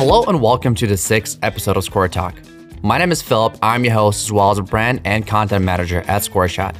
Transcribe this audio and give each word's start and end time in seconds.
Hello 0.00 0.24
and 0.24 0.40
welcome 0.40 0.74
to 0.76 0.86
the 0.86 0.96
sixth 0.96 1.38
episode 1.42 1.76
of 1.76 1.84
Square 1.84 2.08
Talk. 2.08 2.34
My 2.82 2.96
name 2.96 3.12
is 3.12 3.20
Philip. 3.20 3.58
I'm 3.60 3.84
your 3.84 3.92
host 3.92 4.24
as 4.24 4.32
well 4.32 4.50
as 4.50 4.56
a 4.56 4.62
brand 4.62 5.02
and 5.04 5.26
content 5.26 5.62
manager 5.62 6.00
at 6.06 6.22
SquareShot. 6.22 6.74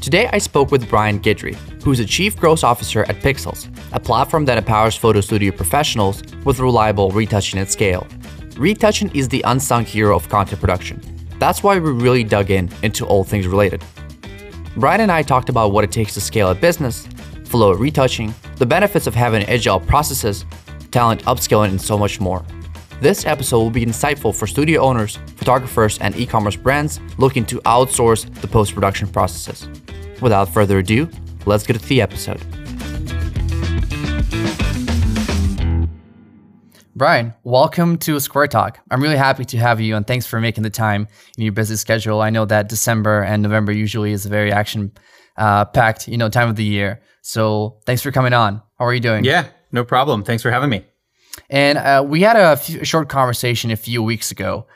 Today 0.00 0.30
I 0.32 0.38
spoke 0.38 0.70
with 0.70 0.88
Brian 0.88 1.18
Guidry, 1.18 1.56
who 1.82 1.90
is 1.90 1.98
the 1.98 2.04
Chief 2.04 2.36
Growth 2.36 2.62
Officer 2.62 3.02
at 3.08 3.16
Pixelz, 3.16 3.68
a 3.92 3.98
platform 3.98 4.44
that 4.44 4.56
empowers 4.56 4.94
photo 4.94 5.20
studio 5.20 5.50
professionals 5.50 6.22
with 6.44 6.60
reliable 6.60 7.10
retouching 7.10 7.58
at 7.58 7.72
scale. 7.72 8.06
Retouching 8.56 9.10
is 9.16 9.26
the 9.26 9.42
unsung 9.48 9.84
hero 9.84 10.14
of 10.14 10.28
content 10.28 10.60
production. 10.60 11.02
That's 11.40 11.64
why 11.64 11.76
we 11.76 11.90
really 11.90 12.22
dug 12.22 12.52
in 12.52 12.70
into 12.84 13.04
all 13.04 13.24
things 13.24 13.48
related. 13.48 13.84
Brian 14.76 15.00
and 15.00 15.10
I 15.10 15.22
talked 15.22 15.48
about 15.48 15.72
what 15.72 15.82
it 15.82 15.90
takes 15.90 16.14
to 16.14 16.20
scale 16.20 16.50
a 16.50 16.54
business, 16.54 17.08
flow 17.46 17.72
retouching, 17.72 18.32
the 18.58 18.66
benefits 18.66 19.08
of 19.08 19.14
having 19.16 19.42
agile 19.48 19.80
processes, 19.80 20.46
talent 20.92 21.24
upskilling, 21.24 21.70
and 21.70 21.82
so 21.82 21.98
much 21.98 22.20
more. 22.20 22.44
This 23.00 23.24
episode 23.24 23.60
will 23.60 23.70
be 23.70 23.86
insightful 23.86 24.36
for 24.36 24.46
studio 24.46 24.82
owners, 24.82 25.16
photographers, 25.36 25.98
and 26.00 26.14
e 26.16 26.26
commerce 26.26 26.54
brands 26.54 27.00
looking 27.16 27.46
to 27.46 27.58
outsource 27.60 28.30
the 28.42 28.46
post 28.46 28.74
production 28.74 29.08
processes. 29.08 29.66
Without 30.20 30.50
further 30.50 30.80
ado, 30.80 31.08
let's 31.46 31.66
get 31.66 31.80
to 31.80 31.88
the 31.88 32.02
episode. 32.02 32.42
Brian, 36.94 37.32
welcome 37.42 37.96
to 37.96 38.20
Square 38.20 38.48
Talk. 38.48 38.80
I'm 38.90 39.02
really 39.02 39.16
happy 39.16 39.46
to 39.46 39.56
have 39.56 39.80
you 39.80 39.96
and 39.96 40.06
thanks 40.06 40.26
for 40.26 40.38
making 40.38 40.64
the 40.64 40.68
time 40.68 41.08
in 41.38 41.44
your 41.44 41.54
busy 41.54 41.76
schedule. 41.76 42.20
I 42.20 42.28
know 42.28 42.44
that 42.44 42.68
December 42.68 43.22
and 43.22 43.42
November 43.42 43.72
usually 43.72 44.12
is 44.12 44.26
a 44.26 44.28
very 44.28 44.52
action 44.52 44.92
uh, 45.38 45.64
packed, 45.64 46.06
you 46.06 46.18
know, 46.18 46.28
time 46.28 46.50
of 46.50 46.56
the 46.56 46.64
year. 46.64 47.00
So 47.22 47.78
thanks 47.86 48.02
for 48.02 48.12
coming 48.12 48.34
on. 48.34 48.60
How 48.78 48.84
are 48.84 48.92
you 48.92 49.00
doing? 49.00 49.24
Yeah, 49.24 49.46
no 49.72 49.84
problem. 49.86 50.22
Thanks 50.22 50.42
for 50.42 50.50
having 50.50 50.68
me. 50.68 50.84
And 51.50 51.78
uh, 51.78 52.04
we 52.06 52.22
had 52.22 52.36
a, 52.36 52.84
short 52.84 53.08
conversation 53.08 53.72
a 53.72 53.76
few 53.76 54.02
weeks 54.02 54.30
ago, 54.30 54.66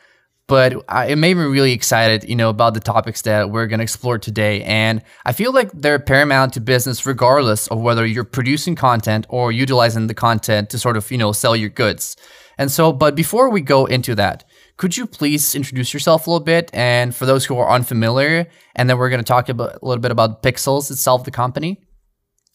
but 0.49 0.85
I, 0.89 1.07
it 1.07 1.17
made 1.17 1.37
me 1.37 1.45
really 1.45 1.73
excited, 1.73 2.29
you 2.29 2.35
know, 2.35 2.51
about 2.51 2.75
the 2.75 2.81
topics 2.81 3.23
that 3.23 3.51
we're 3.51 3.69
going 3.69 3.79
to 3.79 3.85
explore 3.85 4.19
today. 4.19 4.63
And 4.65 5.01
I 5.25 5.33
feel 5.33 5.53
like 5.53 5.71
they're 5.73 6.01
paramount 6.01 6.53
to 6.55 6.61
business, 6.61 7.07
regardless 7.07 7.69
of 7.69 7.81
whether 7.81 8.05
you're 8.05 8.25
producing 8.25 8.75
content 8.75 9.25
or 9.29 9.53
utilizing 9.53 10.09
the 10.09 10.15
content 10.15 10.69
to 10.71 10.79
sort 10.79 10.97
of, 10.97 11.09
you 11.13 11.17
know, 11.17 11.31
sell 11.31 11.55
your 11.55 11.71
goods. 11.71 12.17
And 12.59 12.71
so, 12.71 12.93
but 12.93 13.15
before 13.15 13.51
we 13.51 13.61
go 13.61 13.87
into 13.87 14.17
that, 14.17 14.45
could 14.77 14.97
you 14.97 15.07
please 15.07 15.55
introduce 15.55 15.95
yourself 15.95 16.27
a 16.27 16.31
little 16.31 16.45
bit? 16.45 16.71
And 16.75 17.15
for 17.15 17.27
those 17.27 17.45
who 17.45 17.57
are 17.59 17.71
unfamiliar, 17.71 18.49
and 18.75 18.91
then 18.91 18.99
we're 18.99 19.11
going 19.11 19.21
to 19.21 19.25
talk 19.25 19.49
about, 19.49 19.79
a 19.81 19.87
little 19.87 20.03
bit 20.03 20.11
about 20.11 20.43
Pixelz 20.43 20.91
itself, 20.91 21.25
the 21.25 21.31
company. 21.31 21.81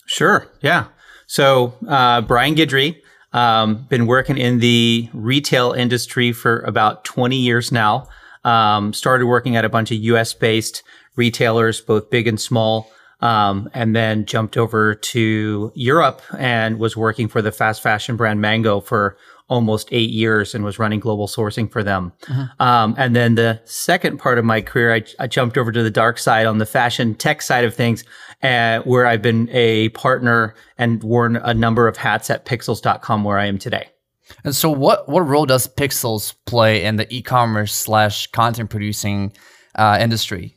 Sure. 0.08 0.48
Yeah. 0.62 0.88
So, 1.28 1.76
uh, 1.88 2.22
Brian 2.22 2.56
Guidry, 2.56 3.02
um, 3.34 3.86
been 3.90 4.08
working 4.08 4.38
in 4.38 4.60
the 4.60 5.10
retail 5.14 5.72
industry 5.72 6.32
for 6.32 6.60
about 6.62 7.06
20 7.06 7.36
years 7.36 7.72
now. 7.72 8.08
Um, 8.44 8.94
started 8.94 9.26
working 9.26 9.56
at 9.56 9.66
a 9.66 9.70
bunch 9.70 9.92
of 9.92 9.98
US 9.98 10.34
based 10.34 10.84
retailers, 11.16 11.82
both 11.82 12.10
big 12.10 12.28
and 12.28 12.40
small. 12.40 12.90
Um, 13.22 13.70
and 13.74 13.94
then 13.94 14.26
jumped 14.26 14.56
over 14.56 14.96
to 14.96 15.74
Europe 15.76 16.22
and 16.38 16.80
was 16.80 16.96
working 16.96 17.28
for 17.28 17.42
the 17.42 17.52
fast 17.52 17.82
fashion 17.84 18.16
brand 18.16 18.40
Mango 18.40 18.80
for 18.80 19.18
almost 19.50 19.90
eight 19.92 20.12
years 20.12 20.54
and 20.54 20.64
was 20.64 20.80
running 20.80 21.00
global 21.00 21.28
sourcing 21.28 21.72
for 21.72 21.84
them. 21.84 22.14
Uh-huh. 22.30 22.64
Um, 22.64 22.96
and 22.98 23.16
then 23.16 23.36
the 23.36 23.60
second 23.66 24.20
part 24.20 24.38
of 24.38 24.46
my 24.46 24.62
career, 24.62 24.94
I, 24.94 25.04
I, 25.20 25.28
jumped 25.28 25.58
over 25.58 25.72
to 25.72 25.84
the 25.84 25.92
dark 25.92 26.20
side 26.20 26.46
on 26.46 26.60
the 26.60 26.66
fashion 26.66 27.16
tech 27.16 27.42
side 27.42 27.66
of 27.66 27.74
things, 27.74 28.04
uh, 28.44 28.80
where 28.82 29.06
I've 29.06 29.22
been 29.22 29.50
a 29.52 29.90
partner 29.90 30.56
and 30.78 31.04
worn 31.04 31.36
a 31.36 31.54
number 31.54 31.88
of 31.88 31.98
hats 31.98 32.30
at 32.30 32.46
pixelz.com 32.46 33.24
where 33.24 33.40
I 33.40 33.46
am 33.46 33.58
today. 33.58 33.90
And 34.44 34.56
so 34.56 34.70
what, 34.70 35.10
what 35.10 35.28
role 35.28 35.46
does 35.46 35.68
Pixels 35.68 36.36
play 36.46 36.84
in 36.84 36.98
the 36.98 37.12
e-commerce 37.14 37.74
slash 37.74 38.28
content 38.28 38.70
producing 38.70 39.34
uh, 39.76 39.98
industry? 40.00 40.56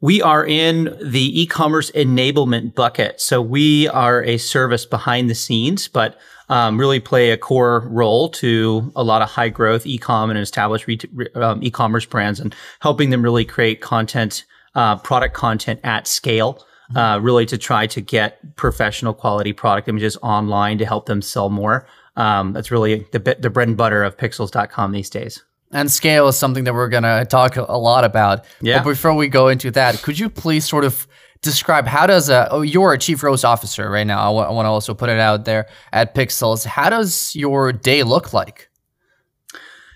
We 0.00 0.22
are 0.22 0.46
in 0.46 0.96
the 1.02 1.40
e-commerce 1.40 1.90
enablement 1.90 2.74
bucket. 2.74 3.20
So 3.20 3.42
we 3.42 3.88
are 3.88 4.22
a 4.22 4.38
service 4.38 4.86
behind 4.86 5.28
the 5.28 5.34
scenes, 5.34 5.88
but 5.88 6.18
um, 6.48 6.78
really 6.78 7.00
play 7.00 7.30
a 7.30 7.36
core 7.36 7.88
role 7.88 8.28
to 8.30 8.92
a 8.96 9.02
lot 9.02 9.22
of 9.22 9.28
high 9.28 9.48
growth 9.48 9.86
e-com 9.86 10.30
and 10.30 10.38
established 10.38 10.86
re- 10.86 10.98
um, 11.34 11.62
e-commerce 11.62 12.06
brands 12.06 12.40
and 12.40 12.54
helping 12.80 13.10
them 13.10 13.22
really 13.22 13.44
create 13.44 13.80
content, 13.80 14.44
uh, 14.74 14.96
product 14.96 15.34
content 15.34 15.80
at 15.84 16.06
scale. 16.06 16.64
Uh, 16.96 17.20
really 17.20 17.44
to 17.44 17.58
try 17.58 17.86
to 17.86 18.00
get 18.00 18.56
professional 18.56 19.12
quality 19.12 19.52
product 19.52 19.88
images 19.88 20.16
online 20.22 20.78
to 20.78 20.86
help 20.86 21.04
them 21.04 21.20
sell 21.20 21.50
more. 21.50 21.86
Um, 22.16 22.54
that's 22.54 22.70
really 22.70 23.06
the, 23.12 23.36
the 23.38 23.50
bread 23.50 23.68
and 23.68 23.76
butter 23.76 24.02
of 24.02 24.16
pixelz.com 24.16 24.92
these 24.92 25.10
days. 25.10 25.44
And 25.70 25.90
scale 25.90 26.28
is 26.28 26.38
something 26.38 26.64
that 26.64 26.72
we're 26.72 26.88
going 26.88 27.02
to 27.02 27.26
talk 27.28 27.56
a 27.56 27.76
lot 27.76 28.04
about. 28.04 28.46
Yeah. 28.62 28.78
But 28.78 28.90
before 28.90 29.12
we 29.14 29.28
go 29.28 29.48
into 29.48 29.70
that, 29.72 30.00
could 30.02 30.18
you 30.18 30.30
please 30.30 30.66
sort 30.66 30.84
of 30.84 31.06
describe 31.42 31.86
how 31.86 32.06
does 32.06 32.28
a 32.28 32.48
oh 32.50 32.62
you're 32.62 32.92
a 32.92 32.98
chief 32.98 33.20
growth 33.20 33.44
officer 33.44 33.90
right 33.90 34.06
now. 34.06 34.20
I, 34.20 34.26
w- 34.26 34.46
I 34.46 34.50
want 34.50 34.66
to 34.66 34.70
also 34.70 34.94
put 34.94 35.08
it 35.08 35.20
out 35.20 35.44
there 35.44 35.66
at 35.92 36.14
Pixelz. 36.14 36.64
How 36.64 36.90
does 36.90 37.34
your 37.36 37.72
day 37.72 38.02
look 38.02 38.32
like? 38.32 38.68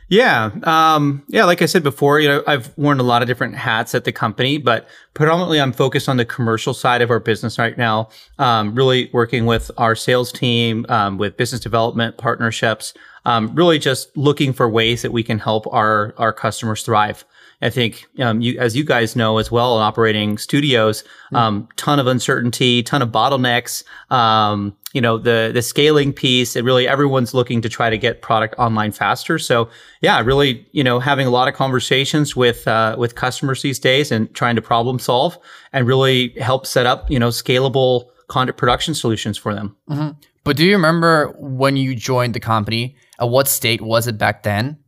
Yeah, 0.09 0.51
um, 0.65 1.23
yeah. 1.29 1.45
Like 1.47 1.63
I 1.63 1.67
said 1.67 1.83
before, 1.83 2.21
you 2.21 2.29
know, 2.29 2.43
I've 2.47 2.77
worn 2.77 3.01
a 3.01 3.03
lot 3.03 3.23
of 3.23 3.29
different 3.29 3.55
hats 3.55 3.95
at 3.95 4.05
the 4.05 4.13
company, 4.13 4.59
but 4.59 4.87
predominantly 5.15 5.59
I'm 5.59 5.73
focused 5.73 6.07
on 6.07 6.19
the 6.19 6.27
commercial 6.27 6.75
side 6.75 7.01
of 7.01 7.11
our 7.11 7.19
business 7.19 7.59
right 7.59 7.79
now. 7.79 8.11
Um, 8.39 8.75
really 8.75 9.09
working 9.15 9.47
with 9.47 9.71
our 9.79 9.95
sales 9.95 10.31
team, 10.31 10.85
um, 10.91 11.17
with 11.17 11.39
business 11.39 11.63
development 11.63 12.19
partnerships. 12.19 12.93
Um, 13.25 13.55
really 13.55 13.79
just 13.79 14.15
looking 14.15 14.53
for 14.53 14.69
ways 14.69 15.01
that 15.01 15.13
we 15.13 15.23
can 15.23 15.39
help 15.39 15.67
our 15.73 16.13
our 16.19 16.33
customers 16.35 16.83
thrive. 16.83 17.25
I 17.63 17.71
think, 17.71 18.07
um, 18.19 18.41
you, 18.41 18.59
as 18.59 18.77
you 18.77 18.85
guys 18.85 19.15
know 19.15 19.39
as 19.39 19.51
well, 19.51 19.77
in 19.77 19.83
operating 19.83 20.37
studios, 20.37 21.03
mm-hmm. 21.03 21.37
um, 21.37 21.69
ton 21.77 21.99
of 22.01 22.07
uncertainty, 22.07 22.83
ton 22.83 23.03
of 23.03 23.11
bottlenecks. 23.11 23.85
Um, 24.11 24.77
you 24.93 25.01
know, 25.01 25.17
the 25.17 25.51
the 25.55 25.63
scaling 25.63 26.13
piece, 26.13 26.55
and 26.55 26.67
really 26.67 26.87
everyone's 26.87 27.33
looking 27.33 27.63
to 27.63 27.69
try 27.69 27.89
to 27.89 27.97
get 27.97 28.21
product 28.21 28.55
online 28.59 28.93
faster. 28.93 29.39
So, 29.39 29.71
yeah, 30.03 30.21
really, 30.21 30.67
you 30.73 30.85
know, 30.85 30.99
having 31.01 31.27
a 31.27 31.31
lot 31.31 31.49
of 31.49 31.55
conversations 31.55 32.37
with 32.37 32.69
uh, 32.69 32.97
with 32.99 33.15
customers 33.15 33.63
these 33.63 33.79
days 33.79 34.13
and 34.13 34.33
trying 34.35 34.57
to 34.57 34.63
problem 34.63 34.99
solve 34.99 35.39
and 35.73 35.87
really 35.87 36.31
help 36.41 36.67
set 36.67 36.85
up, 36.85 37.11
you 37.11 37.19
know, 37.19 37.29
scalable 37.29 38.11
content 38.29 38.59
production 38.59 38.95
solutions 38.95 39.39
for 39.39 39.55
them. 39.55 39.77
Mm-hmm. 39.89 40.11
But 40.45 40.57
do 40.57 40.65
you 40.65 40.75
remember 40.75 41.35
when 41.39 41.77
you 41.77 41.95
joined 41.95 42.35
the 42.35 42.41
company? 42.41 42.97
At 43.21 43.29
what 43.29 43.47
state 43.47 43.81
was 43.81 44.09
it 44.09 44.19
back 44.19 44.43
then? 44.43 44.79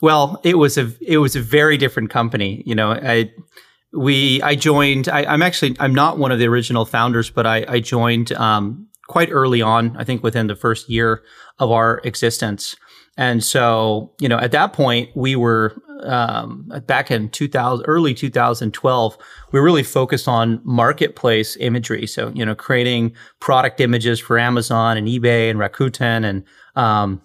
Well, 0.00 0.40
it 0.44 0.58
was 0.58 0.78
a 0.78 0.92
it 1.00 1.18
was 1.18 1.34
a 1.34 1.40
very 1.40 1.76
different 1.76 2.10
company. 2.10 2.62
You 2.64 2.74
know, 2.74 2.92
I 2.92 3.32
we 3.92 4.40
I 4.42 4.54
joined. 4.54 5.08
I, 5.08 5.32
am 5.32 5.42
actually 5.42 5.76
I'm 5.80 5.94
not 5.94 6.18
one 6.18 6.30
of 6.30 6.38
the 6.38 6.46
original 6.46 6.84
founders, 6.84 7.30
but 7.30 7.46
I, 7.46 7.64
I 7.68 7.80
joined 7.80 8.32
um, 8.32 8.86
quite 9.08 9.30
early 9.30 9.62
on. 9.62 9.96
I 9.96 10.04
think 10.04 10.22
within 10.22 10.46
the 10.46 10.56
first 10.56 10.88
year 10.88 11.22
of 11.58 11.70
our 11.70 12.00
existence. 12.04 12.76
And 13.16 13.42
so, 13.42 14.12
you 14.20 14.28
know, 14.28 14.38
at 14.38 14.52
that 14.52 14.72
point, 14.72 15.10
we 15.16 15.34
were 15.34 15.82
um, 16.04 16.70
back 16.86 17.10
in 17.10 17.28
2000, 17.30 17.84
early 17.86 18.14
2012. 18.14 19.18
We 19.50 19.58
were 19.58 19.64
really 19.64 19.82
focused 19.82 20.28
on 20.28 20.60
marketplace 20.62 21.56
imagery. 21.56 22.06
So, 22.06 22.30
you 22.36 22.46
know, 22.46 22.54
creating 22.54 23.16
product 23.40 23.80
images 23.80 24.20
for 24.20 24.38
Amazon 24.38 24.96
and 24.96 25.08
eBay 25.08 25.50
and 25.50 25.58
Rakuten 25.58 26.24
and 26.24 26.44
um, 26.76 27.20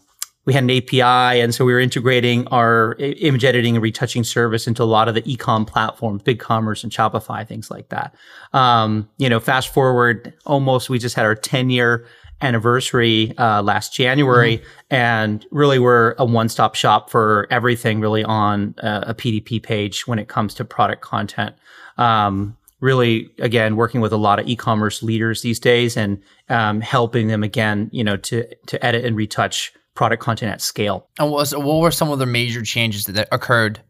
we 0.46 0.54
had 0.54 0.64
an 0.64 0.72
API, 0.72 1.40
and 1.40 1.56
so 1.56 1.64
we 1.64 1.72
were 1.72 1.80
integrating 1.80 2.48
our 2.48 2.96
image 3.00 3.46
editing 3.46 3.76
and 3.76 3.84
retouching 3.84 4.24
service 4.24 4.68
into 4.68 4.84
a 4.84 4.86
lot 4.86 5.08
of 5.08 5.16
the 5.16 5.22
ecom 5.22 5.66
platforms, 5.66 6.22
BigCommerce 6.24 6.84
and 6.84 6.92
Shopify, 6.92 7.48
things 7.48 7.72
like 7.72 7.90
that. 7.90 8.14
Um, 8.52 9.10
you 9.18 9.30
know, 9.30 9.40
fast 9.40 9.74
forward, 9.74 10.34
almost 10.46 10.90
we 10.90 11.00
just 11.00 11.16
had 11.16 11.26
our 11.26 11.36
10 11.36 11.70
year 11.70 12.06
anniversary 12.42 13.34
uh, 13.38 13.64
last 13.64 13.94
January, 13.94 14.58
mm-hmm. 14.58 14.96
and 14.96 15.46
really 15.52 15.80
we're 15.80 16.14
a 16.18 16.26
one 16.26 16.50
stop 16.50 16.76
shop 16.76 17.10
for 17.10 17.48
everything 17.50 18.02
really 18.02 18.24
on 18.24 18.76
a, 18.80 19.04
a, 19.08 19.14
PDP 19.14 19.64
page 19.64 20.06
when 20.08 20.20
it 20.20 20.28
comes 20.28 20.54
to 20.56 20.66
product 20.66 21.02
content. 21.02 21.56
Um, 21.98 22.58
really 22.82 23.30
again 23.40 23.78
working 23.78 24.02
with 24.02 24.12
a 24.12 24.18
lot 24.18 24.40
of 24.40 24.48
e-commerce 24.48 25.02
leaders 25.02 25.42
these 25.42 25.58
days 25.58 25.96
and 25.96 26.22
um, 26.50 26.82
helping 26.82 27.28
them 27.30 27.42
again 27.42 27.90
you 27.94 28.04
know 28.04 28.18
to 28.18 28.46
to 28.66 28.86
edit 28.86 29.06
and 29.06 29.16
retouch 29.16 29.72
product 29.96 30.22
content 30.22 30.52
at 30.52 30.62
scale. 30.62 31.08
And 31.20 31.30
what, 31.30 31.38
was, 31.38 31.56
what 31.56 31.80
were 31.80 31.92
some 31.92 32.12
of 32.12 32.20
the 32.20 32.26
major 32.26 32.62
changes 32.62 33.06
that 33.06 33.28
occurred 33.32 33.82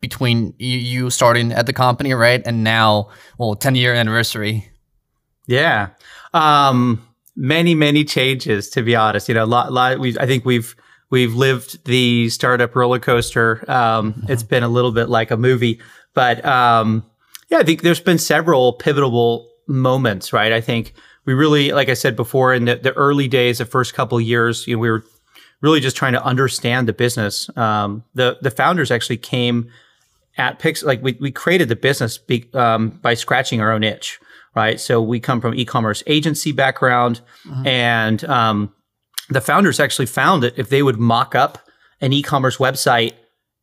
between 0.00 0.54
you 0.58 1.08
starting 1.10 1.52
at 1.52 1.66
the 1.66 1.72
company, 1.72 2.12
right, 2.12 2.42
and 2.44 2.62
now, 2.62 3.08
well, 3.38 3.54
10 3.54 3.74
year 3.74 3.94
anniversary? 3.94 4.70
Yeah, 5.46 5.90
um, 6.32 7.06
many 7.36 7.74
many 7.74 8.04
changes. 8.04 8.70
To 8.70 8.82
be 8.82 8.96
honest, 8.96 9.28
you 9.28 9.34
know, 9.34 9.44
a 9.44 9.46
lot, 9.46 9.72
lot 9.72 9.98
we 9.98 10.18
I 10.18 10.26
think 10.26 10.44
we've 10.44 10.74
we've 11.10 11.34
lived 11.34 11.84
the 11.84 12.28
startup 12.30 12.74
roller 12.74 12.98
coaster. 12.98 13.64
Um, 13.70 14.14
mm-hmm. 14.14 14.32
It's 14.32 14.42
been 14.42 14.62
a 14.62 14.68
little 14.68 14.92
bit 14.92 15.08
like 15.08 15.30
a 15.30 15.36
movie, 15.36 15.80
but 16.14 16.44
um, 16.44 17.04
yeah, 17.50 17.58
I 17.58 17.62
think 17.62 17.82
there's 17.82 18.00
been 18.00 18.18
several 18.18 18.72
pivotal 18.74 19.50
moments, 19.66 20.32
right? 20.32 20.52
I 20.52 20.60
think 20.60 20.94
we 21.24 21.34
really, 21.34 21.72
like 21.72 21.88
I 21.88 21.94
said 21.94 22.16
before, 22.16 22.54
in 22.54 22.66
the, 22.66 22.76
the 22.76 22.92
early 22.94 23.28
days, 23.28 23.58
the 23.58 23.64
first 23.64 23.94
couple 23.94 24.20
years, 24.20 24.66
you 24.66 24.76
know, 24.76 24.80
we 24.80 24.90
were 24.90 25.04
really 25.64 25.80
just 25.80 25.96
trying 25.96 26.12
to 26.12 26.22
understand 26.22 26.86
the 26.86 26.92
business. 26.92 27.48
Um, 27.56 28.04
the 28.14 28.38
the 28.42 28.50
founders 28.50 28.90
actually 28.90 29.16
came 29.16 29.70
at 30.36 30.58
Pix 30.58 30.82
like 30.82 31.02
we 31.02 31.16
we 31.20 31.32
created 31.32 31.68
the 31.70 31.76
business 31.76 32.18
be, 32.18 32.46
um, 32.52 32.90
by 33.02 33.14
scratching 33.14 33.62
our 33.62 33.72
own 33.72 33.82
itch, 33.82 34.20
right? 34.54 34.78
So 34.78 35.00
we 35.00 35.20
come 35.20 35.40
from 35.40 35.54
e-commerce 35.54 36.02
agency 36.06 36.52
background, 36.52 37.22
mm-hmm. 37.46 37.66
and 37.66 38.24
um, 38.24 38.74
the 39.30 39.40
founders 39.40 39.80
actually 39.80 40.06
found 40.06 40.42
that 40.42 40.58
if 40.58 40.68
they 40.68 40.82
would 40.82 40.98
mock 40.98 41.34
up 41.34 41.58
an 42.02 42.12
e-commerce 42.12 42.58
website 42.58 43.14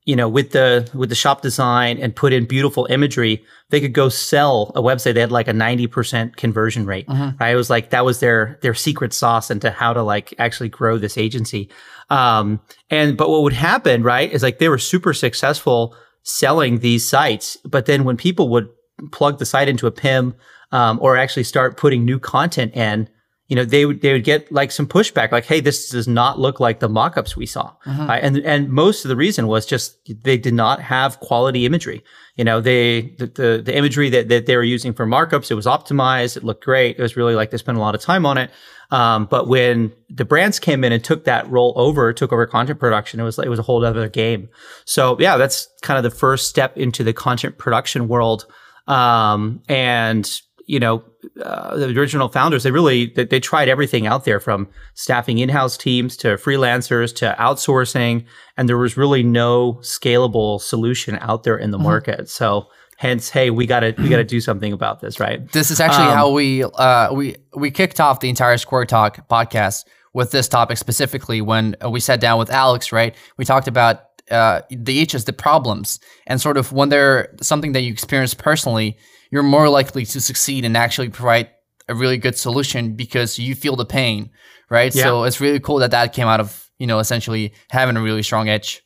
you 0.06 0.15
know, 0.15 0.27
with 0.27 0.51
the 0.51 0.89
with 0.94 1.09
the 1.09 1.15
shop 1.15 1.42
design 1.42 1.98
and 2.00 2.15
put 2.15 2.33
in 2.33 2.45
beautiful 2.45 2.88
imagery, 2.89 3.44
they 3.69 3.80
could 3.80 3.94
go 3.94 4.09
sell 4.09 4.71
a 4.75 4.81
website. 4.81 5.13
They 5.13 5.19
had 5.19 5.31
like 5.31 5.48
a 5.48 5.53
ninety 5.53 5.88
percent 5.88 6.38
conversion 6.38 6.86
rate. 6.86 7.07
Mm-hmm. 7.07 7.38
Right? 7.39 7.51
It 7.51 7.56
was 7.56 7.69
like 7.69 7.92
that 7.92 8.03
was 8.03 8.19
their 8.19 8.57
their 8.62 8.74
secret 8.74 9.13
sauce 9.13 9.51
into 9.51 9.69
how 9.69 9.94
to 9.94 10.01
like 10.01 10.33
actually 10.39 10.69
grow 10.69 10.98
this 10.98 11.18
agency. 11.18 11.69
Um, 12.09 12.59
and 12.89 13.15
but 13.15 13.30
what 13.30 13.44
would 13.44 13.53
happen, 13.53 14.03
right, 14.03 14.31
is 14.31 14.44
like 14.44 14.59
they 14.59 14.69
were 14.69 14.80
super 14.80 15.13
successful 15.13 15.95
selling 16.24 16.80
these 16.80 17.07
sites, 17.07 17.57
but 17.63 17.86
then 17.86 18.03
when 18.03 18.18
people 18.18 18.50
would 18.50 18.69
plug 19.12 19.39
the 19.39 19.45
site 19.45 19.68
into 19.68 19.88
a 19.88 19.92
PIM 19.92 20.36
um, 20.71 21.00
or 21.01 21.18
actually 21.18 21.44
start 21.44 21.77
putting 21.77 22.06
new 22.06 22.19
content 22.19 22.75
in, 22.75 23.09
you 23.51 23.56
know, 23.56 23.65
they 23.65 23.86
would 23.86 24.00
they 24.00 24.13
would 24.13 24.24
get 24.24 24.50
like 24.50 24.71
some 24.71 24.88
pushback, 24.88 25.33
like, 25.33 25.44
"Hey, 25.44 25.59
this 25.59 25.89
does 25.89 26.07
not 26.07 26.39
look 26.39 26.62
like 26.62 26.80
the 26.80 26.88
mock-ups 26.88 27.36
we 27.36 27.45
saw." 27.45 27.74
Uh-huh. 27.86 28.03
Uh, 28.03 28.13
and 28.13 28.38
and 28.38 28.69
most 28.69 29.03
of 29.03 29.09
the 29.09 29.15
reason 29.18 29.45
was 29.45 29.65
just 29.65 29.98
they 30.24 30.38
did 30.38 30.53
not 30.53 30.81
have 30.81 31.19
quality 31.19 31.65
imagery. 31.65 32.01
You 32.38 32.45
know, 32.45 32.62
they 32.62 33.13
the 33.19 33.27
the, 33.27 33.62
the 33.62 33.75
imagery 33.75 34.09
that, 34.12 34.30
that 34.30 34.45
they 34.45 34.56
were 34.56 34.63
using 34.63 34.94
for 34.94 35.06
markups, 35.06 35.51
it 35.51 35.56
was 35.56 35.65
optimized, 35.65 36.38
it 36.38 36.45
looked 36.45 36.63
great. 36.63 36.98
It 36.98 37.01
was 37.01 37.18
really 37.18 37.36
like 37.36 37.51
they 37.51 37.57
spent 37.57 37.77
a 37.77 37.81
lot 37.81 37.94
of 37.94 38.00
time 38.00 38.25
on 38.25 38.38
it. 38.38 38.51
Um, 38.89 39.25
but 39.25 39.50
when 39.50 39.92
the 40.09 40.24
brands 40.24 40.57
came 40.57 40.86
in 40.86 40.94
and 40.94 41.03
took 41.03 41.25
that 41.25 41.45
role 41.51 41.74
over, 41.75 42.13
took 42.13 42.31
over 42.31 42.45
content 42.45 42.80
production, 42.80 43.19
it 43.19 43.24
was 43.24 43.38
it 43.38 43.50
was 43.50 43.59
a 43.59 43.63
whole 43.63 43.83
other 43.83 44.07
game. 44.07 44.48
So 44.86 45.18
yeah, 45.19 45.36
that's 45.36 45.68
kind 45.81 45.98
of 45.98 46.09
the 46.09 46.18
first 46.18 46.48
step 46.48 46.77
into 46.77 47.03
the 47.03 47.12
content 47.12 47.57
production 47.57 48.07
world. 48.07 48.45
Um, 48.88 49.62
and 49.68 50.42
you 50.67 50.79
know, 50.79 51.03
uh, 51.43 51.75
the 51.75 51.99
original 51.99 52.29
founders, 52.29 52.63
they 52.63 52.71
really 52.71 53.07
they, 53.07 53.25
they, 53.25 53.39
tried 53.39 53.69
everything 53.69 54.07
out 54.07 54.25
there 54.25 54.39
from 54.39 54.67
staffing 54.93 55.37
in-house 55.37 55.77
teams 55.77 56.17
to 56.17 56.29
freelancers 56.29 57.13
to 57.15 57.35
outsourcing, 57.39 58.25
and 58.57 58.69
there 58.69 58.77
was 58.77 58.97
really 58.97 59.23
no 59.23 59.73
scalable 59.81 60.61
solution 60.61 61.17
out 61.21 61.43
there 61.43 61.57
in 61.57 61.71
the 61.71 61.77
mm-hmm. 61.77 61.85
market. 61.85 62.29
So 62.29 62.67
hence, 62.97 63.29
hey, 63.29 63.49
we 63.49 63.65
gotta 63.65 63.93
we 63.97 64.09
gotta 64.09 64.23
do 64.23 64.39
something 64.39 64.71
about 64.73 65.01
this, 65.01 65.19
right? 65.19 65.51
This 65.51 65.71
is 65.71 65.79
actually 65.79 66.07
um, 66.07 66.13
how 66.13 66.31
we 66.31 66.63
uh, 66.63 67.13
we 67.13 67.35
we 67.55 67.71
kicked 67.71 67.99
off 67.99 68.19
the 68.19 68.29
entire 68.29 68.57
Square 68.57 68.85
Talk 68.85 69.27
podcast 69.27 69.85
with 70.13 70.31
this 70.31 70.47
topic 70.47 70.77
specifically 70.77 71.41
when 71.41 71.75
we 71.89 71.99
sat 71.99 72.19
down 72.19 72.37
with 72.39 72.51
Alex. 72.51 72.91
Right, 72.91 73.15
we 73.37 73.45
talked 73.45 73.67
about 73.67 74.01
uh, 74.29 74.61
the 74.69 75.01
issues, 75.01 75.25
the 75.25 75.33
problems, 75.33 75.99
and 76.27 76.39
sort 76.39 76.57
of 76.57 76.71
when 76.71 76.89
they're 76.89 77.35
something 77.41 77.71
that 77.71 77.81
you 77.81 77.91
experience 77.91 78.33
personally 78.33 78.97
you're 79.31 79.43
more 79.43 79.69
likely 79.69 80.05
to 80.05 80.21
succeed 80.21 80.65
and 80.65 80.77
actually 80.77 81.09
provide 81.09 81.49
a 81.89 81.95
really 81.95 82.17
good 82.17 82.37
solution 82.37 82.95
because 82.95 83.39
you 83.39 83.55
feel 83.55 83.75
the 83.75 83.85
pain, 83.85 84.29
right? 84.69 84.93
Yeah. 84.93 85.03
So 85.03 85.23
it's 85.23 85.41
really 85.41 85.59
cool 85.59 85.77
that 85.77 85.91
that 85.91 86.13
came 86.13 86.27
out 86.27 86.39
of 86.39 86.69
you 86.77 86.87
know 86.87 86.99
essentially 86.99 87.53
having 87.69 87.97
a 87.97 88.01
really 88.01 88.23
strong 88.23 88.49
edge. 88.49 88.83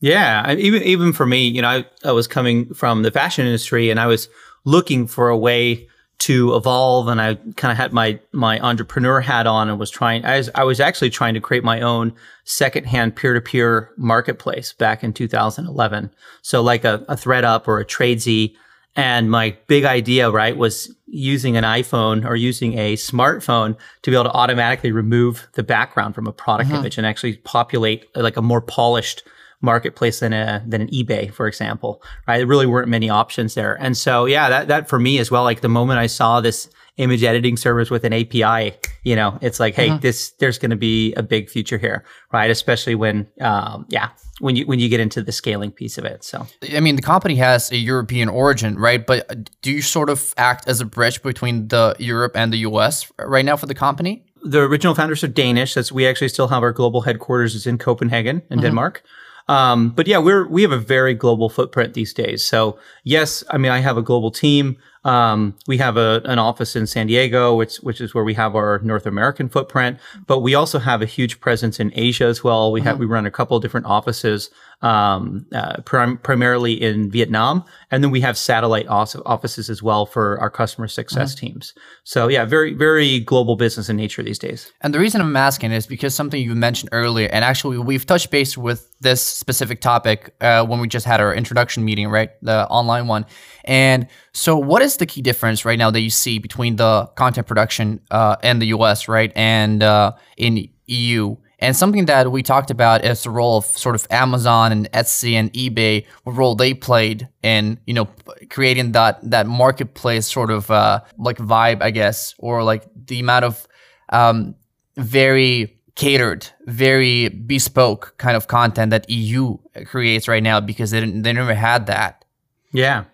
Yeah, 0.00 0.52
even 0.52 0.82
even 0.82 1.12
for 1.12 1.26
me, 1.26 1.48
you 1.48 1.62
know, 1.62 1.68
I, 1.68 1.86
I 2.04 2.12
was 2.12 2.28
coming 2.28 2.72
from 2.74 3.02
the 3.02 3.10
fashion 3.10 3.46
industry 3.46 3.90
and 3.90 3.98
I 3.98 4.06
was 4.06 4.28
looking 4.64 5.06
for 5.06 5.28
a 5.28 5.36
way 5.36 5.88
to 6.18 6.54
evolve 6.54 7.08
and 7.08 7.20
I 7.20 7.34
kind 7.56 7.72
of 7.72 7.76
had 7.76 7.92
my 7.92 8.18
my 8.32 8.58
entrepreneur 8.60 9.20
hat 9.20 9.46
on 9.46 9.68
and 9.68 9.78
was 9.78 9.90
trying 9.90 10.24
I 10.24 10.38
was 10.38 10.50
I 10.54 10.64
was 10.64 10.80
actually 10.80 11.10
trying 11.10 11.34
to 11.34 11.40
create 11.40 11.62
my 11.62 11.80
own 11.80 12.14
secondhand 12.44 13.16
peer-to-peer 13.16 13.90
marketplace 13.98 14.72
back 14.72 15.04
in 15.04 15.12
2011. 15.12 16.10
So 16.42 16.62
like 16.62 16.84
a, 16.84 17.04
a 17.08 17.16
ThredUp 17.16 17.68
or 17.68 17.80
a 17.80 17.84
Tradesy 17.84 18.54
and 18.96 19.30
my 19.30 19.56
big 19.66 19.84
idea, 19.84 20.30
right, 20.30 20.56
was 20.56 20.94
using 21.06 21.56
an 21.56 21.64
iPhone 21.64 22.24
or 22.26 22.34
using 22.34 22.78
a 22.78 22.94
smartphone 22.94 23.76
to 24.02 24.10
be 24.10 24.16
able 24.16 24.24
to 24.24 24.32
automatically 24.32 24.90
remove 24.90 25.46
the 25.52 25.62
background 25.62 26.14
from 26.14 26.26
a 26.26 26.32
product 26.32 26.70
uh-huh. 26.70 26.80
image 26.80 26.96
and 26.96 27.06
actually 27.06 27.36
populate 27.36 28.04
like 28.16 28.36
a 28.36 28.42
more 28.42 28.60
polished 28.60 29.22
marketplace 29.60 30.20
than 30.20 30.32
a 30.32 30.62
than 30.66 30.80
an 30.80 30.88
eBay, 30.88 31.32
for 31.32 31.46
example. 31.46 32.02
Right? 32.26 32.38
There 32.38 32.46
really 32.46 32.66
weren't 32.66 32.88
many 32.88 33.10
options 33.10 33.54
there. 33.54 33.74
And 33.80 33.96
so 33.96 34.26
yeah, 34.26 34.48
that 34.48 34.68
that 34.68 34.88
for 34.88 34.98
me 34.98 35.18
as 35.18 35.30
well, 35.30 35.44
like 35.44 35.60
the 35.60 35.68
moment 35.68 35.98
I 35.98 36.06
saw 36.06 36.40
this 36.40 36.68
image 36.96 37.22
editing 37.22 37.56
service 37.56 37.90
with 37.90 38.04
an 38.04 38.12
API, 38.12 38.74
you 39.04 39.14
know, 39.14 39.38
it's 39.42 39.60
like, 39.60 39.74
hey, 39.74 39.90
uh-huh. 39.90 39.98
this 39.98 40.30
there's 40.38 40.58
going 40.58 40.70
to 40.70 40.76
be 40.76 41.12
a 41.14 41.22
big 41.22 41.50
future 41.50 41.78
here, 41.78 42.04
right? 42.32 42.50
Especially 42.50 42.94
when, 42.94 43.26
um, 43.40 43.86
yeah, 43.88 44.08
when 44.40 44.56
you 44.56 44.66
when 44.66 44.78
you 44.78 44.88
get 44.88 45.00
into 45.00 45.22
the 45.22 45.32
scaling 45.32 45.70
piece 45.70 45.98
of 45.98 46.04
it. 46.04 46.24
So, 46.24 46.46
I 46.74 46.80
mean, 46.80 46.96
the 46.96 47.02
company 47.02 47.36
has 47.36 47.70
a 47.70 47.76
European 47.76 48.28
origin, 48.28 48.76
right? 48.76 49.06
But 49.06 49.50
do 49.62 49.70
you 49.70 49.82
sort 49.82 50.10
of 50.10 50.34
act 50.36 50.68
as 50.68 50.80
a 50.80 50.84
bridge 50.84 51.22
between 51.22 51.68
the 51.68 51.94
Europe 51.98 52.36
and 52.36 52.52
the 52.52 52.58
US 52.58 53.10
right 53.18 53.44
now 53.44 53.56
for 53.56 53.66
the 53.66 53.74
company? 53.74 54.24
The 54.42 54.60
original 54.60 54.94
founders 54.94 55.24
are 55.24 55.28
Danish. 55.28 55.74
That's 55.74 55.92
we 55.92 56.06
actually 56.06 56.28
still 56.28 56.48
have 56.48 56.62
our 56.62 56.72
global 56.72 57.02
headquarters 57.02 57.54
is 57.54 57.66
in 57.66 57.78
Copenhagen 57.78 58.42
in 58.50 58.58
uh-huh. 58.58 58.68
Denmark. 58.68 59.02
Um, 59.48 59.90
but 59.90 60.06
yeah, 60.06 60.18
we're 60.18 60.46
we 60.48 60.62
have 60.62 60.72
a 60.72 60.78
very 60.78 61.14
global 61.14 61.48
footprint 61.48 61.94
these 61.94 62.12
days. 62.12 62.46
So 62.46 62.78
yes, 63.04 63.44
I 63.50 63.58
mean 63.58 63.70
I 63.70 63.78
have 63.78 63.96
a 63.96 64.02
global 64.02 64.30
team. 64.30 64.76
Um, 65.04 65.54
we 65.68 65.78
have 65.78 65.96
a, 65.96 66.20
an 66.24 66.40
office 66.40 66.74
in 66.74 66.88
San 66.88 67.06
Diego, 67.06 67.54
which 67.54 67.76
which 67.76 68.00
is 68.00 68.12
where 68.12 68.24
we 68.24 68.34
have 68.34 68.56
our 68.56 68.80
North 68.80 69.06
American 69.06 69.48
footprint. 69.48 69.98
But 70.26 70.40
we 70.40 70.56
also 70.56 70.80
have 70.80 71.00
a 71.00 71.06
huge 71.06 71.38
presence 71.38 71.78
in 71.78 71.92
Asia 71.94 72.24
as 72.24 72.42
well. 72.42 72.72
We 72.72 72.80
have 72.80 72.94
mm-hmm. 72.94 73.00
we 73.00 73.06
run 73.06 73.26
a 73.26 73.30
couple 73.30 73.56
of 73.56 73.62
different 73.62 73.86
offices, 73.86 74.50
um, 74.82 75.46
uh, 75.54 75.80
prim- 75.82 76.18
primarily 76.18 76.74
in 76.74 77.10
Vietnam, 77.10 77.64
and 77.90 78.04
then 78.04 78.10
we 78.10 78.20
have 78.20 78.36
satellite 78.36 78.86
offices 78.88 79.70
as 79.70 79.82
well 79.82 80.06
for 80.06 80.38
our 80.40 80.50
customer 80.50 80.86
success 80.86 81.34
mm-hmm. 81.34 81.46
teams. 81.46 81.74
So 82.04 82.28
yeah, 82.28 82.44
very 82.44 82.74
very 82.74 83.20
global 83.20 83.56
business 83.56 83.88
in 83.88 83.96
nature 83.96 84.22
these 84.22 84.38
days. 84.38 84.70
And 84.82 84.94
the 84.94 84.98
reason 84.98 85.20
I'm 85.20 85.36
asking 85.36 85.72
is 85.72 85.86
because 85.86 86.14
something 86.14 86.40
you 86.42 86.54
mentioned 86.54 86.90
earlier, 86.92 87.28
and 87.32 87.44
actually 87.44 87.78
we've 87.78 88.04
touched 88.04 88.30
base 88.30 88.56
with 88.56 88.90
this 89.00 89.22
specific 89.22 89.80
topic 89.80 90.34
uh, 90.40 90.64
when 90.64 90.80
we 90.80 90.88
just 90.88 91.06
had 91.06 91.20
our 91.20 91.34
introduction 91.34 91.84
meeting, 91.84 92.08
right, 92.08 92.30
the 92.42 92.68
online 92.68 93.06
one, 93.06 93.26
and 93.64 94.06
so, 94.32 94.58
what 94.58 94.82
is 94.82 94.98
the 94.98 95.06
key 95.06 95.22
difference 95.22 95.64
right 95.64 95.78
now 95.78 95.90
that 95.90 96.00
you 96.00 96.10
see 96.10 96.38
between 96.38 96.76
the 96.76 97.06
content 97.16 97.46
production 97.46 98.00
uh, 98.10 98.36
in 98.42 98.58
the 98.58 98.66
US, 98.66 99.08
right, 99.08 99.32
and 99.34 99.82
uh, 99.82 100.12
in 100.36 100.68
EU? 100.86 101.36
And 101.58 101.74
something 101.74 102.04
that 102.06 102.30
we 102.30 102.42
talked 102.42 102.70
about 102.70 103.04
is 103.04 103.22
the 103.22 103.30
role 103.30 103.58
of 103.58 103.64
sort 103.64 103.94
of 103.94 104.06
Amazon 104.10 104.72
and 104.72 104.92
Etsy 104.92 105.32
and 105.32 105.50
eBay, 105.54 106.04
what 106.24 106.36
role 106.36 106.54
they 106.54 106.74
played 106.74 107.28
in, 107.42 107.80
you 107.86 107.94
know, 107.94 108.08
creating 108.50 108.92
that 108.92 109.18
that 109.30 109.46
marketplace 109.46 110.30
sort 110.30 110.50
of 110.50 110.70
uh, 110.70 111.00
like 111.16 111.38
vibe, 111.38 111.82
I 111.82 111.90
guess, 111.90 112.34
or 112.38 112.62
like 112.62 112.84
the 113.06 113.20
amount 113.20 113.46
of 113.46 113.66
um, 114.10 114.54
very 114.96 115.78
catered, 115.94 116.46
very 116.66 117.28
bespoke 117.30 118.14
kind 118.18 118.36
of 118.36 118.48
content 118.48 118.90
that 118.90 119.08
EU 119.08 119.56
creates 119.86 120.28
right 120.28 120.42
now 120.42 120.60
because 120.60 120.90
they 120.90 121.00
didn't, 121.00 121.22
they 121.22 121.32
never 121.32 121.54
had 121.54 121.86
that. 121.86 122.24
Yeah. 122.70 123.04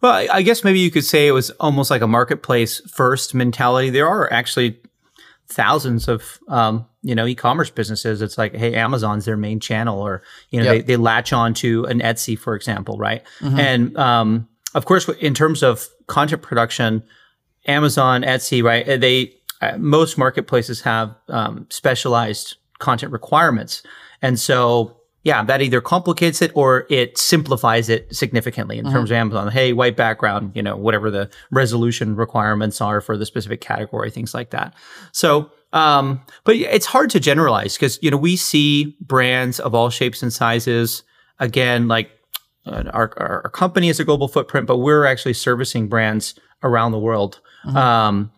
Well, 0.00 0.26
I 0.30 0.42
guess 0.42 0.64
maybe 0.64 0.78
you 0.78 0.90
could 0.90 1.04
say 1.04 1.26
it 1.26 1.32
was 1.32 1.50
almost 1.60 1.90
like 1.90 2.02
a 2.02 2.06
marketplace 2.06 2.80
first 2.90 3.34
mentality. 3.34 3.90
There 3.90 4.08
are 4.08 4.30
actually 4.32 4.78
thousands 5.48 6.08
of 6.08 6.38
um, 6.48 6.86
you 7.04 7.14
know 7.14 7.26
e-commerce 7.26 7.70
businesses. 7.70 8.22
It's 8.22 8.36
like, 8.36 8.54
hey, 8.56 8.74
Amazon's 8.74 9.26
their 9.26 9.36
main 9.36 9.60
channel, 9.60 10.00
or 10.00 10.22
you 10.50 10.60
know, 10.60 10.72
yep. 10.72 10.86
they, 10.86 10.92
they 10.92 10.96
latch 10.96 11.32
on 11.32 11.54
to 11.54 11.84
an 11.84 12.00
Etsy, 12.00 12.36
for 12.36 12.56
example, 12.56 12.96
right? 12.98 13.22
Mm-hmm. 13.40 13.58
And 13.60 13.96
um, 13.96 14.48
of 14.74 14.86
course, 14.86 15.08
in 15.20 15.34
terms 15.34 15.62
of 15.62 15.86
content 16.06 16.42
production, 16.42 17.02
Amazon, 17.66 18.22
Etsy, 18.22 18.62
right? 18.64 19.00
They 19.00 19.34
uh, 19.60 19.76
most 19.78 20.18
marketplaces 20.18 20.80
have 20.80 21.14
um, 21.28 21.66
specialized 21.70 22.56
content 22.78 23.12
requirements, 23.12 23.82
and 24.22 24.40
so 24.40 24.96
yeah, 25.24 25.42
that 25.42 25.62
either 25.62 25.80
complicates 25.80 26.42
it 26.42 26.52
or 26.54 26.86
it 26.90 27.16
simplifies 27.16 27.88
it 27.88 28.14
significantly 28.14 28.78
in 28.78 28.84
mm-hmm. 28.84 28.94
terms 28.94 29.10
of 29.10 29.16
Amazon. 29.16 29.50
Hey, 29.50 29.72
white 29.72 29.96
background, 29.96 30.52
you 30.54 30.62
know, 30.62 30.76
whatever 30.76 31.10
the 31.10 31.30
resolution 31.50 32.14
requirements 32.14 32.80
are 32.82 33.00
for 33.00 33.16
the 33.16 33.24
specific 33.24 33.62
category, 33.62 34.10
things 34.10 34.34
like 34.34 34.50
that. 34.50 34.74
So, 35.12 35.50
um, 35.74 36.22
but 36.44 36.54
it's 36.54 36.86
hard 36.86 37.10
to 37.10 37.20
generalize 37.20 37.74
because, 37.74 37.98
you 38.00 38.10
know, 38.10 38.16
we 38.16 38.36
see 38.36 38.96
brands 39.00 39.58
of 39.60 39.74
all 39.74 39.90
shapes 39.90 40.22
and 40.22 40.32
sizes. 40.32 41.02
Again, 41.40 41.88
like 41.88 42.10
uh, 42.64 42.84
our, 42.92 43.12
our 43.16 43.50
company 43.50 43.88
is 43.88 43.98
a 43.98 44.04
global 44.04 44.28
footprint, 44.28 44.68
but 44.68 44.78
we're 44.78 45.04
actually 45.04 45.34
servicing 45.34 45.88
brands 45.88 46.36
around 46.62 46.92
the 46.92 46.98
world. 46.98 47.40
Mm-hmm. 47.66 47.76
Um, 47.76 48.32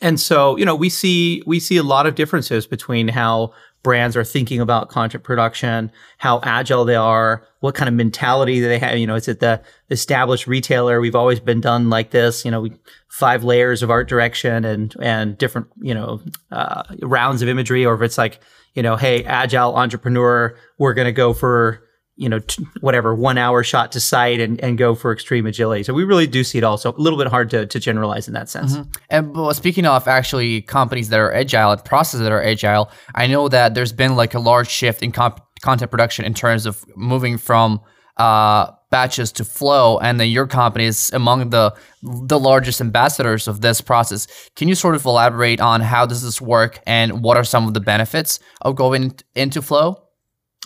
and 0.00 0.18
so, 0.18 0.56
you 0.56 0.64
know, 0.64 0.74
we 0.74 0.88
see 0.88 1.42
we 1.46 1.60
see 1.60 1.76
a 1.76 1.84
lot 1.84 2.08
of 2.08 2.16
differences 2.16 2.66
between 2.66 3.06
how 3.06 3.52
brands 3.82 4.16
are 4.16 4.24
thinking 4.24 4.60
about 4.60 4.88
content 4.88 5.24
production, 5.24 5.90
how 6.18 6.40
agile 6.42 6.84
they 6.84 6.94
are, 6.94 7.46
what 7.60 7.74
kind 7.74 7.88
of 7.88 7.94
mentality 7.94 8.60
they 8.60 8.78
have. 8.78 8.96
You 8.98 9.06
know, 9.06 9.16
is 9.16 9.28
it 9.28 9.40
the 9.40 9.60
established 9.90 10.46
retailer? 10.46 11.00
We've 11.00 11.16
always 11.16 11.40
been 11.40 11.60
done 11.60 11.90
like 11.90 12.10
this. 12.10 12.44
You 12.44 12.50
know, 12.50 12.62
we, 12.62 12.72
five 13.08 13.44
layers 13.44 13.82
of 13.82 13.90
art 13.90 14.08
direction 14.08 14.64
and 14.64 14.94
and 15.00 15.36
different 15.36 15.68
you 15.80 15.94
know 15.94 16.20
uh, 16.50 16.82
rounds 17.02 17.42
of 17.42 17.48
imagery, 17.48 17.84
or 17.84 17.94
if 17.94 18.02
it's 18.02 18.18
like 18.18 18.40
you 18.74 18.82
know, 18.82 18.96
hey, 18.96 19.24
agile 19.24 19.76
entrepreneur, 19.76 20.56
we're 20.78 20.94
going 20.94 21.06
to 21.06 21.12
go 21.12 21.32
for 21.32 21.82
you 22.22 22.28
know, 22.28 22.38
t- 22.38 22.64
whatever, 22.80 23.14
one 23.14 23.36
hour 23.36 23.64
shot 23.64 23.90
to 23.92 24.00
sight 24.00 24.40
and, 24.40 24.60
and 24.62 24.78
go 24.78 24.94
for 24.94 25.12
extreme 25.12 25.44
agility. 25.44 25.82
So 25.82 25.92
we 25.92 26.04
really 26.04 26.28
do 26.28 26.44
see 26.44 26.58
it 26.58 26.64
all. 26.64 26.78
So 26.78 26.90
a 26.90 27.00
little 27.00 27.18
bit 27.18 27.26
hard 27.26 27.50
to, 27.50 27.66
to 27.66 27.80
generalize 27.80 28.28
in 28.28 28.34
that 28.34 28.48
sense. 28.48 28.76
Mm-hmm. 28.76 28.90
And 29.10 29.34
well, 29.34 29.52
speaking 29.54 29.84
of 29.84 30.06
actually 30.06 30.62
companies 30.62 31.08
that 31.08 31.18
are 31.18 31.34
agile 31.34 31.72
and 31.72 31.84
processes 31.84 32.20
that 32.20 32.30
are 32.30 32.42
agile, 32.42 32.90
I 33.16 33.26
know 33.26 33.48
that 33.48 33.74
there's 33.74 33.92
been 33.92 34.14
like 34.14 34.34
a 34.34 34.38
large 34.38 34.68
shift 34.68 35.02
in 35.02 35.10
comp- 35.10 35.42
content 35.62 35.90
production 35.90 36.24
in 36.24 36.32
terms 36.32 36.64
of 36.64 36.84
moving 36.96 37.38
from 37.38 37.80
uh, 38.18 38.70
batches 38.92 39.32
to 39.32 39.44
flow 39.44 39.98
and 39.98 40.20
then 40.20 40.28
your 40.28 40.46
company 40.46 40.84
is 40.84 41.10
among 41.14 41.48
the 41.50 41.74
the 42.02 42.38
largest 42.38 42.78
ambassadors 42.78 43.48
of 43.48 43.62
this 43.62 43.80
process 43.80 44.28
can 44.54 44.68
you 44.68 44.74
sort 44.74 44.94
of 44.94 45.06
elaborate 45.06 45.62
on 45.62 45.80
how 45.80 46.04
does 46.04 46.22
this 46.22 46.38
work 46.38 46.78
and 46.86 47.22
what 47.22 47.38
are 47.38 47.42
some 47.42 47.66
of 47.66 47.72
the 47.72 47.80
benefits 47.80 48.38
of 48.60 48.76
going 48.76 49.18
into 49.34 49.62
flow 49.62 49.96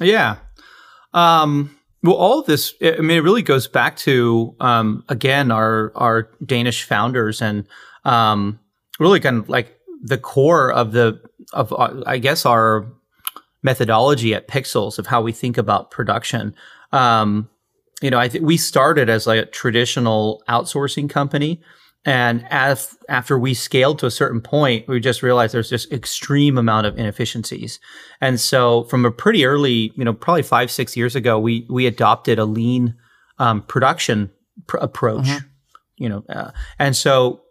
yeah 0.00 0.38
um, 1.16 1.76
well, 2.02 2.14
all 2.14 2.38
of 2.38 2.46
this, 2.46 2.74
I 2.82 2.98
mean, 2.98 3.16
it 3.16 3.22
really 3.22 3.42
goes 3.42 3.66
back 3.66 3.96
to 3.98 4.54
um, 4.60 5.02
again 5.08 5.50
our 5.50 5.90
our 5.96 6.30
Danish 6.44 6.84
founders 6.84 7.42
and 7.42 7.66
um, 8.04 8.60
really 9.00 9.18
kind 9.18 9.38
of 9.38 9.48
like 9.48 9.76
the 10.02 10.18
core 10.18 10.70
of 10.70 10.92
the 10.92 11.20
of 11.52 11.72
uh, 11.72 12.02
I 12.06 12.18
guess 12.18 12.46
our 12.46 12.86
methodology 13.62 14.34
at 14.34 14.46
Pixelz 14.46 14.98
of 14.98 15.06
how 15.06 15.22
we 15.22 15.32
think 15.32 15.58
about 15.58 15.90
production. 15.90 16.54
Um, 16.92 17.48
you 18.02 18.10
know, 18.10 18.18
I 18.18 18.28
think 18.28 18.44
we 18.44 18.58
started 18.58 19.08
as 19.08 19.26
like 19.26 19.42
a 19.42 19.46
traditional 19.46 20.44
outsourcing 20.48 21.08
company 21.08 21.62
and 22.06 22.46
as, 22.50 22.96
after 23.08 23.36
we 23.36 23.52
scaled 23.52 23.98
to 23.98 24.06
a 24.06 24.12
certain 24.12 24.40
point, 24.40 24.86
we 24.86 25.00
just 25.00 25.24
realized 25.24 25.52
there's 25.52 25.68
just 25.68 25.92
extreme 25.92 26.56
amount 26.56 26.86
of 26.86 26.96
inefficiencies. 26.96 27.80
And 28.20 28.38
so 28.38 28.84
from 28.84 29.04
a 29.04 29.10
pretty 29.10 29.44
early, 29.44 29.92
you 29.96 30.04
know, 30.04 30.12
probably 30.12 30.44
five, 30.44 30.70
six 30.70 30.96
years 30.96 31.16
ago, 31.16 31.36
we, 31.38 31.66
we 31.68 31.84
adopted 31.84 32.38
a 32.38 32.44
lean 32.44 32.94
um, 33.40 33.60
production 33.62 34.30
pr- 34.68 34.76
approach, 34.76 35.26
mm-hmm. 35.26 35.46
you 35.96 36.08
know, 36.08 36.24
uh, 36.28 36.52
and 36.78 36.94
so, 36.94 37.42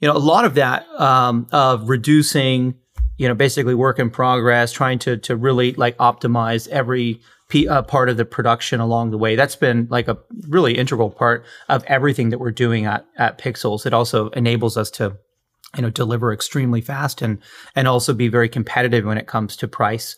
you 0.00 0.08
know, 0.08 0.16
a 0.16 0.18
lot 0.18 0.46
of 0.46 0.54
that 0.54 0.88
um, 0.98 1.46
of 1.52 1.90
reducing, 1.90 2.74
you 3.18 3.28
know, 3.28 3.34
basically 3.34 3.74
work 3.74 3.98
in 3.98 4.08
progress, 4.08 4.72
trying 4.72 4.98
to, 5.00 5.18
to 5.18 5.36
really 5.36 5.74
like 5.74 5.94
optimize 5.98 6.66
every 6.68 7.20
p- 7.50 7.68
uh, 7.68 7.82
part 7.82 8.08
of 8.08 8.16
the 8.16 8.24
production 8.24 8.80
along 8.80 9.10
the 9.10 9.18
way. 9.18 9.36
That's 9.36 9.56
been 9.56 9.86
like 9.90 10.08
a 10.08 10.16
really 10.48 10.78
integral 10.78 11.10
part 11.10 11.44
of 11.68 11.84
everything 11.84 12.30
that 12.30 12.38
we're 12.38 12.50
doing 12.50 12.86
at, 12.86 13.04
at 13.16 13.38
Pixelz. 13.38 13.84
It 13.84 13.92
also 13.92 14.30
enables 14.30 14.76
us 14.76 14.90
to 14.92 15.18
you 15.76 15.82
know 15.82 15.90
deliver 15.90 16.32
extremely 16.32 16.80
fast 16.80 17.22
and 17.22 17.38
and 17.76 17.86
also 17.86 18.12
be 18.12 18.28
very 18.28 18.48
competitive 18.48 19.04
when 19.04 19.18
it 19.18 19.28
comes 19.28 19.56
to 19.56 19.68
price 19.68 20.16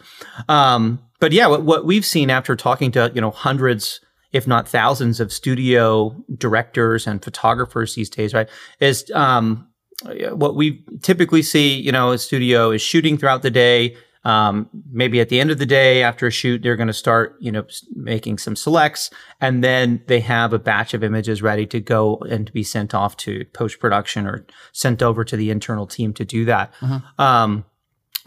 um, 0.48 0.98
but 1.20 1.30
yeah 1.30 1.46
what, 1.46 1.62
what 1.62 1.84
we've 1.84 2.06
seen 2.06 2.30
after 2.30 2.56
talking 2.56 2.90
to 2.90 3.12
you 3.14 3.20
know 3.20 3.30
hundreds 3.30 4.00
if 4.32 4.46
not 4.46 4.66
thousands 4.66 5.20
of 5.20 5.30
studio 5.30 6.16
directors 6.38 7.06
and 7.06 7.22
photographers 7.22 7.94
these 7.94 8.08
days 8.08 8.32
right 8.32 8.48
is 8.80 9.10
um, 9.14 9.68
what 10.30 10.56
we 10.56 10.82
typically 11.02 11.42
see 11.42 11.78
you 11.78 11.92
know 11.92 12.12
a 12.12 12.18
studio 12.18 12.70
is 12.70 12.80
shooting 12.80 13.18
throughout 13.18 13.42
the 13.42 13.50
day 13.50 13.94
um, 14.24 14.68
maybe 14.90 15.20
at 15.20 15.28
the 15.28 15.40
end 15.40 15.50
of 15.50 15.58
the 15.58 15.66
day 15.66 16.02
after 16.02 16.26
a 16.26 16.30
shoot, 16.30 16.62
they're 16.62 16.76
going 16.76 16.88
to 16.88 16.92
start, 16.92 17.36
you 17.40 17.50
know, 17.50 17.64
making 17.94 18.38
some 18.38 18.54
selects, 18.54 19.10
and 19.40 19.64
then 19.64 20.02
they 20.06 20.20
have 20.20 20.52
a 20.52 20.58
batch 20.58 20.94
of 20.94 21.02
images 21.02 21.42
ready 21.42 21.66
to 21.66 21.80
go 21.80 22.18
and 22.30 22.46
to 22.46 22.52
be 22.52 22.62
sent 22.62 22.94
off 22.94 23.16
to 23.18 23.44
post 23.52 23.80
production 23.80 24.26
or 24.26 24.46
sent 24.72 25.02
over 25.02 25.24
to 25.24 25.36
the 25.36 25.50
internal 25.50 25.86
team 25.86 26.12
to 26.14 26.24
do 26.24 26.44
that. 26.44 26.72
Mm-hmm. 26.80 27.20
Um, 27.20 27.64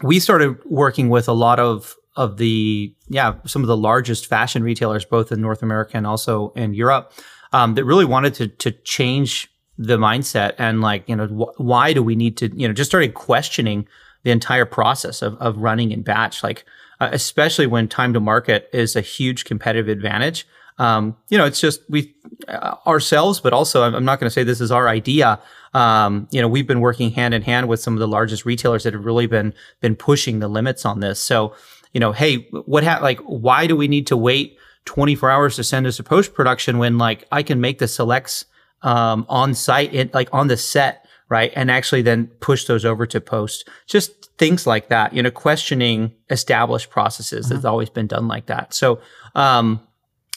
we 0.02 0.20
started 0.20 0.58
working 0.66 1.08
with 1.08 1.28
a 1.28 1.32
lot 1.32 1.58
of 1.58 1.96
of 2.14 2.38
the 2.38 2.94
yeah 3.08 3.34
some 3.46 3.62
of 3.62 3.68
the 3.68 3.76
largest 3.76 4.26
fashion 4.26 4.62
retailers, 4.62 5.04
both 5.04 5.32
in 5.32 5.40
North 5.40 5.62
America 5.62 5.96
and 5.96 6.06
also 6.06 6.50
in 6.50 6.74
Europe, 6.74 7.12
um, 7.52 7.74
that 7.74 7.84
really 7.84 8.04
wanted 8.04 8.34
to 8.34 8.48
to 8.48 8.70
change 8.70 9.50
the 9.78 9.96
mindset 9.96 10.54
and 10.58 10.80
like 10.80 11.06
you 11.06 11.16
know 11.16 11.26
wh- 11.26 11.60
why 11.60 11.92
do 11.92 12.02
we 12.02 12.16
need 12.16 12.36
to 12.36 12.50
you 12.54 12.66
know 12.66 12.72
just 12.72 12.90
started 12.90 13.14
questioning 13.14 13.86
the 14.26 14.32
entire 14.32 14.64
process 14.66 15.22
of, 15.22 15.36
of 15.36 15.56
running 15.58 15.92
in 15.92 16.02
batch, 16.02 16.42
like 16.42 16.64
uh, 16.98 17.08
especially 17.12 17.68
when 17.68 17.86
time 17.86 18.12
to 18.12 18.18
market 18.18 18.68
is 18.72 18.96
a 18.96 19.00
huge 19.00 19.44
competitive 19.44 19.88
advantage. 19.88 20.48
Um, 20.78 21.16
you 21.28 21.38
know, 21.38 21.44
it's 21.44 21.60
just 21.60 21.80
we 21.88 22.12
uh, 22.48 22.74
ourselves, 22.88 23.38
but 23.38 23.52
also 23.52 23.84
I'm, 23.84 23.94
I'm 23.94 24.04
not 24.04 24.18
going 24.18 24.26
to 24.26 24.32
say 24.32 24.42
this 24.42 24.60
is 24.60 24.72
our 24.72 24.88
idea. 24.88 25.38
Um, 25.74 26.26
you 26.32 26.42
know, 26.42 26.48
we've 26.48 26.66
been 26.66 26.80
working 26.80 27.12
hand 27.12 27.34
in 27.34 27.42
hand 27.42 27.68
with 27.68 27.78
some 27.78 27.94
of 27.94 28.00
the 28.00 28.08
largest 28.08 28.44
retailers 28.44 28.82
that 28.82 28.94
have 28.94 29.04
really 29.04 29.28
been 29.28 29.54
been 29.80 29.94
pushing 29.94 30.40
the 30.40 30.48
limits 30.48 30.84
on 30.84 30.98
this. 30.98 31.20
So, 31.20 31.54
you 31.92 32.00
know, 32.00 32.10
hey, 32.10 32.48
what 32.64 32.82
ha- 32.82 32.98
like 33.00 33.20
why 33.20 33.68
do 33.68 33.76
we 33.76 33.86
need 33.86 34.08
to 34.08 34.16
wait 34.16 34.58
24 34.86 35.30
hours 35.30 35.54
to 35.54 35.62
send 35.62 35.86
us 35.86 35.98
to 35.98 36.02
post 36.02 36.34
production 36.34 36.78
when 36.78 36.98
like 36.98 37.28
I 37.30 37.44
can 37.44 37.60
make 37.60 37.78
the 37.78 37.86
selects 37.86 38.44
um, 38.82 39.24
on 39.28 39.54
site, 39.54 39.94
it, 39.94 40.12
like 40.12 40.28
on 40.32 40.48
the 40.48 40.56
set 40.56 41.05
right? 41.28 41.52
And 41.56 41.70
actually 41.70 42.02
then 42.02 42.26
push 42.40 42.66
those 42.66 42.84
over 42.84 43.06
to 43.06 43.20
post. 43.20 43.68
Just 43.86 44.30
things 44.38 44.66
like 44.66 44.88
that, 44.88 45.12
you 45.12 45.22
know, 45.22 45.30
questioning 45.30 46.12
established 46.30 46.90
processes 46.90 47.46
mm-hmm. 47.46 47.54
has 47.56 47.64
always 47.64 47.90
been 47.90 48.06
done 48.06 48.28
like 48.28 48.46
that. 48.46 48.74
So, 48.74 49.00
um, 49.34 49.80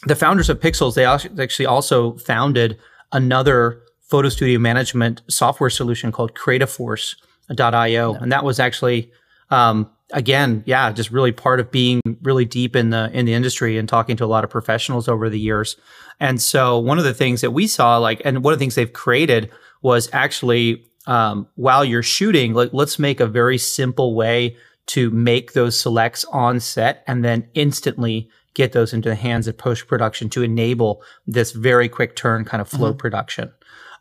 the 0.06 0.16
founders 0.16 0.50
of 0.50 0.60
Pixelz, 0.60 0.96
they 0.96 1.06
actually 1.06 1.66
also 1.66 2.14
founded 2.18 2.78
another 3.12 3.82
photo 4.02 4.30
studio 4.30 4.60
management 4.60 5.22
software 5.30 5.70
solution 5.70 6.12
called 6.12 6.34
CreativeForce.io. 6.36 8.14
Yeah. 8.14 8.20
And 8.22 8.32
that 8.32 8.44
was 8.44 8.60
actually, 8.60 9.12
um, 9.50 9.90
again, 10.12 10.64
yeah, 10.66 10.92
just 10.92 11.12
really 11.12 11.32
part 11.32 11.60
of 11.60 11.70
being 11.70 12.02
really 12.24 12.46
deep 12.46 12.76
in 12.76 12.90
the 12.92 13.10
in 13.12 13.26
the 13.26 13.34
industry 13.34 13.78
and 13.78 13.90
talking 13.90 14.16
to 14.18 14.26
a 14.26 14.28
lot 14.28 14.44
of 14.44 14.50
professionals 14.50 15.08
over 15.08 15.30
the 15.30 15.40
years. 15.40 15.76
And 16.20 16.42
so 16.42 16.78
one 16.80 16.98
of 16.98 17.04
the 17.04 17.14
things 17.14 17.42
that 17.42 17.52
we 17.52 17.68
saw, 17.68 17.98
like, 17.98 18.22
and 18.26 18.44
one 18.44 18.54
of 18.54 18.60
the 18.60 18.64
things 18.64 18.76
they've 18.76 18.92
created 18.92 19.52
was 19.82 20.10
actually 20.14 20.86
um, 21.08 21.48
while 21.56 21.84
you're 21.84 22.04
shooting, 22.04 22.54
like 22.54 22.70
let's 22.72 23.00
make 23.00 23.20
a 23.20 23.28
very 23.28 23.58
simple 23.58 24.16
way 24.16 24.56
to 24.88 25.10
make 25.12 25.54
those 25.54 25.80
selects 25.80 26.26
on 26.26 26.60
set 26.60 27.04
and 27.08 27.24
then 27.24 27.48
instantly 27.54 28.30
get 28.54 28.74
those 28.74 28.94
into 28.94 29.10
the 29.10 29.16
hands 29.16 29.48
of 29.48 29.58
post 29.58 29.88
production 29.88 30.30
to 30.30 30.44
enable 30.44 31.02
this 31.26 31.52
very 31.52 31.88
quick 31.88 32.16
turn 32.16 32.44
kind 32.44 32.62
of 32.62 32.68
flow 32.68 32.90
mm-hmm. 32.90 32.98
production. 32.98 33.52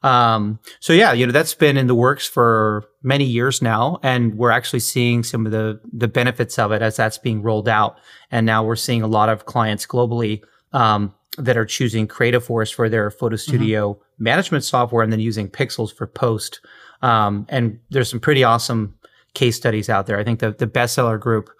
Um, 0.02 0.58
so 0.80 0.92
yeah, 0.92 1.12
you 1.12 1.26
know, 1.26 1.32
that's 1.32 1.54
been 1.54 1.76
in 1.76 1.86
the 1.86 1.94
works 1.94 2.26
for 2.26 2.84
many 3.02 3.24
years 3.24 3.60
now. 3.60 3.98
And 4.02 4.36
we're 4.36 4.50
actually 4.50 4.80
seeing 4.80 5.22
some 5.22 5.46
of 5.46 5.52
the, 5.52 5.80
the 5.92 6.08
benefits 6.08 6.58
of 6.58 6.72
it 6.72 6.82
as 6.82 6.96
that's 6.96 7.18
being 7.18 7.42
rolled 7.42 7.68
out. 7.68 7.98
And 8.30 8.46
now 8.46 8.64
we're 8.64 8.76
seeing 8.76 9.02
a 9.02 9.08
lot 9.08 9.28
of 9.28 9.46
clients 9.46 9.86
globally, 9.86 10.42
um, 10.72 11.14
that 11.36 11.56
are 11.56 11.64
choosing 11.64 12.06
Creative 12.06 12.44
Force 12.44 12.70
for 12.70 12.88
their 12.88 13.10
photo 13.10 13.36
mm-hmm. 13.36 13.50
studio 13.50 13.94
mm-hmm. 13.94 14.02
Management 14.18 14.64
software 14.64 15.02
and 15.02 15.12
then 15.12 15.20
using 15.20 15.48
Pixelz 15.48 15.94
for 15.94 16.06
post. 16.06 16.60
Um, 17.02 17.46
and 17.48 17.78
there's 17.90 18.10
some 18.10 18.20
pretty 18.20 18.44
awesome 18.44 18.94
case 19.34 19.56
studies 19.56 19.88
out 19.88 20.06
there. 20.06 20.18
I 20.18 20.24
think 20.24 20.40
the, 20.40 20.52
the 20.52 20.66
bestseller 20.66 21.18
group, 21.18 21.50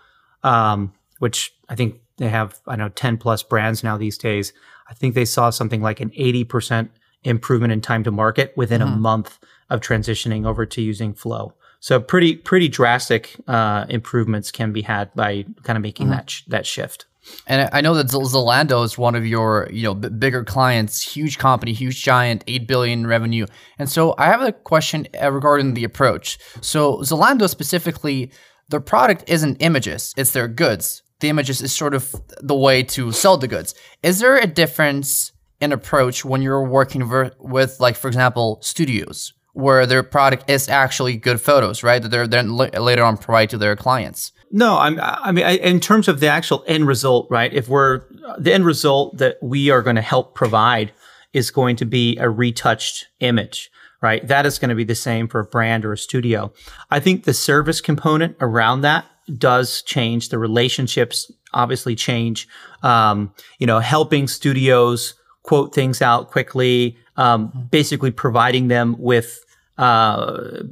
um, 0.42 0.92
which 1.18 1.54
I 1.68 1.74
think 1.74 2.00
they 2.16 2.28
have, 2.28 2.58
I 2.66 2.76
know, 2.76 2.88
10 2.88 3.18
plus 3.18 3.42
brands 3.42 3.84
now 3.84 3.96
these 3.96 4.18
days. 4.18 4.52
I 4.88 4.94
think 4.94 5.14
they 5.14 5.24
saw 5.24 5.50
something 5.50 5.82
like 5.82 6.00
an 6.00 6.10
80% 6.10 6.88
improvement 7.24 7.72
in 7.72 7.80
time 7.80 8.04
to 8.04 8.10
market 8.10 8.52
within 8.56 8.80
mm-hmm. 8.80 8.94
a 8.94 8.96
month 8.96 9.38
of 9.70 9.80
transitioning 9.80 10.46
over 10.46 10.66
to 10.66 10.82
using 10.82 11.14
Flow. 11.14 11.54
So 11.80 12.00
pretty, 12.00 12.36
pretty 12.36 12.68
drastic, 12.68 13.36
uh, 13.46 13.86
improvements 13.88 14.50
can 14.50 14.72
be 14.72 14.82
had 14.82 15.14
by 15.14 15.44
kind 15.62 15.76
of 15.76 15.82
making 15.82 16.06
mm-hmm. 16.06 16.16
that, 16.16 16.30
sh- 16.30 16.42
that 16.48 16.66
shift. 16.66 17.06
And 17.46 17.68
I 17.72 17.80
know 17.80 17.94
that 17.94 18.08
Zalando 18.08 18.84
is 18.84 18.98
one 18.98 19.14
of 19.14 19.26
your, 19.26 19.68
you 19.72 19.82
know, 19.82 19.94
b- 19.94 20.08
bigger 20.08 20.44
clients, 20.44 21.00
huge 21.00 21.38
company, 21.38 21.72
huge 21.72 22.02
giant, 22.02 22.44
8 22.46 22.68
billion 22.68 23.06
revenue. 23.06 23.46
And 23.78 23.88
so 23.88 24.14
I 24.18 24.26
have 24.26 24.42
a 24.42 24.52
question 24.52 25.08
uh, 25.20 25.32
regarding 25.32 25.74
the 25.74 25.84
approach. 25.84 26.38
So 26.60 26.98
Zalando 26.98 27.48
specifically, 27.48 28.30
their 28.68 28.80
product 28.80 29.24
isn't 29.26 29.56
images, 29.60 30.12
it's 30.16 30.32
their 30.32 30.48
goods. 30.48 31.02
The 31.20 31.28
images 31.28 31.60
is 31.62 31.72
sort 31.72 31.94
of 31.94 32.14
the 32.40 32.54
way 32.54 32.82
to 32.84 33.10
sell 33.10 33.36
the 33.36 33.48
goods. 33.48 33.74
Is 34.02 34.20
there 34.20 34.36
a 34.36 34.46
difference 34.46 35.32
in 35.60 35.72
approach 35.72 36.24
when 36.24 36.42
you're 36.42 36.62
working 36.62 37.04
ver- 37.04 37.32
with 37.40 37.80
like 37.80 37.96
for 37.96 38.08
example, 38.08 38.58
studios 38.62 39.32
where 39.52 39.86
their 39.86 40.04
product 40.04 40.48
is 40.48 40.68
actually 40.68 41.16
good 41.16 41.40
photos, 41.40 41.82
right? 41.82 42.00
That 42.00 42.10
they're 42.10 42.28
then 42.28 42.56
later 42.56 43.02
on 43.02 43.16
provide 43.16 43.50
to 43.50 43.58
their 43.58 43.74
clients? 43.74 44.30
No, 44.50 44.78
I'm, 44.78 44.98
I 45.00 45.32
mean, 45.32 45.44
I, 45.44 45.56
in 45.56 45.80
terms 45.80 46.08
of 46.08 46.20
the 46.20 46.28
actual 46.28 46.64
end 46.66 46.86
result, 46.86 47.26
right? 47.30 47.52
If 47.52 47.68
we're 47.68 48.02
the 48.38 48.52
end 48.52 48.64
result 48.64 49.18
that 49.18 49.36
we 49.42 49.70
are 49.70 49.82
going 49.82 49.96
to 49.96 50.02
help 50.02 50.34
provide 50.34 50.92
is 51.32 51.50
going 51.50 51.76
to 51.76 51.84
be 51.84 52.16
a 52.18 52.30
retouched 52.30 53.08
image, 53.20 53.70
right? 54.00 54.26
That 54.26 54.46
is 54.46 54.58
going 54.58 54.70
to 54.70 54.74
be 54.74 54.84
the 54.84 54.94
same 54.94 55.28
for 55.28 55.40
a 55.40 55.44
brand 55.44 55.84
or 55.84 55.92
a 55.92 55.98
studio. 55.98 56.52
I 56.90 57.00
think 57.00 57.24
the 57.24 57.34
service 57.34 57.80
component 57.80 58.36
around 58.40 58.80
that 58.82 59.04
does 59.36 59.82
change. 59.82 60.30
The 60.30 60.38
relationships 60.38 61.30
obviously 61.52 61.94
change. 61.94 62.48
Um, 62.82 63.34
you 63.58 63.66
know, 63.66 63.80
helping 63.80 64.28
studios 64.28 65.14
quote 65.42 65.74
things 65.74 66.02
out 66.02 66.30
quickly, 66.30 66.96
um, 67.16 67.68
basically 67.70 68.10
providing 68.10 68.68
them 68.68 68.96
with 68.98 69.44
uh, 69.78 70.62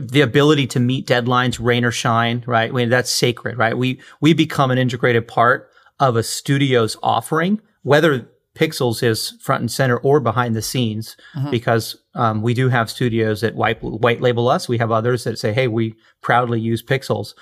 the 0.00 0.22
ability 0.22 0.66
to 0.66 0.80
meet 0.80 1.06
deadlines, 1.06 1.58
rain 1.60 1.84
or 1.84 1.92
shine, 1.92 2.42
right? 2.46 2.70
I 2.70 2.72
mean, 2.72 2.88
that's 2.88 3.10
sacred, 3.10 3.56
right? 3.56 3.78
We 3.78 4.00
we 4.20 4.34
become 4.34 4.70
an 4.70 4.78
integrated 4.78 5.28
part 5.28 5.70
of 6.00 6.16
a 6.16 6.22
studio's 6.22 6.96
offering, 7.02 7.60
whether 7.82 8.28
Pixelz 8.56 9.02
is 9.02 9.30
front 9.40 9.60
and 9.60 9.70
center 9.70 9.98
or 9.98 10.18
behind 10.18 10.56
the 10.56 10.62
scenes, 10.62 11.16
mm-hmm. 11.36 11.50
because 11.50 11.96
um, 12.14 12.42
we 12.42 12.52
do 12.52 12.68
have 12.68 12.90
studios 12.90 13.40
that 13.42 13.54
white 13.54 13.80
white 13.82 14.20
label 14.20 14.48
us. 14.48 14.68
We 14.68 14.78
have 14.78 14.90
others 14.90 15.22
that 15.24 15.38
say, 15.38 15.52
"Hey, 15.52 15.68
we 15.68 15.94
proudly 16.20 16.60
use 16.60 16.82
Pixelz." 16.82 17.34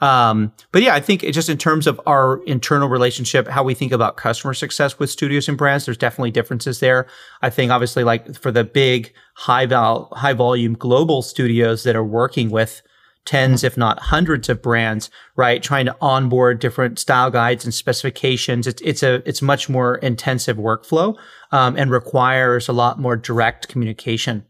Um, 0.00 0.52
but 0.72 0.82
yeah, 0.82 0.94
I 0.94 1.00
think 1.00 1.22
just 1.22 1.48
in 1.48 1.58
terms 1.58 1.86
of 1.86 2.00
our 2.06 2.42
internal 2.44 2.88
relationship, 2.88 3.48
how 3.48 3.62
we 3.62 3.74
think 3.74 3.92
about 3.92 4.16
customer 4.16 4.54
success 4.54 4.98
with 4.98 5.10
studios 5.10 5.48
and 5.48 5.56
brands, 5.56 5.86
there's 5.86 5.96
definitely 5.96 6.30
differences 6.30 6.80
there. 6.80 7.06
I 7.42 7.50
think 7.50 7.70
obviously 7.70 8.04
like 8.04 8.36
for 8.36 8.52
the 8.52 8.64
big 8.64 9.12
high 9.34 9.66
val, 9.66 10.08
high 10.12 10.34
volume 10.34 10.74
global 10.74 11.22
studios 11.22 11.82
that 11.84 11.96
are 11.96 12.04
working 12.04 12.50
with 12.50 12.82
tens, 13.24 13.64
if 13.64 13.76
not 13.76 13.98
hundreds 13.98 14.48
of 14.48 14.62
brands, 14.62 15.10
right? 15.34 15.62
Trying 15.62 15.86
to 15.86 15.96
onboard 16.00 16.60
different 16.60 16.98
style 16.98 17.30
guides 17.30 17.64
and 17.64 17.74
specifications. 17.74 18.66
It's, 18.66 18.80
it's 18.82 19.02
a, 19.02 19.22
it's 19.28 19.42
much 19.42 19.68
more 19.68 19.96
intensive 19.96 20.56
workflow, 20.56 21.16
um, 21.50 21.76
and 21.76 21.90
requires 21.90 22.68
a 22.68 22.72
lot 22.72 23.00
more 23.00 23.16
direct 23.16 23.68
communication 23.68 24.44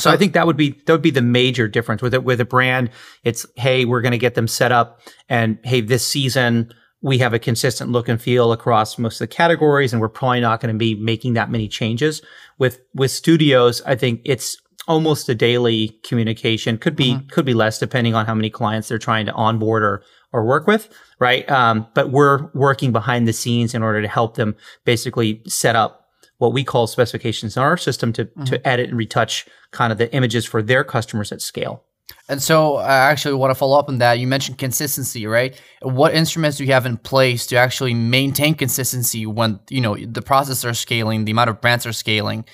so 0.00 0.10
I 0.10 0.16
think 0.16 0.32
that 0.32 0.46
would 0.46 0.56
be 0.56 0.70
that 0.86 0.92
would 0.92 1.02
be 1.02 1.10
the 1.10 1.22
major 1.22 1.68
difference 1.68 2.02
with 2.02 2.14
it 2.14 2.24
with 2.24 2.40
a 2.40 2.44
brand. 2.44 2.90
It's 3.24 3.46
hey, 3.56 3.84
we're 3.84 4.00
going 4.00 4.12
to 4.12 4.18
get 4.18 4.34
them 4.34 4.48
set 4.48 4.72
up, 4.72 5.00
and 5.28 5.58
hey, 5.64 5.80
this 5.80 6.06
season 6.06 6.72
we 7.02 7.18
have 7.18 7.32
a 7.32 7.38
consistent 7.38 7.90
look 7.90 8.08
and 8.08 8.20
feel 8.20 8.52
across 8.52 8.98
most 8.98 9.20
of 9.20 9.28
the 9.28 9.34
categories, 9.34 9.92
and 9.92 10.00
we're 10.02 10.08
probably 10.08 10.40
not 10.40 10.60
going 10.60 10.74
to 10.74 10.78
be 10.78 10.94
making 10.94 11.34
that 11.34 11.50
many 11.50 11.68
changes. 11.68 12.22
With 12.58 12.80
with 12.94 13.10
studios, 13.10 13.82
I 13.82 13.96
think 13.96 14.20
it's 14.24 14.58
almost 14.86 15.28
a 15.28 15.34
daily 15.34 15.98
communication. 16.02 16.76
Could 16.76 16.96
be 16.96 17.14
mm-hmm. 17.14 17.28
could 17.28 17.44
be 17.44 17.54
less 17.54 17.78
depending 17.78 18.14
on 18.14 18.26
how 18.26 18.34
many 18.34 18.50
clients 18.50 18.88
they're 18.88 18.98
trying 18.98 19.26
to 19.26 19.32
onboard 19.32 19.82
or 19.82 20.02
or 20.32 20.44
work 20.44 20.66
with, 20.66 20.88
right? 21.18 21.48
Um, 21.50 21.86
but 21.94 22.10
we're 22.10 22.50
working 22.54 22.92
behind 22.92 23.26
the 23.26 23.32
scenes 23.32 23.74
in 23.74 23.82
order 23.82 24.00
to 24.00 24.08
help 24.08 24.36
them 24.36 24.54
basically 24.84 25.42
set 25.46 25.74
up 25.74 25.99
what 26.40 26.54
we 26.54 26.64
call 26.64 26.86
specifications 26.86 27.54
in 27.54 27.62
our 27.62 27.76
system 27.76 28.14
to, 28.14 28.24
mm-hmm. 28.24 28.44
to 28.44 28.66
edit 28.66 28.88
and 28.88 28.96
retouch 28.96 29.46
kind 29.72 29.92
of 29.92 29.98
the 29.98 30.12
images 30.14 30.46
for 30.46 30.62
their 30.62 30.82
customers 30.82 31.30
at 31.32 31.42
scale. 31.42 31.84
And 32.30 32.42
so 32.42 32.76
I 32.76 33.10
actually 33.10 33.34
want 33.34 33.50
to 33.50 33.54
follow 33.54 33.78
up 33.78 33.90
on 33.90 33.98
that. 33.98 34.18
You 34.18 34.26
mentioned 34.26 34.56
consistency, 34.56 35.26
right? 35.26 35.60
What 35.82 36.14
instruments 36.14 36.56
do 36.56 36.64
you 36.64 36.72
have 36.72 36.86
in 36.86 36.96
place 36.96 37.46
to 37.48 37.56
actually 37.56 37.92
maintain 37.92 38.54
consistency 38.54 39.26
when, 39.26 39.60
you 39.68 39.82
know, 39.82 39.96
the 39.96 40.22
processes 40.22 40.64
are 40.64 40.72
scaling, 40.72 41.26
the 41.26 41.32
amount 41.32 41.50
of 41.50 41.60
brands 41.60 41.84
are 41.84 41.92
scaling? 41.92 42.46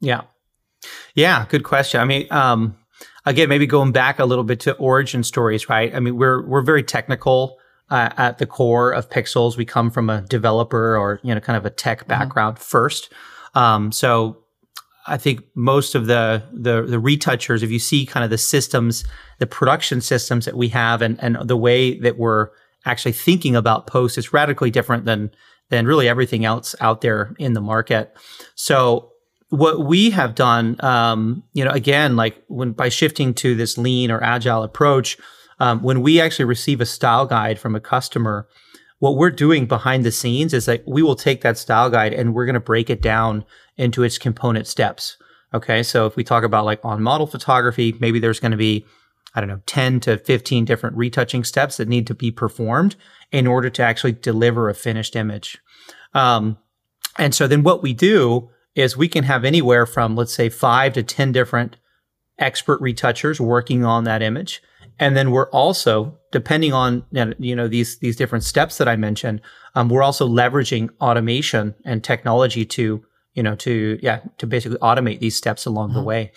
Yeah. 0.00 0.22
Yeah, 1.14 1.46
good 1.48 1.64
question. 1.64 2.02
I 2.02 2.04
mean, 2.04 2.26
um, 2.30 2.76
again, 3.24 3.48
maybe 3.48 3.66
going 3.66 3.92
back 3.92 4.18
a 4.18 4.26
little 4.26 4.44
bit 4.44 4.60
to 4.60 4.74
origin 4.74 5.24
stories, 5.24 5.70
right? 5.70 5.94
I 5.94 6.00
mean, 6.00 6.16
we're 6.18 6.46
we're 6.46 6.62
very 6.62 6.82
technical 6.82 7.56
uh, 7.92 8.08
at 8.16 8.38
the 8.38 8.46
core 8.46 8.90
of 8.90 9.10
Pixels. 9.10 9.56
We 9.56 9.66
come 9.66 9.90
from 9.90 10.08
a 10.08 10.22
developer 10.22 10.96
or 10.96 11.20
you 11.22 11.34
know 11.34 11.40
kind 11.40 11.58
of 11.58 11.66
a 11.66 11.70
tech 11.70 12.00
mm-hmm. 12.00 12.08
background 12.08 12.56
mm-hmm. 12.56 12.64
first. 12.64 13.12
Um, 13.54 13.92
so 13.92 14.38
I 15.06 15.18
think 15.18 15.42
most 15.54 15.94
of 15.94 16.06
the, 16.06 16.42
the 16.52 16.82
the 16.82 16.98
retouchers, 16.98 17.62
if 17.62 17.70
you 17.70 17.78
see 17.78 18.06
kind 18.06 18.24
of 18.24 18.30
the 18.30 18.38
systems, 18.38 19.04
the 19.38 19.46
production 19.46 20.00
systems 20.00 20.46
that 20.46 20.56
we 20.56 20.68
have, 20.68 21.02
and 21.02 21.22
and 21.22 21.36
the 21.46 21.56
way 21.56 21.98
that 21.98 22.16
we're 22.16 22.48
actually 22.86 23.12
thinking 23.12 23.54
about 23.54 23.86
posts 23.86 24.16
is 24.16 24.32
radically 24.32 24.70
different 24.70 25.04
than 25.04 25.30
than 25.68 25.86
really 25.86 26.08
everything 26.08 26.46
else 26.46 26.74
out 26.80 27.02
there 27.02 27.34
in 27.38 27.52
the 27.52 27.60
market. 27.60 28.16
So 28.54 29.10
what 29.50 29.84
we 29.84 30.10
have 30.10 30.34
done, 30.34 30.82
um, 30.82 31.42
you 31.52 31.62
know, 31.62 31.72
again, 31.72 32.16
like 32.16 32.42
when 32.48 32.72
by 32.72 32.88
shifting 32.88 33.34
to 33.34 33.54
this 33.54 33.76
lean 33.76 34.10
or 34.10 34.22
agile 34.22 34.62
approach, 34.62 35.18
um, 35.62 35.80
when 35.80 36.02
we 36.02 36.20
actually 36.20 36.44
receive 36.44 36.80
a 36.80 36.86
style 36.86 37.24
guide 37.24 37.56
from 37.56 37.76
a 37.76 37.80
customer, 37.80 38.48
what 38.98 39.16
we're 39.16 39.30
doing 39.30 39.66
behind 39.66 40.04
the 40.04 40.10
scenes 40.10 40.52
is 40.52 40.66
that 40.66 40.82
we 40.88 41.04
will 41.04 41.14
take 41.14 41.42
that 41.42 41.56
style 41.56 41.88
guide 41.88 42.12
and 42.12 42.34
we're 42.34 42.46
going 42.46 42.54
to 42.54 42.60
break 42.60 42.90
it 42.90 43.00
down 43.00 43.44
into 43.76 44.02
its 44.02 44.18
component 44.18 44.66
steps. 44.66 45.16
Okay. 45.54 45.84
So 45.84 46.04
if 46.06 46.16
we 46.16 46.24
talk 46.24 46.42
about 46.42 46.64
like 46.64 46.84
on 46.84 47.00
model 47.00 47.28
photography, 47.28 47.94
maybe 48.00 48.18
there's 48.18 48.40
going 48.40 48.50
to 48.50 48.56
be, 48.56 48.84
I 49.36 49.40
don't 49.40 49.48
know, 49.48 49.60
10 49.66 50.00
to 50.00 50.18
15 50.18 50.64
different 50.64 50.96
retouching 50.96 51.44
steps 51.44 51.76
that 51.76 51.86
need 51.86 52.08
to 52.08 52.14
be 52.14 52.32
performed 52.32 52.96
in 53.30 53.46
order 53.46 53.70
to 53.70 53.82
actually 53.84 54.12
deliver 54.12 54.68
a 54.68 54.74
finished 54.74 55.14
image. 55.14 55.58
Um, 56.12 56.58
and 57.18 57.36
so 57.36 57.46
then 57.46 57.62
what 57.62 57.84
we 57.84 57.94
do 57.94 58.50
is 58.74 58.96
we 58.96 59.06
can 59.06 59.22
have 59.22 59.44
anywhere 59.44 59.86
from, 59.86 60.16
let's 60.16 60.34
say, 60.34 60.48
five 60.48 60.94
to 60.94 61.04
10 61.04 61.30
different 61.30 61.76
expert 62.36 62.80
retouchers 62.80 63.40
working 63.40 63.84
on 63.84 64.02
that 64.02 64.22
image. 64.22 64.60
And 65.02 65.16
then 65.16 65.32
we're 65.32 65.50
also, 65.50 66.16
depending 66.30 66.72
on 66.72 67.04
you 67.40 67.56
know 67.56 67.66
these 67.66 67.98
these 67.98 68.14
different 68.14 68.44
steps 68.44 68.78
that 68.78 68.86
I 68.86 68.94
mentioned, 68.94 69.40
um, 69.74 69.88
we're 69.88 70.04
also 70.04 70.28
leveraging 70.28 70.90
automation 71.00 71.74
and 71.84 72.04
technology 72.04 72.64
to 72.66 73.02
you 73.34 73.42
know 73.42 73.56
to 73.56 73.98
yeah 74.00 74.20
to 74.38 74.46
basically 74.46 74.78
automate 74.78 75.18
these 75.18 75.34
steps 75.34 75.66
along 75.66 75.88
mm-hmm. 75.88 75.98
the 75.98 76.04
way. 76.04 76.32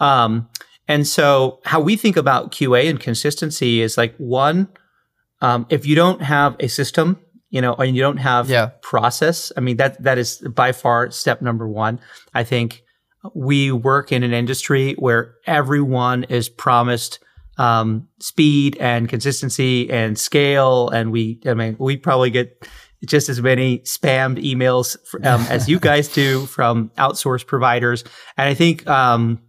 Um, 0.00 0.50
and 0.86 1.06
so 1.06 1.60
how 1.64 1.80
we 1.80 1.96
think 1.96 2.18
about 2.18 2.52
QA 2.52 2.90
and 2.90 3.00
consistency 3.00 3.80
is 3.80 3.96
like 3.96 4.14
one, 4.18 4.68
um, 5.40 5.64
if 5.70 5.86
you 5.86 5.94
don't 5.94 6.20
have 6.20 6.56
a 6.60 6.68
system, 6.68 7.18
you 7.48 7.62
know, 7.62 7.74
and 7.76 7.96
you 7.96 8.02
don't 8.02 8.18
have 8.18 8.50
yeah. 8.50 8.72
process, 8.82 9.50
I 9.56 9.60
mean 9.60 9.78
that 9.78 10.02
that 10.02 10.18
is 10.18 10.46
by 10.54 10.72
far 10.72 11.10
step 11.10 11.40
number 11.40 11.66
one. 11.66 11.98
I 12.34 12.44
think 12.44 12.82
we 13.32 13.72
work 13.72 14.12
in 14.12 14.22
an 14.22 14.34
industry 14.34 14.92
where 14.98 15.36
everyone 15.46 16.24
is 16.24 16.50
promised 16.50 17.18
um, 17.60 18.08
speed 18.20 18.78
and 18.80 19.06
consistency 19.06 19.90
and 19.90 20.18
scale. 20.18 20.88
And 20.88 21.12
we, 21.12 21.40
I 21.44 21.52
mean, 21.52 21.76
we 21.78 21.98
probably 21.98 22.30
get 22.30 22.66
just 23.04 23.28
as 23.28 23.42
many 23.42 23.80
spammed 23.80 24.42
emails 24.42 24.96
um, 25.26 25.42
as 25.50 25.68
you 25.68 25.78
guys 25.78 26.08
do 26.08 26.46
from 26.46 26.88
outsourced 26.96 27.46
providers. 27.46 28.02
And 28.38 28.48
I 28.48 28.54
think 28.54 28.88
um, 28.88 29.42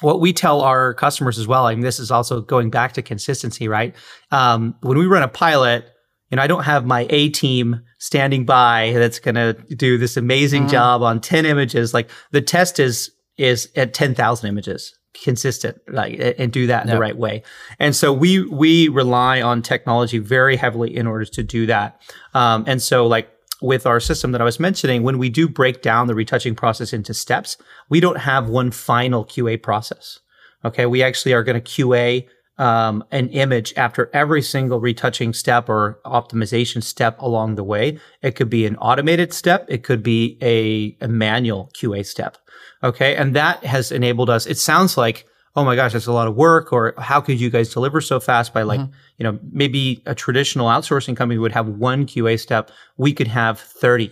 what 0.00 0.20
we 0.20 0.32
tell 0.32 0.60
our 0.60 0.92
customers 0.94 1.38
as 1.38 1.46
well, 1.46 1.66
I 1.66 1.74
mean, 1.74 1.84
this 1.84 2.00
is 2.00 2.10
also 2.10 2.40
going 2.40 2.70
back 2.70 2.94
to 2.94 3.02
consistency, 3.02 3.68
right? 3.68 3.94
Um, 4.32 4.74
when 4.80 4.98
we 4.98 5.06
run 5.06 5.22
a 5.22 5.28
pilot, 5.28 5.84
you 6.30 6.36
know, 6.36 6.42
I 6.42 6.48
don't 6.48 6.64
have 6.64 6.84
my 6.84 7.06
A 7.10 7.28
team 7.28 7.80
standing 8.00 8.44
by 8.44 8.92
that's 8.96 9.20
going 9.20 9.36
to 9.36 9.52
do 9.76 9.98
this 9.98 10.16
amazing 10.16 10.62
mm-hmm. 10.62 10.72
job 10.72 11.02
on 11.02 11.20
10 11.20 11.46
images. 11.46 11.94
Like 11.94 12.10
the 12.32 12.42
test 12.42 12.80
is, 12.80 13.12
is 13.38 13.70
at 13.76 13.94
10,000 13.94 14.48
images 14.48 14.98
consistent 15.14 15.78
like 15.88 16.18
and 16.38 16.52
do 16.52 16.66
that 16.66 16.82
in 16.82 16.88
yep. 16.88 16.96
the 16.96 17.00
right 17.00 17.16
way 17.16 17.42
and 17.78 17.94
so 17.94 18.12
we 18.12 18.44
we 18.46 18.88
rely 18.88 19.42
on 19.42 19.60
technology 19.60 20.18
very 20.18 20.56
heavily 20.56 20.94
in 20.96 21.06
order 21.06 21.24
to 21.24 21.42
do 21.42 21.66
that 21.66 22.00
um, 22.34 22.64
and 22.66 22.80
so 22.80 23.06
like 23.06 23.30
with 23.60 23.86
our 23.86 24.00
system 24.00 24.32
that 24.32 24.40
i 24.40 24.44
was 24.44 24.58
mentioning 24.58 25.02
when 25.02 25.18
we 25.18 25.28
do 25.28 25.46
break 25.48 25.82
down 25.82 26.06
the 26.06 26.14
retouching 26.14 26.54
process 26.54 26.92
into 26.92 27.12
steps 27.12 27.56
we 27.90 28.00
don't 28.00 28.18
have 28.18 28.48
one 28.48 28.70
final 28.70 29.24
qa 29.24 29.62
process 29.62 30.20
okay 30.64 30.86
we 30.86 31.02
actually 31.02 31.32
are 31.32 31.42
going 31.42 31.60
to 31.60 31.84
qa 31.84 32.26
um, 32.58 33.02
an 33.10 33.28
image 33.30 33.72
after 33.76 34.10
every 34.12 34.42
single 34.42 34.80
retouching 34.80 35.32
step 35.32 35.68
or 35.68 35.98
optimization 36.04 36.82
step 36.82 37.20
along 37.20 37.54
the 37.54 37.64
way. 37.64 37.98
It 38.20 38.36
could 38.36 38.50
be 38.50 38.66
an 38.66 38.76
automated 38.76 39.32
step. 39.32 39.66
It 39.68 39.82
could 39.82 40.02
be 40.02 40.38
a, 40.42 40.96
a 41.04 41.08
manual 41.08 41.70
QA 41.74 42.04
step. 42.04 42.36
Okay. 42.82 43.16
And 43.16 43.36
that 43.36 43.64
has 43.64 43.92
enabled 43.92 44.30
us. 44.30 44.46
It 44.46 44.58
sounds 44.58 44.96
like, 44.96 45.26
oh 45.54 45.64
my 45.64 45.76
gosh, 45.76 45.92
that's 45.92 46.06
a 46.06 46.12
lot 46.12 46.28
of 46.28 46.34
work, 46.34 46.72
or 46.72 46.94
how 46.98 47.20
could 47.20 47.40
you 47.40 47.50
guys 47.50 47.72
deliver 47.72 48.00
so 48.00 48.18
fast 48.18 48.54
by 48.54 48.62
like, 48.62 48.80
mm-hmm. 48.80 48.92
you 49.18 49.24
know, 49.24 49.38
maybe 49.50 50.02
a 50.06 50.14
traditional 50.14 50.66
outsourcing 50.68 51.16
company 51.16 51.38
would 51.38 51.52
have 51.52 51.68
one 51.68 52.06
QA 52.06 52.40
step. 52.40 52.70
We 52.96 53.12
could 53.12 53.28
have 53.28 53.60
30, 53.60 54.10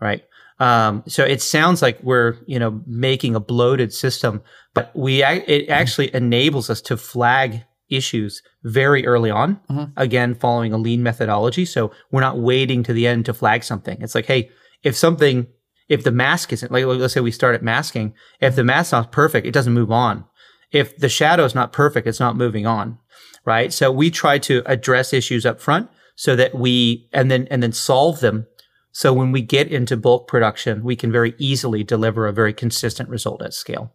right? 0.00 0.22
Um, 0.60 1.02
so 1.08 1.24
it 1.24 1.42
sounds 1.42 1.82
like 1.82 1.98
we're, 2.02 2.36
you 2.46 2.58
know, 2.58 2.82
making 2.86 3.34
a 3.34 3.40
bloated 3.40 3.92
system, 3.92 4.42
but 4.74 4.94
we, 4.94 5.24
it 5.24 5.46
mm-hmm. 5.46 5.72
actually 5.72 6.14
enables 6.14 6.70
us 6.70 6.80
to 6.82 6.96
flag 6.96 7.64
issues 7.90 8.42
very 8.62 9.06
early 9.06 9.30
on. 9.30 9.56
Mm-hmm. 9.70 9.92
Again, 9.96 10.34
following 10.34 10.72
a 10.72 10.78
lean 10.78 11.02
methodology. 11.02 11.64
So 11.64 11.92
we're 12.10 12.20
not 12.20 12.38
waiting 12.38 12.82
to 12.84 12.92
the 12.92 13.06
end 13.06 13.24
to 13.26 13.34
flag 13.34 13.64
something. 13.64 14.00
It's 14.00 14.14
like, 14.14 14.26
hey, 14.26 14.50
if 14.82 14.96
something 14.96 15.46
if 15.88 16.04
the 16.04 16.12
mask 16.12 16.52
isn't 16.52 16.72
like 16.72 16.84
let's 16.84 17.14
say 17.14 17.20
we 17.20 17.30
start 17.30 17.54
at 17.54 17.62
masking, 17.62 18.14
if 18.40 18.56
the 18.56 18.64
mask's 18.64 18.92
not 18.92 19.12
perfect, 19.12 19.46
it 19.46 19.52
doesn't 19.52 19.72
move 19.72 19.92
on. 19.92 20.24
If 20.72 20.96
the 20.96 21.08
shadow 21.08 21.44
is 21.44 21.54
not 21.54 21.72
perfect, 21.72 22.06
it's 22.06 22.20
not 22.20 22.36
moving 22.36 22.66
on. 22.66 22.98
Right. 23.44 23.72
So 23.72 23.92
we 23.92 24.10
try 24.10 24.38
to 24.38 24.62
address 24.64 25.12
issues 25.12 25.44
up 25.44 25.60
front 25.60 25.90
so 26.16 26.34
that 26.36 26.54
we 26.54 27.08
and 27.12 27.30
then 27.30 27.46
and 27.50 27.62
then 27.62 27.72
solve 27.72 28.20
them. 28.20 28.46
So 28.92 29.12
when 29.12 29.32
we 29.32 29.42
get 29.42 29.68
into 29.68 29.96
bulk 29.96 30.28
production, 30.28 30.84
we 30.84 30.96
can 30.96 31.10
very 31.12 31.34
easily 31.38 31.82
deliver 31.82 32.26
a 32.26 32.32
very 32.32 32.54
consistent 32.54 33.08
result 33.08 33.42
at 33.42 33.52
scale. 33.52 33.92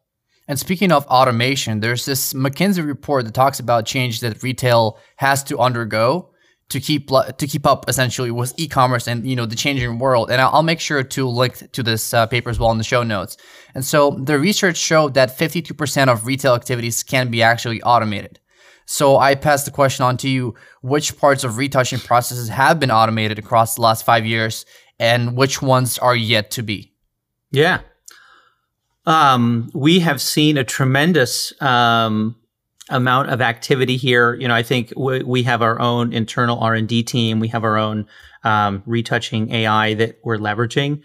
And 0.47 0.59
speaking 0.59 0.91
of 0.91 1.05
automation, 1.05 1.79
there's 1.79 2.05
this 2.05 2.33
McKinsey 2.33 2.85
report 2.85 3.25
that 3.25 3.33
talks 3.33 3.59
about 3.59 3.85
change 3.85 4.19
that 4.21 4.41
retail 4.43 4.97
has 5.17 5.43
to 5.43 5.59
undergo 5.59 6.31
to 6.69 6.79
keep 6.79 7.09
to 7.09 7.47
keep 7.47 7.65
up 7.65 7.89
essentially 7.89 8.31
with 8.31 8.53
e-commerce 8.57 9.07
and 9.07 9.25
you 9.25 9.35
know 9.35 9.45
the 9.45 9.55
changing 9.55 9.99
world. 9.99 10.31
And 10.31 10.41
I'll, 10.41 10.63
make 10.63 10.79
sure 10.79 11.03
to 11.03 11.27
link 11.27 11.71
to 11.71 11.83
this 11.83 12.13
uh, 12.13 12.27
paper 12.27 12.49
as 12.49 12.59
well 12.59 12.71
in 12.71 12.77
the 12.77 12.83
show 12.83 13.03
notes. 13.03 13.37
And 13.73 13.83
so 13.83 14.11
the 14.11 14.37
research 14.37 14.77
showed 14.77 15.15
that 15.15 15.35
52% 15.37 16.07
of 16.07 16.25
retail 16.25 16.53
activities 16.53 17.03
can 17.03 17.31
be 17.31 17.41
actually 17.41 17.81
automated. 17.81 18.39
So 18.85 19.17
I 19.17 19.35
pass 19.35 19.63
the 19.63 19.71
question 19.71 20.05
on 20.05 20.17
to 20.17 20.29
you: 20.29 20.55
Which 20.81 21.17
parts 21.17 21.43
of 21.43 21.57
retouching 21.57 21.99
processes 21.99 22.49
have 22.49 22.79
been 22.79 22.91
automated 22.91 23.39
across 23.39 23.75
the 23.75 23.81
last 23.81 24.05
five 24.05 24.25
years, 24.25 24.65
and 24.99 25.35
which 25.35 25.61
ones 25.61 25.97
are 25.97 26.15
yet 26.15 26.51
to 26.51 26.63
be? 26.63 26.93
Yeah, 27.51 27.81
um, 29.09 29.71
we 29.73 29.99
have 29.99 30.21
seen 30.21 30.57
a 30.57 30.63
tremendous 30.63 31.51
um, 31.61 32.35
amount 32.89 33.29
of 33.29 33.41
activity 33.41 33.97
here. 33.97 34.33
You 34.35 34.47
know, 34.47 34.55
I 34.55 34.63
think 34.63 34.91
we, 34.95 35.23
we 35.23 35.43
have 35.43 35.61
our 35.61 35.79
own 35.79 36.13
internal 36.13 36.59
R 36.59 36.73
and 36.73 36.87
D 36.87 37.03
team. 37.03 37.39
We 37.39 37.47
have 37.49 37.63
our 37.63 37.77
own 37.77 38.07
um, 38.43 38.83
retouching 38.85 39.51
AI 39.51 39.93
that 39.95 40.19
we're 40.23 40.37
leveraging, 40.37 41.01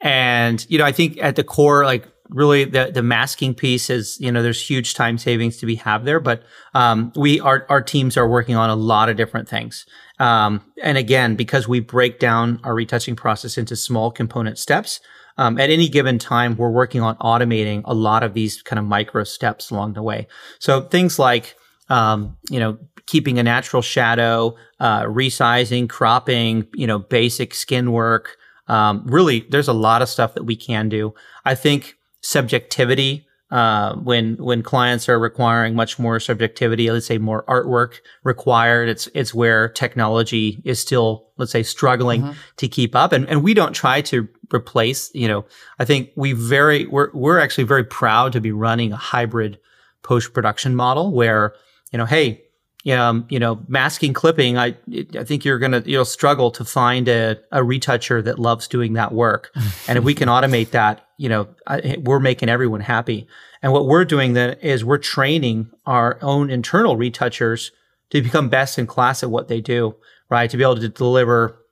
and 0.00 0.64
you 0.68 0.78
know, 0.78 0.84
I 0.84 0.92
think 0.92 1.18
at 1.22 1.36
the 1.36 1.44
core, 1.44 1.84
like 1.84 2.06
really 2.28 2.64
the 2.64 2.90
the 2.92 3.02
masking 3.02 3.54
piece 3.54 3.90
is 3.90 4.18
you 4.20 4.32
know 4.32 4.42
there's 4.42 4.64
huge 4.64 4.94
time 4.94 5.18
savings 5.18 5.58
to 5.58 5.66
be 5.66 5.76
have 5.76 6.04
there, 6.04 6.20
but 6.20 6.42
um, 6.74 7.12
we 7.16 7.40
our 7.40 7.66
our 7.68 7.82
teams 7.82 8.16
are 8.16 8.28
working 8.28 8.56
on 8.56 8.70
a 8.70 8.76
lot 8.76 9.08
of 9.08 9.16
different 9.16 9.48
things. 9.48 9.86
Um, 10.18 10.62
and 10.82 10.98
again, 10.98 11.36
because 11.36 11.66
we 11.66 11.80
break 11.80 12.18
down 12.18 12.60
our 12.64 12.74
retouching 12.74 13.16
process 13.16 13.58
into 13.58 13.76
small 13.76 14.10
component 14.10 14.58
steps, 14.58 15.00
um, 15.38 15.58
at 15.58 15.70
any 15.70 15.88
given 15.88 16.18
time, 16.18 16.56
we're 16.56 16.70
working 16.70 17.00
on 17.00 17.16
automating 17.16 17.82
a 17.84 17.94
lot 17.94 18.22
of 18.22 18.34
these 18.34 18.62
kind 18.62 18.78
of 18.78 18.84
micro 18.84 19.24
steps 19.24 19.70
along 19.70 19.94
the 19.94 20.02
way. 20.02 20.26
So 20.58 20.82
things 20.82 21.18
like, 21.18 21.56
um, 21.88 22.36
you 22.50 22.60
know, 22.60 22.78
keeping 23.06 23.38
a 23.38 23.42
natural 23.42 23.82
shadow, 23.82 24.54
uh, 24.80 25.02
resizing, 25.02 25.88
cropping, 25.88 26.66
you 26.74 26.86
know, 26.86 26.98
basic 26.98 27.54
skin 27.54 27.92
work. 27.92 28.36
Um, 28.68 29.04
really, 29.06 29.46
there's 29.50 29.68
a 29.68 29.72
lot 29.72 30.02
of 30.02 30.08
stuff 30.08 30.34
that 30.34 30.44
we 30.44 30.56
can 30.56 30.88
do. 30.88 31.14
I 31.44 31.54
think 31.54 31.96
subjectivity 32.20 33.26
uh, 33.52 33.94
when 33.96 34.36
when 34.36 34.62
clients 34.62 35.10
are 35.10 35.18
requiring 35.18 35.74
much 35.74 35.98
more 35.98 36.18
subjectivity, 36.18 36.90
let's 36.90 37.04
say 37.04 37.18
more 37.18 37.44
artwork 37.44 37.96
required, 38.24 38.88
it's 38.88 39.08
it's 39.14 39.34
where 39.34 39.68
technology 39.68 40.62
is 40.64 40.80
still, 40.80 41.26
let's 41.36 41.52
say, 41.52 41.62
struggling 41.62 42.22
mm-hmm. 42.22 42.32
to 42.56 42.66
keep 42.66 42.96
up. 42.96 43.12
And 43.12 43.28
and 43.28 43.44
we 43.44 43.52
don't 43.52 43.74
try 43.74 44.00
to 44.00 44.26
replace, 44.52 45.10
you 45.14 45.28
know, 45.28 45.44
I 45.78 45.84
think 45.84 46.10
we 46.16 46.32
very 46.32 46.86
we're 46.86 47.10
we're 47.12 47.38
actually 47.38 47.64
very 47.64 47.84
proud 47.84 48.32
to 48.32 48.40
be 48.40 48.52
running 48.52 48.92
a 48.92 48.96
hybrid 48.96 49.58
post 50.02 50.32
production 50.32 50.74
model 50.74 51.12
where, 51.12 51.54
you 51.92 51.98
know, 51.98 52.06
hey, 52.06 52.42
um, 52.90 53.26
you 53.28 53.38
know, 53.38 53.62
masking 53.68 54.12
clipping, 54.12 54.58
I 54.58 54.76
I 55.18 55.24
think 55.24 55.44
you're 55.44 55.58
gonna 55.58 55.82
you'll 55.86 56.04
struggle 56.04 56.50
to 56.52 56.64
find 56.64 57.08
a, 57.08 57.38
a 57.52 57.62
retoucher 57.62 58.22
that 58.22 58.38
loves 58.38 58.66
doing 58.66 58.94
that 58.94 59.12
work. 59.12 59.52
and 59.88 59.98
if 59.98 60.04
we 60.04 60.14
can 60.14 60.28
automate 60.28 60.70
that, 60.70 61.06
you 61.16 61.28
know, 61.28 61.48
I, 61.66 61.96
we're 62.02 62.20
making 62.20 62.48
everyone 62.48 62.80
happy. 62.80 63.28
And 63.62 63.72
what 63.72 63.86
we're 63.86 64.04
doing 64.04 64.32
then 64.32 64.58
is 64.58 64.84
we're 64.84 64.98
training 64.98 65.70
our 65.86 66.18
own 66.20 66.50
internal 66.50 66.96
retouchers 66.96 67.70
to 68.10 68.20
become 68.20 68.48
best 68.48 68.78
in 68.78 68.86
class 68.86 69.22
at 69.22 69.30
what 69.30 69.48
they 69.48 69.60
do, 69.60 69.94
right? 70.28 70.50
To 70.50 70.56
be 70.56 70.64
able 70.64 70.76
to 70.76 70.88
deliver 70.88 71.62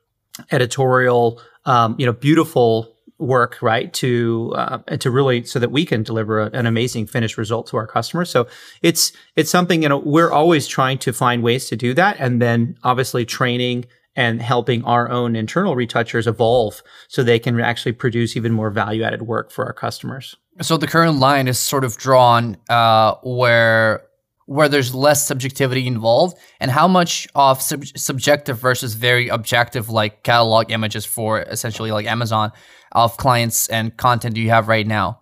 editorial, 0.51 1.41
um, 1.65 1.97
you 1.99 2.07
know, 2.07 2.13
beautiful 2.13 2.95
work, 3.19 3.59
right? 3.61 3.93
To 3.95 4.53
uh, 4.57 4.79
to 4.97 5.11
really 5.11 5.45
so 5.45 5.59
that 5.59 5.71
we 5.71 5.85
can 5.85 6.03
deliver 6.03 6.41
a, 6.41 6.51
an 6.53 6.67
amazing 6.67 7.07
finished 7.07 7.37
result 7.37 7.67
to 7.69 7.77
our 7.77 7.87
customers. 7.87 8.31
So 8.31 8.47
it's 8.83 9.13
it's 9.37 9.51
something 9.51 9.83
you 9.83 9.89
know 9.89 9.99
we're 9.99 10.33
always 10.33 10.67
trying 10.67 10.99
to 10.99 11.13
find 11.13 11.43
ways 11.43 11.69
to 11.69 11.77
do 11.77 11.95
that, 11.95 12.17
and 12.19 12.41
then 12.41 12.77
obviously 12.83 13.25
training 13.25 13.85
and 14.17 14.43
helping 14.43 14.85
our 14.85 15.09
own 15.09 15.37
internal 15.37 15.77
retouchers 15.77 16.27
evolve 16.27 16.83
so 17.09 17.23
they 17.23 17.39
can 17.39 17.61
actually 17.61 17.93
produce 17.93 18.37
even 18.37 18.53
more 18.53 18.71
value 18.71 19.05
added 19.05 19.23
work 19.23 19.53
for 19.53 19.65
our 19.65 19.73
customers. 19.73 20.37
So 20.61 20.77
the 20.77 20.89
current 20.89 21.19
line 21.19 21.47
is 21.47 21.59
sort 21.59 21.85
of 21.85 21.97
drawn 21.97 22.57
uh, 22.69 23.15
where 23.23 24.03
where 24.51 24.69
there's 24.69 24.93
less 24.93 25.25
subjectivity 25.25 25.87
involved 25.87 26.37
and 26.59 26.73
how 26.73 26.89
much 26.89 27.29
of 27.37 27.63
sub- 27.63 27.87
subjective 27.97 28.59
versus 28.59 28.95
very 28.95 29.29
objective 29.29 29.89
like 29.91 30.25
catalog 30.25 30.73
images 30.73 31.05
for 31.05 31.43
essentially 31.43 31.93
like 31.93 32.05
Amazon 32.05 32.51
of 32.91 33.17
clients 33.17 33.69
and 33.69 33.97
content 33.97 34.35
do 34.35 34.41
you 34.41 34.51
have 34.51 34.67
right 34.67 34.89
now? 34.89 35.21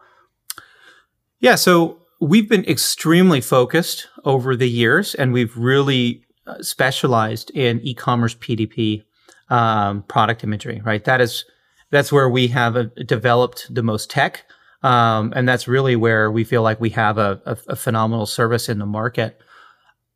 Yeah, 1.40 1.56
so 1.56 2.00
we've 2.22 2.48
been 2.48 2.64
extremely 2.64 3.42
focused 3.42 4.08
over 4.24 4.56
the 4.56 4.68
years 4.68 5.14
and 5.14 5.34
we've 5.34 5.54
really 5.58 6.24
uh, 6.46 6.62
specialized 6.62 7.50
in 7.50 7.80
e-commerce 7.82 8.34
PDP 8.34 9.04
um, 9.50 10.04
product 10.04 10.42
imagery, 10.42 10.80
right? 10.86 11.04
That 11.04 11.20
is 11.20 11.44
that's 11.90 12.10
where 12.10 12.30
we 12.30 12.48
have 12.48 12.78
uh, 12.78 12.84
developed 13.04 13.66
the 13.74 13.82
most 13.82 14.08
tech, 14.08 14.46
um, 14.82 15.32
and 15.34 15.48
that's 15.48 15.66
really 15.66 15.96
where 15.96 16.30
we 16.30 16.44
feel 16.44 16.62
like 16.62 16.80
we 16.80 16.90
have 16.90 17.18
a, 17.18 17.40
a, 17.44 17.58
a, 17.68 17.76
phenomenal 17.76 18.26
service 18.26 18.68
in 18.68 18.78
the 18.78 18.86
market. 18.86 19.40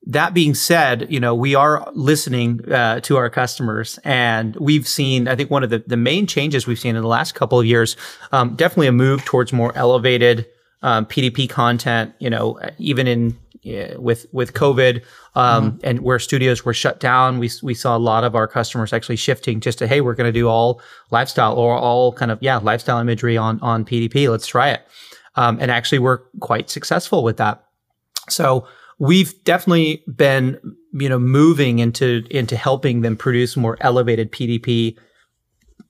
That 0.06 0.34
being 0.34 0.54
said, 0.54 1.06
you 1.10 1.20
know 1.20 1.34
we 1.34 1.54
are 1.54 1.90
listening 1.94 2.70
uh, 2.72 3.00
to 3.00 3.16
our 3.16 3.30
customers, 3.30 3.98
and 4.04 4.56
we've 4.56 4.86
seen. 4.86 5.28
I 5.28 5.36
think 5.36 5.50
one 5.50 5.62
of 5.62 5.70
the, 5.70 5.82
the 5.86 5.96
main 5.96 6.26
changes 6.26 6.66
we've 6.66 6.78
seen 6.78 6.96
in 6.96 7.02
the 7.02 7.08
last 7.08 7.34
couple 7.34 7.58
of 7.58 7.66
years, 7.66 7.96
um, 8.32 8.54
definitely 8.54 8.88
a 8.88 8.92
move 8.92 9.24
towards 9.24 9.52
more 9.52 9.72
elevated 9.76 10.46
um, 10.82 11.06
PDP 11.06 11.48
content. 11.48 12.14
You 12.18 12.30
know, 12.30 12.58
even 12.78 13.06
in 13.06 13.38
with 13.64 14.26
with 14.32 14.54
COVID 14.54 15.02
um, 15.34 15.72
mm-hmm. 15.72 15.78
and 15.84 16.00
where 16.00 16.18
studios 16.18 16.64
were 16.64 16.74
shut 16.74 16.98
down, 17.00 17.38
we 17.38 17.50
we 17.62 17.74
saw 17.74 17.96
a 17.96 17.98
lot 17.98 18.24
of 18.24 18.34
our 18.34 18.48
customers 18.48 18.92
actually 18.92 19.16
shifting 19.16 19.60
just 19.60 19.78
to 19.78 19.86
hey, 19.86 20.00
we're 20.00 20.14
going 20.14 20.28
to 20.28 20.32
do 20.32 20.48
all 20.48 20.80
lifestyle 21.10 21.54
or 21.54 21.76
all 21.76 22.12
kind 22.12 22.30
of 22.30 22.38
yeah 22.42 22.58
lifestyle 22.58 22.98
imagery 22.98 23.36
on 23.36 23.60
on 23.60 23.84
PDP. 23.84 24.28
Let's 24.28 24.46
try 24.46 24.70
it, 24.70 24.86
um, 25.36 25.58
and 25.60 25.70
actually 25.70 26.00
we're 26.00 26.18
quite 26.40 26.70
successful 26.70 27.22
with 27.22 27.36
that. 27.36 27.64
So 28.28 28.66
we've 28.98 29.32
definitely 29.44 30.02
been 30.14 30.58
you 30.92 31.08
know 31.08 31.18
moving 31.18 31.78
into 31.78 32.24
into 32.30 32.56
helping 32.56 33.02
them 33.02 33.16
produce 33.16 33.56
more 33.56 33.76
elevated 33.80 34.32
PDP 34.32 34.96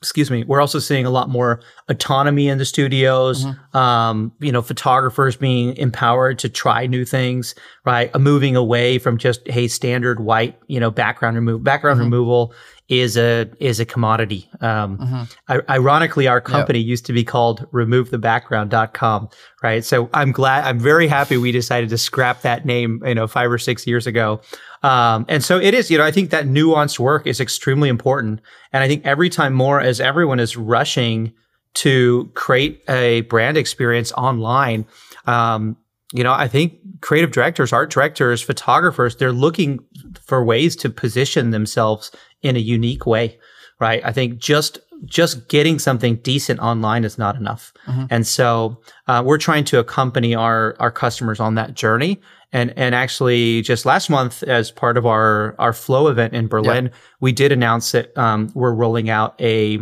excuse 0.03 0.33
me, 0.33 0.43
we're 0.43 0.61
also 0.61 0.81
seeing 0.81 1.07
a 1.07 1.11
lot 1.11 1.29
more 1.29 1.61
autonomy 1.89 2.49
in 2.49 2.59
the 2.59 2.65
studios. 2.65 3.45
Mm-hmm. 3.45 3.77
Um, 3.77 4.33
you 4.41 4.51
know, 4.51 4.61
photographers 4.61 5.37
being 5.37 5.77
empowered 5.77 6.41
to 6.41 6.49
try 6.49 6.87
new 6.87 7.05
things, 7.05 7.55
right? 7.85 8.11
A 8.13 8.19
moving 8.19 8.57
away 8.57 8.99
from 8.99 9.17
just 9.17 9.47
hey, 9.49 9.69
standard 9.69 10.19
white, 10.19 10.59
you 10.67 10.81
know, 10.81 10.91
background 10.91 11.37
remove 11.37 11.63
background 11.63 11.99
mm-hmm. 11.99 12.07
removal 12.07 12.53
is 12.89 13.17
a 13.17 13.49
is 13.61 13.79
a 13.79 13.87
commodity. 13.87 14.51
Um, 14.61 14.99
mm-hmm. 14.99 15.23
I, 15.49 15.61
ironically, 15.71 16.27
our 16.27 16.41
company 16.41 16.81
yep. 16.81 16.89
used 16.89 17.07
to 17.07 17.13
be 17.13 17.23
called 17.23 17.67
RemoveTheBackground.com, 17.73 19.29
right? 19.63 19.85
So 19.85 20.11
I'm 20.13 20.33
glad, 20.33 20.65
I'm 20.65 20.79
very 20.81 21.07
happy 21.07 21.37
we 21.37 21.53
decided 21.53 21.89
to 21.91 21.99
scrap 21.99 22.43
that 22.43 22.67
name, 22.67 23.01
you 23.07 23.15
know, 23.15 23.27
five 23.27 23.51
or 23.51 23.59
six 23.59 23.87
years 23.87 24.07
ago. 24.07 24.43
Um, 24.83 25.25
and 25.29 25.45
so 25.45 25.59
it 25.59 25.75
is, 25.75 25.91
you 25.91 25.99
know, 25.99 26.05
I 26.05 26.11
think 26.11 26.31
that 26.31 26.47
nuanced 26.47 26.99
work 26.99 27.27
is 27.27 27.41
extremely 27.41 27.89
important. 27.89 28.41
And 28.73 28.83
I 28.83 28.89
think 28.89 29.07
every 29.07 29.31
time 29.31 29.53
more 29.53 29.81
as 29.81 30.01
everyone 30.01 30.41
is 30.41 30.57
rushing 30.57 31.33
to 31.75 32.31
create 32.35 32.83
a 32.89 33.23
brand 33.23 33.57
experience 33.57 34.13
online, 34.13 34.87
um, 35.27 35.77
you 36.13 36.23
know, 36.23 36.33
I 36.33 36.47
think 36.49 36.75
creative 37.01 37.33
directors, 37.33 37.73
art 37.73 37.91
directors, 37.91 38.43
photographers, 38.43 39.17
they're 39.17 39.33
looking 39.33 39.81
for 40.21 40.45
ways 40.45 40.77
to 40.77 40.91
position 40.91 41.51
themselves 41.51 42.11
in 42.43 42.57
a 42.57 42.61
unique 42.61 43.07
way, 43.07 43.39
right? 43.83 44.01
I 44.05 44.13
think 44.13 44.39
just 44.39 44.79
just 45.05 45.49
getting 45.49 45.81
something 45.81 46.15
decent 46.23 46.61
online 46.61 47.03
is 47.03 47.19
not 47.19 47.35
enough, 47.35 47.73
mm-hmm. 47.87 48.05
and 48.11 48.25
so 48.25 48.81
uh, 49.09 49.21
we're 49.27 49.39
trying 49.39 49.65
to 49.65 49.81
accompany 49.81 50.35
our 50.35 50.77
our 50.79 50.93
customers 50.93 51.41
on 51.41 51.57
that 51.57 51.75
journey. 51.75 52.21
And 52.53 52.73
and 52.77 52.95
actually, 52.95 53.63
just 53.63 53.85
last 53.85 54.09
month, 54.09 54.45
as 54.45 54.71
part 54.71 54.97
of 54.97 55.05
our 55.05 55.57
our 55.59 55.73
flow 55.73 56.07
event 56.07 56.33
in 56.33 56.47
Berlin, 56.47 56.85
yep. 56.85 56.95
we 57.21 57.33
did 57.33 57.51
announce 57.51 57.91
that 57.93 58.17
um, 58.17 58.51
we're 58.55 58.73
rolling 58.73 59.11
out 59.11 59.35
a 59.41 59.81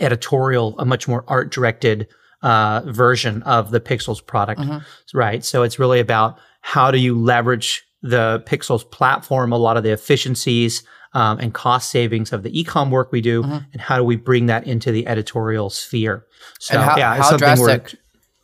editorial, 0.00 0.74
a 0.78 0.84
much 0.84 1.06
more 1.06 1.24
art 1.28 1.52
directed 1.52 2.08
uh, 2.42 2.82
version 2.86 3.42
of 3.44 3.70
the 3.70 3.80
Pixelz 3.80 4.24
product, 4.24 4.60
mm-hmm. 4.60 4.78
right? 5.16 5.44
So 5.44 5.62
it's 5.62 5.78
really 5.78 6.00
about 6.00 6.38
how 6.62 6.90
do 6.90 6.98
you 6.98 7.16
leverage 7.16 7.84
the 8.02 8.42
Pixelz 8.46 8.90
platform, 8.90 9.52
a 9.52 9.58
lot 9.58 9.76
of 9.76 9.84
the 9.84 9.92
efficiencies 9.92 10.82
um, 11.14 11.38
and 11.38 11.54
cost 11.54 11.90
savings 11.90 12.32
of 12.32 12.42
the 12.42 12.50
ecom 12.50 12.90
work 12.90 13.12
we 13.12 13.20
do, 13.20 13.42
mm-hmm. 13.42 13.58
and 13.72 13.80
how 13.80 13.96
do 13.96 14.04
we 14.04 14.16
bring 14.16 14.46
that 14.46 14.66
into 14.66 14.92
the 14.92 15.06
editorial 15.06 15.70
sphere? 15.70 16.26
So 16.60 16.80
how, 16.80 16.96
yeah, 16.96 17.16
how 17.16 17.36
drastic? 17.36 17.94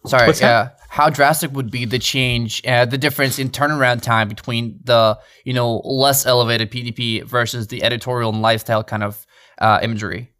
Sorry, 0.06 0.32
yeah. 0.40 0.70
How 0.90 1.10
drastic 1.10 1.50
would 1.52 1.70
be 1.70 1.86
the 1.86 1.98
change, 1.98 2.64
uh, 2.66 2.84
the 2.84 2.98
difference 2.98 3.38
in 3.38 3.48
turnaround 3.48 4.02
time 4.02 4.28
between 4.28 4.78
the 4.84 5.18
you 5.44 5.52
know 5.52 5.78
less 5.78 6.26
elevated 6.26 6.70
PDP 6.70 7.24
versus 7.24 7.68
the 7.68 7.82
editorial 7.82 8.32
and 8.32 8.42
lifestyle 8.42 8.84
kind 8.84 9.02
of 9.02 9.26
uh, 9.58 9.80
imagery? 9.82 10.30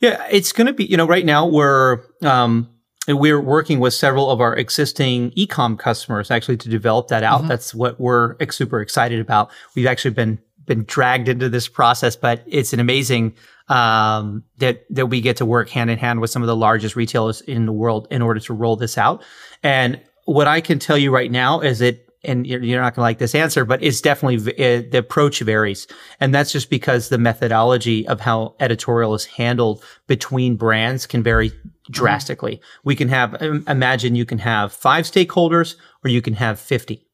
Yeah, 0.00 0.26
it's 0.30 0.52
going 0.52 0.66
to 0.66 0.72
be, 0.72 0.84
you 0.84 0.98
know, 0.98 1.06
right 1.06 1.24
now 1.24 1.46
we're, 1.46 2.00
um, 2.22 2.68
we're 3.08 3.40
working 3.40 3.80
with 3.80 3.94
several 3.94 4.30
of 4.30 4.40
our 4.40 4.54
existing 4.54 5.30
ecom 5.30 5.78
customers 5.78 6.30
actually 6.30 6.58
to 6.58 6.68
develop 6.68 7.08
that 7.08 7.22
out. 7.22 7.40
Mm-hmm. 7.40 7.48
That's 7.48 7.74
what 7.74 7.98
we're 8.00 8.36
super 8.50 8.80
excited 8.80 9.20
about. 9.20 9.50
We've 9.74 9.86
actually 9.86 10.12
been 10.12 10.38
been 10.66 10.84
dragged 10.84 11.28
into 11.28 11.48
this 11.48 11.68
process, 11.68 12.16
but 12.16 12.42
it's 12.46 12.72
an 12.72 12.80
amazing 12.80 13.34
um, 13.68 14.44
that 14.58 14.84
that 14.90 15.06
we 15.06 15.20
get 15.20 15.36
to 15.38 15.46
work 15.46 15.70
hand 15.70 15.90
in 15.90 15.98
hand 15.98 16.20
with 16.20 16.30
some 16.30 16.42
of 16.42 16.46
the 16.46 16.56
largest 16.56 16.96
retailers 16.96 17.40
in 17.42 17.66
the 17.66 17.72
world 17.72 18.06
in 18.10 18.22
order 18.22 18.40
to 18.40 18.52
roll 18.52 18.76
this 18.76 18.98
out. 18.98 19.22
And 19.62 20.00
what 20.24 20.46
I 20.46 20.60
can 20.60 20.78
tell 20.78 20.98
you 20.98 21.10
right 21.10 21.30
now 21.30 21.60
is 21.60 21.78
that 21.78 22.00
and 22.24 22.46
you're 22.46 22.80
not 22.80 22.94
going 22.94 23.02
to 23.02 23.02
like 23.02 23.18
this 23.18 23.34
answer, 23.34 23.64
but 23.64 23.82
it's 23.82 24.00
definitely 24.00 24.36
uh, 24.52 24.82
the 24.90 24.98
approach 24.98 25.40
varies. 25.40 25.86
And 26.20 26.34
that's 26.34 26.52
just 26.52 26.70
because 26.70 27.08
the 27.08 27.18
methodology 27.18 28.08
of 28.08 28.20
how 28.20 28.54
editorial 28.60 29.14
is 29.14 29.26
handled 29.26 29.84
between 30.06 30.56
brands 30.56 31.06
can 31.06 31.22
vary 31.22 31.52
drastically. 31.90 32.56
Mm-hmm. 32.56 32.80
We 32.84 32.96
can 32.96 33.08
have, 33.08 33.34
imagine 33.68 34.16
you 34.16 34.24
can 34.24 34.38
have 34.38 34.72
five 34.72 35.04
stakeholders 35.04 35.76
or 36.02 36.08
you 36.08 36.22
can 36.22 36.34
have 36.34 36.58
50 36.58 37.06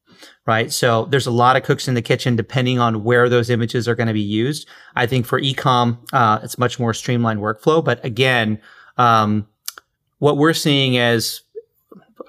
right? 0.45 0.71
So 0.71 1.05
there's 1.05 1.27
a 1.27 1.31
lot 1.31 1.55
of 1.55 1.63
cooks 1.63 1.87
in 1.87 1.93
the 1.93 2.01
kitchen 2.01 2.35
depending 2.35 2.79
on 2.79 3.03
where 3.03 3.29
those 3.29 3.49
images 3.49 3.87
are 3.87 3.95
going 3.95 4.07
to 4.07 4.13
be 4.13 4.21
used. 4.21 4.67
I 4.95 5.05
think 5.05 5.25
for 5.25 5.39
ecom, 5.39 5.99
uh, 6.13 6.39
it's 6.43 6.57
much 6.57 6.79
more 6.79 6.93
streamlined 6.93 7.39
workflow. 7.39 7.83
But 7.83 8.03
again, 8.03 8.59
um, 8.97 9.47
what 10.19 10.37
we're 10.37 10.53
seeing 10.53 10.95
is 10.95 11.41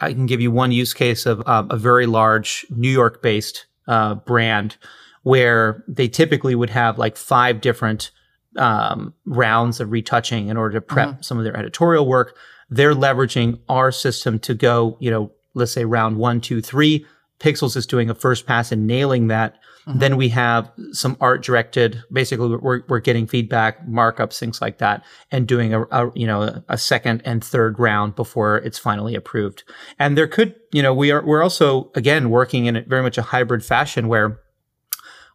I 0.00 0.12
can 0.12 0.26
give 0.26 0.40
you 0.40 0.50
one 0.50 0.72
use 0.72 0.94
case 0.94 1.26
of 1.26 1.42
uh, 1.46 1.64
a 1.70 1.76
very 1.76 2.06
large 2.06 2.66
New 2.70 2.90
York 2.90 3.22
based 3.22 3.66
uh, 3.88 4.14
brand 4.14 4.76
where 5.22 5.84
they 5.86 6.08
typically 6.08 6.54
would 6.54 6.70
have 6.70 6.98
like 6.98 7.16
five 7.16 7.60
different 7.60 8.10
um, 8.56 9.14
rounds 9.24 9.80
of 9.80 9.90
retouching 9.90 10.48
in 10.48 10.56
order 10.56 10.74
to 10.74 10.80
prep 10.80 11.08
mm-hmm. 11.08 11.22
some 11.22 11.38
of 11.38 11.44
their 11.44 11.56
editorial 11.56 12.06
work. 12.06 12.36
They're 12.68 12.94
leveraging 12.94 13.60
our 13.68 13.92
system 13.92 14.38
to 14.40 14.54
go, 14.54 14.96
you 15.00 15.10
know, 15.10 15.30
let's 15.54 15.72
say 15.72 15.84
round 15.84 16.16
one, 16.16 16.40
two, 16.40 16.60
three, 16.60 17.06
Pixelz 17.42 17.76
is 17.76 17.86
doing 17.86 18.08
a 18.08 18.14
first 18.14 18.46
pass 18.46 18.70
and 18.70 18.86
nailing 18.86 19.26
that. 19.26 19.56
Mm-hmm. 19.86 19.98
Then 19.98 20.16
we 20.16 20.28
have 20.28 20.70
some 20.92 21.16
art 21.20 21.42
directed. 21.42 22.00
Basically, 22.12 22.56
we're, 22.56 22.82
we're 22.88 23.00
getting 23.00 23.26
feedback, 23.26 23.84
markups, 23.84 24.38
things 24.38 24.60
like 24.60 24.78
that, 24.78 25.04
and 25.32 25.46
doing 25.46 25.74
a, 25.74 25.82
a 25.90 26.12
you 26.14 26.26
know 26.26 26.62
a 26.68 26.78
second 26.78 27.20
and 27.24 27.42
third 27.42 27.80
round 27.80 28.14
before 28.14 28.58
it's 28.58 28.78
finally 28.78 29.16
approved. 29.16 29.64
And 29.98 30.16
there 30.16 30.28
could 30.28 30.54
you 30.70 30.82
know 30.82 30.94
we 30.94 31.10
are 31.10 31.24
we're 31.24 31.42
also 31.42 31.90
again 31.96 32.30
working 32.30 32.66
in 32.66 32.84
very 32.88 33.02
much 33.02 33.18
a 33.18 33.22
hybrid 33.22 33.64
fashion 33.64 34.06
where 34.06 34.40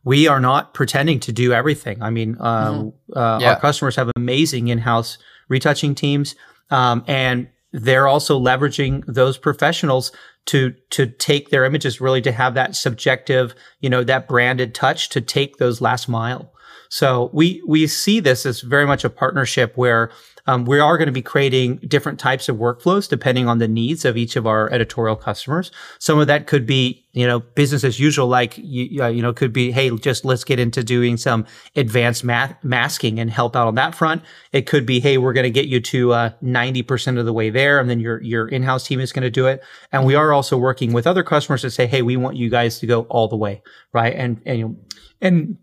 we 0.06 0.30
are 0.30 0.39
not 0.39 0.74
pretending 0.74 1.20
to 1.20 1.34
do 1.34 1.52
everything. 1.52 2.02
I 2.02 2.10
mean, 2.10 2.38
uh, 2.39 2.72
mm-hmm. 2.72 3.17
uh, 3.17 3.39
yeah. 3.39 3.54
our 3.54 3.60
customers 3.60 3.98
have 3.98 4.10
amazing 4.15 4.70
in-house 4.70 5.17
retouching 5.50 5.93
teams, 5.93 6.36
um, 6.70 7.04
and 7.06 7.50
they're 7.74 8.08
also 8.08 8.39
leveraging 8.39 9.04
those 9.08 9.38
professionals 9.38 10.13
to 10.48 10.74
to 10.90 11.06
take 11.06 11.50
their 11.50 11.66
images 11.66 12.02
really 12.02 12.22
to 12.22 12.32
have 12.32 12.56
that 12.56 12.76
subjective 12.76 13.54
you 13.80 13.90
know 13.90 14.04
that 14.04 14.28
branded 14.28 14.74
touch 14.74 15.10
to 15.10 15.22
take 15.22 15.58
those 15.58 15.82
last 15.82 16.10
mile. 16.10 16.52
So 16.90 17.30
we 17.34 17.62
we 17.68 17.86
see 17.88 18.20
this 18.20 18.46
as 18.46 18.62
very 18.62 18.86
much 18.86 19.04
a 19.04 19.10
partnership 19.10 19.76
where 19.76 20.12
um, 20.48 20.64
we 20.64 20.80
are 20.80 20.98
going 20.98 21.08
to 21.08 21.12
be 21.12 21.22
creating 21.22 21.78
different 21.88 22.20
types 22.20 22.48
of 22.48 22.56
workflows 22.56 23.10
depending 23.10 23.48
on 23.48 23.58
the 23.58 23.68
needs 23.68 24.06
of 24.06 24.16
each 24.16 24.38
of 24.38 24.48
our 24.48 24.72
editorial 24.72 25.18
customers. 25.18 25.72
Some 26.00 26.18
of 26.20 26.28
that 26.28 26.48
could 26.48 26.66
be, 26.66 27.06
you 27.12 27.28
know, 27.28 27.42
business 27.42 27.84
as 27.84 28.00
usual, 28.00 28.28
like, 28.28 28.58
you, 28.58 29.04
uh, 29.04 29.08
you 29.08 29.22
know, 29.22 29.34
could 29.34 29.52
be, 29.52 29.72
hey, 29.72 29.90
just 29.98 30.24
let's 30.24 30.46
get 30.46 30.60
into 30.60 30.84
doing 30.84 31.18
some 31.18 31.46
advanced 31.76 32.24
math- 32.24 32.64
masking 32.64 33.20
and 33.20 33.30
help 33.30 33.56
out 33.58 33.68
on 33.68 33.76
that 33.76 33.94
front. 33.94 34.24
It 34.54 34.68
could 34.68 34.86
be, 34.86 35.02
hey, 35.02 35.18
we're 35.18 35.34
going 35.34 35.44
to 35.44 35.50
get 35.50 35.68
you 35.68 35.82
to 35.82 36.14
uh, 36.14 36.30
90% 36.42 37.20
of 37.20 37.26
the 37.26 37.34
way 37.34 37.50
there, 37.50 37.80
and 37.80 37.90
then 37.90 38.00
your, 38.00 38.22
your 38.24 38.48
in 38.48 38.64
house 38.64 38.88
team 38.88 39.02
is 39.02 39.12
going 39.12 39.24
to 39.24 39.30
do 39.30 39.48
it. 39.48 39.62
And 39.92 40.06
we 40.06 40.16
are 40.16 40.32
also 40.32 40.58
working 40.58 40.94
with 40.94 41.06
other 41.06 41.24
customers 41.24 41.62
to 41.62 41.72
say, 41.72 41.88
hey, 41.88 42.02
we 42.02 42.16
want 42.16 42.38
you 42.38 42.50
guys 42.50 42.80
to 42.80 42.88
go 42.88 43.02
all 43.04 43.28
the 43.28 43.36
way, 43.36 43.62
right? 43.92 44.14
And, 44.16 44.42
and, 44.46 44.78
and 45.20 45.58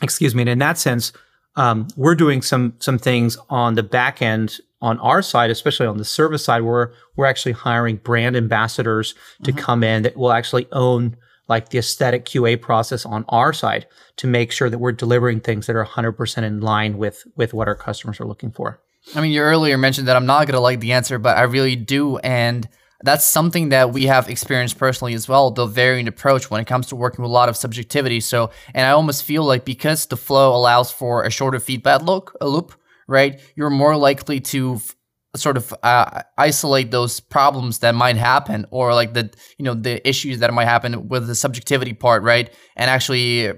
excuse 0.00 0.34
me, 0.34 0.42
and 0.42 0.48
in 0.48 0.58
that 0.60 0.78
sense, 0.78 1.12
um, 1.60 1.88
we're 1.94 2.14
doing 2.14 2.40
some 2.40 2.72
some 2.78 2.98
things 2.98 3.36
on 3.50 3.74
the 3.74 3.82
back 3.82 4.22
end 4.22 4.60
on 4.80 4.98
our 5.00 5.20
side, 5.20 5.50
especially 5.50 5.86
on 5.86 5.98
the 5.98 6.06
service 6.06 6.42
side, 6.42 6.62
where 6.62 6.94
we're 7.16 7.26
actually 7.26 7.52
hiring 7.52 7.96
brand 7.96 8.34
ambassadors 8.34 9.14
to 9.42 9.52
mm-hmm. 9.52 9.60
come 9.60 9.84
in 9.84 10.02
that 10.04 10.16
will 10.16 10.32
actually 10.32 10.66
own 10.72 11.16
like 11.48 11.68
the 11.68 11.78
aesthetic 11.78 12.24
QA 12.24 12.58
process 12.58 13.04
on 13.04 13.26
our 13.28 13.52
side 13.52 13.86
to 14.16 14.26
make 14.26 14.52
sure 14.52 14.70
that 14.70 14.78
we're 14.78 14.92
delivering 14.92 15.40
things 15.40 15.66
that 15.66 15.76
are 15.76 15.84
100% 15.84 16.42
in 16.42 16.60
line 16.60 16.96
with 16.96 17.24
with 17.36 17.52
what 17.52 17.68
our 17.68 17.74
customers 17.74 18.20
are 18.20 18.26
looking 18.26 18.50
for. 18.50 18.80
I 19.14 19.20
mean, 19.20 19.32
you 19.32 19.42
earlier 19.42 19.76
mentioned 19.76 20.08
that 20.08 20.16
I'm 20.16 20.26
not 20.26 20.46
going 20.46 20.54
to 20.54 20.60
like 20.60 20.80
the 20.80 20.92
answer, 20.92 21.18
but 21.18 21.36
I 21.36 21.42
really 21.42 21.76
do 21.76 22.16
and 22.18 22.66
that's 23.02 23.24
something 23.24 23.70
that 23.70 23.92
we 23.92 24.06
have 24.06 24.28
experienced 24.28 24.78
personally 24.78 25.14
as 25.14 25.28
well 25.28 25.50
the 25.50 25.66
varying 25.66 26.08
approach 26.08 26.50
when 26.50 26.60
it 26.60 26.66
comes 26.66 26.86
to 26.88 26.96
working 26.96 27.22
with 27.22 27.30
a 27.30 27.32
lot 27.32 27.48
of 27.48 27.56
subjectivity. 27.56 28.20
So 28.20 28.50
and 28.74 28.86
i 28.86 28.90
almost 28.90 29.24
feel 29.24 29.44
like 29.44 29.64
because 29.64 30.06
the 30.06 30.16
flow 30.16 30.54
allows 30.54 30.90
for 30.90 31.24
a 31.24 31.30
shorter 31.30 31.60
feedback 31.60 32.02
loop 32.02 32.36
a 32.40 32.48
loop 32.48 32.74
right 33.08 33.40
you're 33.56 33.70
more 33.70 33.96
likely 33.96 34.40
to 34.40 34.74
f- 34.74 34.96
sort 35.36 35.56
of 35.56 35.72
uh, 35.82 36.22
isolate 36.36 36.90
those 36.90 37.20
problems 37.20 37.78
that 37.80 37.94
might 37.94 38.16
happen 38.16 38.66
or 38.70 38.94
like 38.94 39.14
the 39.14 39.32
you 39.58 39.64
know 39.64 39.74
the 39.74 40.06
issues 40.08 40.40
that 40.40 40.52
might 40.52 40.64
happen 40.64 41.08
with 41.08 41.26
the 41.26 41.34
subjectivity 41.34 41.92
part 41.92 42.22
right 42.22 42.52
and 42.76 42.90
actually 42.90 43.52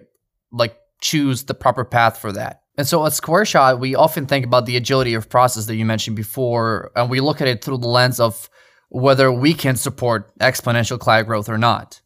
like 0.52 0.76
choose 1.02 1.44
the 1.44 1.54
proper 1.54 1.84
path 1.84 2.18
for 2.18 2.32
that. 2.32 2.62
And 2.78 2.86
so 2.86 3.04
at 3.04 3.12
SquareShot, 3.12 3.80
we 3.80 3.94
often 3.94 4.24
think 4.24 4.46
about 4.46 4.64
the 4.64 4.78
agility 4.78 5.12
of 5.12 5.28
process 5.28 5.66
that 5.66 5.76
you 5.76 5.84
mentioned 5.84 6.16
before, 6.16 6.90
and 6.96 7.10
we 7.10 7.20
look 7.20 7.42
at 7.42 7.48
it 7.48 7.62
through 7.62 7.78
the 7.78 7.88
lens 7.88 8.18
of 8.18 8.48
whether 8.92 9.32
we 9.32 9.54
can 9.54 9.74
support 9.74 10.36
exponential 10.38 10.98
cloud 10.98 11.26
growth 11.26 11.48
or 11.48 11.56
not. 11.56 12.00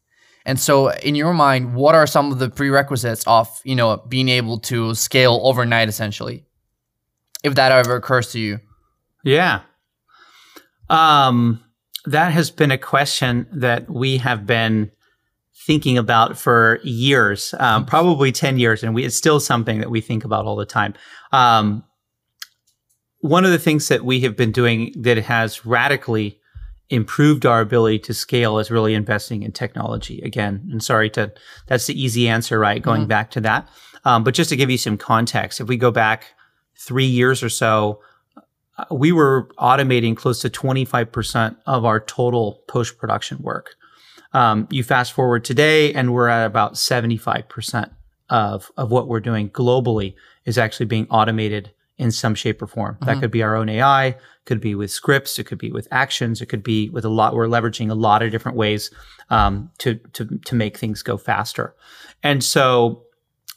And 0.45 0.57
so 0.57 0.91
in 0.93 1.15
your 1.15 1.33
mind, 1.33 1.75
what 1.75 1.95
are 1.95 2.07
some 2.07 2.31
of 2.31 2.39
the 2.39 2.49
prerequisites 2.49 3.25
of, 3.27 3.61
you 3.65 3.75
know, 3.75 3.97
being 4.07 4.29
able 4.29 4.57
to 4.59 4.95
scale 4.95 5.41
overnight 5.43 5.89
essentially? 5.89 6.45
If 7.43 7.55
that 7.55 7.73
ever 7.73 7.97
occurs 7.97 8.31
to 8.31 8.39
you. 8.39 8.59
Yeah. 9.23 9.61
Um 10.89 11.63
that 12.05 12.31
has 12.31 12.49
been 12.51 12.71
a 12.71 12.77
question 12.77 13.47
that 13.51 13.89
we 13.89 14.17
have 14.19 14.45
been 14.45 14.89
thinking 15.65 15.97
about 15.97 16.37
for 16.37 16.79
years, 16.83 17.53
um, 17.59 17.85
probably 17.85 18.31
10 18.31 18.57
years, 18.57 18.81
and 18.81 18.95
we, 18.95 19.03
it's 19.03 19.17
still 19.17 19.41
something 19.41 19.79
that 19.79 19.91
we 19.91 19.99
think 19.99 20.23
about 20.23 20.45
all 20.45 20.55
the 20.55 20.65
time. 20.65 20.93
Um, 21.33 21.83
one 23.19 23.43
of 23.43 23.51
the 23.51 23.59
things 23.59 23.89
that 23.89 24.05
we 24.05 24.21
have 24.21 24.37
been 24.37 24.53
doing 24.53 24.93
that 25.01 25.17
has 25.17 25.65
radically 25.65 26.39
improved 26.89 27.45
our 27.45 27.61
ability 27.61 27.99
to 27.99 28.13
scale 28.13 28.59
is 28.59 28.71
really 28.71 28.93
investing 28.93 29.43
in 29.43 29.51
technology 29.51 30.21
again. 30.21 30.67
And 30.71 30.81
sorry 30.81 31.09
to, 31.11 31.33
that's 31.67 31.87
the 31.87 32.01
easy 32.01 32.27
answer, 32.27 32.59
right? 32.59 32.81
Going 32.81 33.01
mm-hmm. 33.01 33.09
back 33.09 33.31
to 33.31 33.41
that. 33.41 33.67
Um, 34.05 34.23
but 34.23 34.33
just 34.33 34.49
to 34.51 34.55
give 34.55 34.69
you 34.69 34.77
some 34.77 34.97
context, 34.97 35.59
if 35.59 35.67
we 35.67 35.75
go 35.77 35.91
back 35.91 36.27
three 36.77 37.05
years 37.05 37.43
or 37.43 37.49
so, 37.49 38.01
uh, 38.77 38.85
we 38.91 39.11
were 39.11 39.49
automating 39.59 40.15
close 40.15 40.39
to 40.41 40.49
25% 40.49 41.57
of 41.65 41.83
our 41.83 41.99
total 41.99 42.63
post 42.67 42.97
production 42.97 43.39
work. 43.41 43.75
Um, 44.33 44.67
you 44.69 44.83
fast 44.83 45.13
forward 45.13 45.43
today, 45.43 45.93
and 45.93 46.13
we're 46.13 46.27
at 46.27 46.45
about 46.45 46.75
75% 46.75 47.89
of, 48.29 48.71
of 48.77 48.91
what 48.91 49.07
we're 49.07 49.19
doing 49.19 49.49
globally 49.49 50.15
is 50.45 50.57
actually 50.57 50.85
being 50.85 51.07
automated 51.09 51.71
in 51.97 52.11
some 52.11 52.35
shape 52.35 52.61
or 52.61 52.67
form. 52.67 52.95
Mm-hmm. 52.95 53.05
That 53.05 53.19
could 53.19 53.31
be 53.31 53.43
our 53.43 53.55
own 53.55 53.69
AI, 53.69 54.15
could 54.45 54.61
be 54.61 54.75
with 54.75 54.91
scripts, 54.91 55.39
it 55.39 55.45
could 55.45 55.57
be 55.57 55.71
with 55.71 55.87
actions, 55.91 56.41
it 56.41 56.47
could 56.47 56.63
be 56.63 56.89
with 56.89 57.05
a 57.05 57.09
lot. 57.09 57.35
We're 57.35 57.47
leveraging 57.47 57.89
a 57.89 57.95
lot 57.95 58.21
of 58.21 58.31
different 58.31 58.57
ways 58.57 58.91
um, 59.29 59.71
to 59.79 59.95
to 60.13 60.25
to 60.45 60.55
make 60.55 60.77
things 60.77 61.01
go 61.01 61.17
faster, 61.17 61.75
and 62.23 62.43
so 62.43 63.03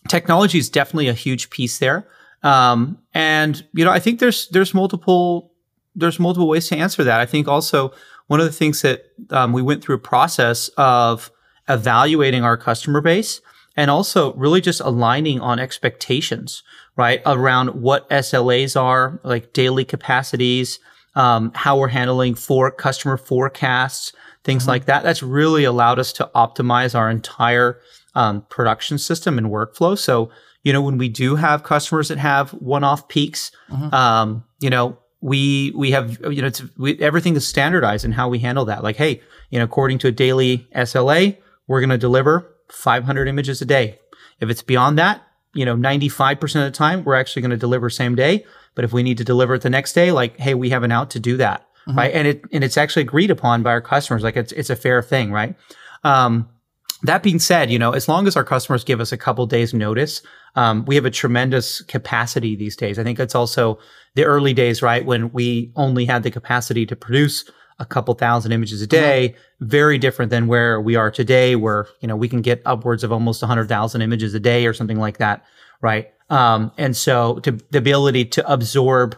technology 0.08 0.58
is 0.58 0.70
definitely 0.70 1.08
a 1.08 1.14
huge 1.14 1.50
piece 1.50 1.78
there. 1.78 2.08
Um, 2.42 2.98
and 3.12 3.64
you 3.74 3.84
know, 3.84 3.90
I 3.90 3.98
think 3.98 4.20
there's 4.20 4.48
there's 4.48 4.74
multiple 4.74 5.52
there's 5.94 6.18
multiple 6.18 6.48
ways 6.48 6.68
to 6.68 6.76
answer 6.76 7.04
that. 7.04 7.20
I 7.20 7.26
think 7.26 7.48
also 7.48 7.92
one 8.28 8.40
of 8.40 8.46
the 8.46 8.52
things 8.52 8.82
that 8.82 9.04
um, 9.30 9.52
we 9.52 9.60
went 9.60 9.82
through 9.82 9.96
a 9.96 10.00
process 10.00 10.68
of 10.76 11.30
evaluating 11.68 12.44
our 12.44 12.56
customer 12.56 13.00
base 13.00 13.40
and 13.76 13.90
also 13.90 14.34
really 14.34 14.60
just 14.60 14.80
aligning 14.80 15.40
on 15.40 15.58
expectations, 15.58 16.62
right? 16.96 17.22
Around 17.24 17.68
what 17.70 18.08
SLAs 18.10 18.80
are, 18.80 19.20
like 19.22 19.52
daily 19.52 19.84
capacities, 19.84 20.78
um, 21.14 21.52
how 21.54 21.78
we're 21.78 21.88
handling 21.88 22.34
for 22.34 22.70
customer 22.70 23.16
forecasts, 23.16 24.12
things 24.44 24.62
mm-hmm. 24.62 24.70
like 24.70 24.84
that. 24.86 25.02
That's 25.02 25.22
really 25.22 25.64
allowed 25.64 25.98
us 25.98 26.12
to 26.14 26.30
optimize 26.34 26.94
our 26.94 27.10
entire 27.10 27.80
um, 28.14 28.42
production 28.48 28.98
system 28.98 29.38
and 29.38 29.48
workflow. 29.48 29.96
So, 29.98 30.30
you 30.62 30.72
know, 30.72 30.82
when 30.82 30.98
we 30.98 31.08
do 31.08 31.36
have 31.36 31.62
customers 31.62 32.08
that 32.08 32.18
have 32.18 32.50
one-off 32.50 33.08
peaks, 33.08 33.50
mm-hmm. 33.70 33.94
um, 33.94 34.44
you 34.60 34.70
know, 34.70 34.98
we 35.22 35.70
we 35.76 35.90
have 35.90 36.18
you 36.32 36.40
know 36.40 36.50
we, 36.78 36.98
everything 36.98 37.36
is 37.36 37.46
standardized 37.46 38.06
in 38.06 38.12
how 38.12 38.28
we 38.28 38.38
handle 38.38 38.64
that. 38.66 38.82
Like, 38.82 38.96
hey, 38.96 39.20
you 39.50 39.58
know, 39.58 39.64
according 39.64 39.98
to 39.98 40.08
a 40.08 40.12
daily 40.12 40.66
SLA, 40.74 41.36
we're 41.66 41.80
going 41.80 41.90
to 41.90 41.98
deliver 41.98 42.49
500 42.70 43.28
images 43.28 43.60
a 43.60 43.64
day. 43.64 43.98
If 44.40 44.50
it's 44.50 44.62
beyond 44.62 44.98
that, 44.98 45.22
you 45.54 45.64
know, 45.64 45.76
95% 45.76 46.42
of 46.42 46.52
the 46.62 46.70
time, 46.70 47.04
we're 47.04 47.14
actually 47.14 47.42
going 47.42 47.50
to 47.50 47.56
deliver 47.56 47.90
same 47.90 48.14
day. 48.14 48.44
But 48.74 48.84
if 48.84 48.92
we 48.92 49.02
need 49.02 49.18
to 49.18 49.24
deliver 49.24 49.54
it 49.54 49.62
the 49.62 49.70
next 49.70 49.92
day, 49.92 50.12
like, 50.12 50.38
hey, 50.38 50.54
we 50.54 50.70
have 50.70 50.82
an 50.82 50.92
out 50.92 51.10
to 51.10 51.20
do 51.20 51.36
that. 51.38 51.66
Mm-hmm. 51.88 51.98
Right. 51.98 52.14
And 52.14 52.28
it, 52.28 52.42
and 52.52 52.62
it's 52.62 52.76
actually 52.76 53.02
agreed 53.02 53.30
upon 53.30 53.62
by 53.62 53.70
our 53.70 53.80
customers. 53.80 54.22
Like 54.22 54.36
it's, 54.36 54.52
it's 54.52 54.70
a 54.70 54.76
fair 54.76 55.02
thing. 55.02 55.32
Right. 55.32 55.56
Um, 56.04 56.48
that 57.02 57.22
being 57.22 57.38
said, 57.38 57.70
you 57.70 57.78
know, 57.78 57.92
as 57.92 58.08
long 58.08 58.26
as 58.26 58.36
our 58.36 58.44
customers 58.44 58.84
give 58.84 59.00
us 59.00 59.12
a 59.12 59.16
couple 59.16 59.46
days 59.46 59.72
notice, 59.72 60.22
um, 60.54 60.84
we 60.84 60.94
have 60.96 61.06
a 61.06 61.10
tremendous 61.10 61.80
capacity 61.82 62.56
these 62.56 62.76
days. 62.76 62.98
I 62.98 63.04
think 63.04 63.18
it's 63.18 63.34
also 63.34 63.78
the 64.14 64.24
early 64.24 64.52
days, 64.52 64.82
right? 64.82 65.04
When 65.04 65.32
we 65.32 65.72
only 65.76 66.04
had 66.04 66.22
the 66.22 66.30
capacity 66.30 66.84
to 66.86 66.96
produce 66.96 67.48
a 67.80 67.86
couple 67.86 68.14
thousand 68.14 68.52
images 68.52 68.80
a 68.82 68.86
day, 68.86 69.30
mm-hmm. 69.30 69.66
very 69.66 69.98
different 69.98 70.30
than 70.30 70.46
where 70.46 70.80
we 70.80 70.94
are 70.94 71.10
today, 71.10 71.56
where, 71.56 71.86
you 72.00 72.06
know, 72.06 72.14
we 72.14 72.28
can 72.28 72.42
get 72.42 72.62
upwards 72.64 73.02
of 73.02 73.10
almost 73.10 73.42
100,000 73.42 74.02
images 74.02 74.34
a 74.34 74.40
day 74.40 74.66
or 74.66 74.72
something 74.72 74.98
like 74.98 75.18
that, 75.18 75.44
right? 75.80 76.12
Um, 76.28 76.70
and 76.78 76.96
so 76.96 77.40
to, 77.40 77.52
the 77.70 77.78
ability 77.78 78.26
to 78.26 78.52
absorb 78.52 79.16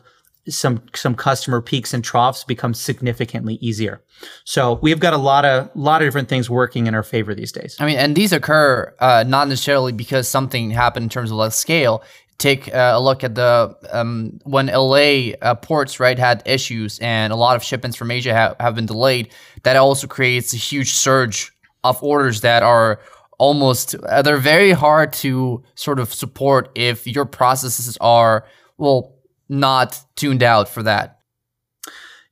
some 0.48 0.82
some 0.94 1.14
customer 1.14 1.60
peaks 1.60 1.94
and 1.94 2.02
troughs 2.02 2.42
becomes 2.42 2.80
significantly 2.80 3.54
easier. 3.60 4.02
So 4.44 4.78
we've 4.82 4.98
got 4.98 5.12
a 5.12 5.18
lot 5.18 5.44
of 5.44 5.70
lot 5.76 6.02
of 6.02 6.06
different 6.06 6.28
things 6.28 6.50
working 6.50 6.86
in 6.86 6.94
our 6.94 7.02
favor 7.02 7.34
these 7.34 7.52
days. 7.52 7.76
I 7.78 7.86
mean, 7.86 7.96
and 7.96 8.16
these 8.16 8.32
occur 8.32 8.92
uh, 8.98 9.24
not 9.26 9.48
necessarily 9.48 9.92
because 9.92 10.26
something 10.28 10.70
happened 10.70 11.04
in 11.04 11.10
terms 11.10 11.30
of 11.30 11.36
like 11.36 11.52
scale. 11.52 12.02
Take 12.38 12.74
uh, 12.74 12.92
a 12.94 13.00
look 13.00 13.22
at 13.22 13.34
the 13.34 13.76
um, 13.90 14.40
when 14.44 14.66
LA 14.66 15.34
uh, 15.40 15.54
ports 15.54 16.00
right 16.00 16.18
had 16.18 16.42
issues 16.44 16.98
and 16.98 17.32
a 17.32 17.36
lot 17.36 17.54
of 17.56 17.62
shipments 17.62 17.96
from 17.96 18.10
Asia 18.10 18.34
ha- 18.34 18.54
have 18.58 18.74
been 18.74 18.86
delayed. 18.86 19.32
That 19.62 19.76
also 19.76 20.06
creates 20.06 20.52
a 20.52 20.56
huge 20.56 20.92
surge 20.92 21.52
of 21.84 22.02
orders 22.02 22.40
that 22.40 22.62
are 22.62 23.00
almost 23.38 23.94
uh, 23.94 24.22
they're 24.22 24.38
very 24.38 24.72
hard 24.72 25.12
to 25.12 25.62
sort 25.74 25.98
of 25.98 26.12
support 26.12 26.70
if 26.74 27.06
your 27.06 27.24
processes 27.24 27.96
are 28.00 28.44
well 28.76 29.14
not 29.48 30.00
tuned 30.16 30.42
out 30.42 30.68
for 30.68 30.82
that. 30.82 31.18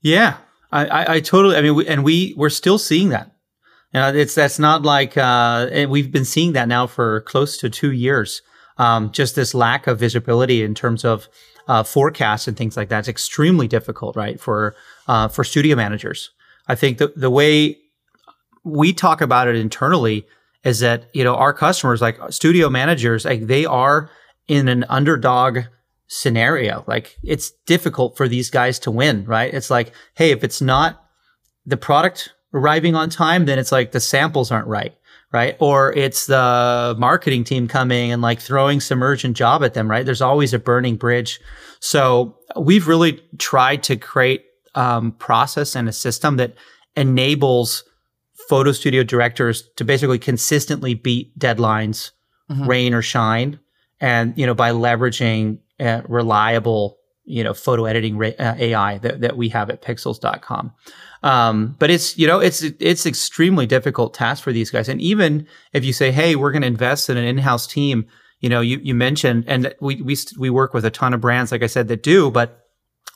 Yeah, 0.03 0.39
I, 0.73 0.87
I, 0.87 1.15
I 1.15 1.21
totally. 1.21 1.57
I 1.57 1.61
mean, 1.63 1.75
we, 1.75 1.87
and 1.87 2.05
we 2.05 2.35
we're 2.37 2.49
still 2.49 2.79
seeing 2.79 3.11
that. 3.11 3.31
You 3.93 4.01
know, 4.01 4.15
it's 4.15 4.35
that's 4.35 4.59
not 4.59 4.83
like, 4.83 5.17
uh, 5.17 5.69
and 5.73 5.91
we've 5.91 6.13
been 6.13 6.25
seeing 6.25 6.53
that 6.53 6.69
now 6.69 6.87
for 6.87 7.23
close 7.23 7.59
to 7.59 7.69
two 7.69 7.93
years. 7.93 8.43
Um, 8.81 9.13
just 9.13 9.35
this 9.35 9.53
lack 9.53 9.87
of 9.87 9.99
visibility 9.99 10.63
in 10.63 10.75
terms 10.75 11.05
of 11.05 11.29
uh, 11.69 11.83
forecasts 11.83 12.49
and 12.49 12.57
things 12.57 12.77
like 12.77 12.89
that. 12.89 13.01
It's 13.01 13.09
extremely 13.09 13.69
difficult, 13.69 14.17
right, 14.17 14.41
for 14.41 14.75
uh, 15.07 15.29
for 15.29 15.45
studio 15.45 15.77
managers. 15.77 16.31
I 16.67 16.75
think 16.75 16.99
the 16.99 17.13
the 17.15 17.31
way 17.31 17.77
we 18.65 18.93
talk 18.93 19.21
about 19.21 19.49
it 19.49 19.57
internally 19.57 20.27
is 20.65 20.81
that 20.81 21.11
you 21.13 21.25
know 21.25 21.35
our 21.35 21.53
customers, 21.53 22.01
like 22.01 22.19
studio 22.31 22.71
managers, 22.71 23.25
like 23.25 23.47
they 23.47 23.67
are 23.67 24.11
in 24.49 24.69
an 24.69 24.85
underdog 24.89 25.61
scenario. 26.09 26.85
Like 26.89 27.17
it's 27.23 27.53
difficult 27.67 28.17
for 28.17 28.29
these 28.29 28.51
guys 28.51 28.79
to 28.81 28.91
win, 28.91 29.25
right? 29.25 29.55
It's 29.55 29.71
like, 29.71 29.93
hey, 30.15 30.33
if 30.33 30.43
it's 30.43 30.61
not 30.61 31.05
the 31.65 31.77
product 31.77 32.33
arriving 32.53 32.97
on 32.97 33.11
time, 33.11 33.47
then 33.47 33.59
it's 33.59 33.71
like 33.71 33.93
the 33.93 34.01
samples 34.01 34.51
aren't 34.51 34.67
right, 34.67 34.95
right? 35.33 35.57
Or 35.61 35.93
it's 35.93 36.27
the 36.27 36.95
marketing 36.99 37.45
team 37.45 37.69
coming 37.69 38.11
and 38.13 38.21
like 38.21 38.41
throwing 38.41 38.81
some 38.81 39.03
urgent 39.03 39.37
job 39.37 39.63
at 39.63 39.75
them, 39.75 39.89
right? 39.91 40.05
There's 40.05 40.23
always 40.23 40.53
a 40.53 40.59
burning 40.59 40.97
bridge. 40.97 41.41
So 41.81 42.37
we've 42.57 42.89
really 42.89 43.23
tried 43.39 43.83
to 43.85 43.97
create 43.97 44.45
um, 44.75 45.13
process 45.13 45.77
and 45.77 45.89
a 45.89 45.93
system 45.93 46.37
that 46.37 46.55
enables 46.97 47.85
photo 48.49 48.73
studio 48.73 49.05
directors 49.05 49.69
to 49.77 49.85
basically 49.85 50.19
consistently 50.19 50.95
beat 50.95 51.39
deadlines, 51.39 52.11
mm-hmm. 52.51 52.67
rain 52.67 52.95
or 52.95 53.03
shine. 53.03 53.61
And, 54.01 54.37
you 54.37 54.47
know, 54.47 54.55
by 54.55 54.73
leveraging 54.73 55.59
uh, 55.79 56.03
reliable, 56.09 56.99
you 57.31 57.45
know, 57.45 57.55
photo 57.55 57.85
editing 57.85 58.17
ra- 58.17 58.33
uh, 58.39 58.55
AI 58.59 58.99
that, 58.99 59.21
that 59.21 59.37
we 59.37 59.49
have 59.49 59.71
at 59.71 59.83
pixelz.com. 59.83 60.73
Um, 61.23 61.77
but 61.79 61.91
it's, 61.91 62.19
you 62.19 62.27
know, 62.27 62.41
it's, 62.41 62.63
it's 62.63 63.07
extremely 63.07 63.67
difficult 63.67 64.15
task 64.15 64.43
for 64.43 64.53
these 64.53 64.71
guys. 64.71 64.89
And 64.89 65.01
even 65.01 65.47
if 65.73 65.85
you 65.85 65.93
say, 65.93 66.11
Hey, 66.11 66.35
we're 66.35 66.53
going 66.53 66.63
to 66.63 66.69
invest 66.69 67.11
in 67.11 67.17
an 67.17 67.25
in-house 67.25 67.67
team, 67.67 68.07
you 68.41 68.49
know, 68.49 68.61
you, 68.61 68.81
you 68.83 68.95
mentioned, 68.95 69.45
and 69.47 69.75
we, 69.81 70.01
we, 70.03 70.17
we 70.39 70.51
work 70.51 70.73
with 70.73 70.85
a 70.85 70.91
ton 70.91 71.13
of 71.13 71.21
brands, 71.21 71.53
like 71.53 71.63
I 71.63 71.67
said, 71.67 71.89
that 71.89 72.03
do, 72.03 72.31
but 72.31 72.67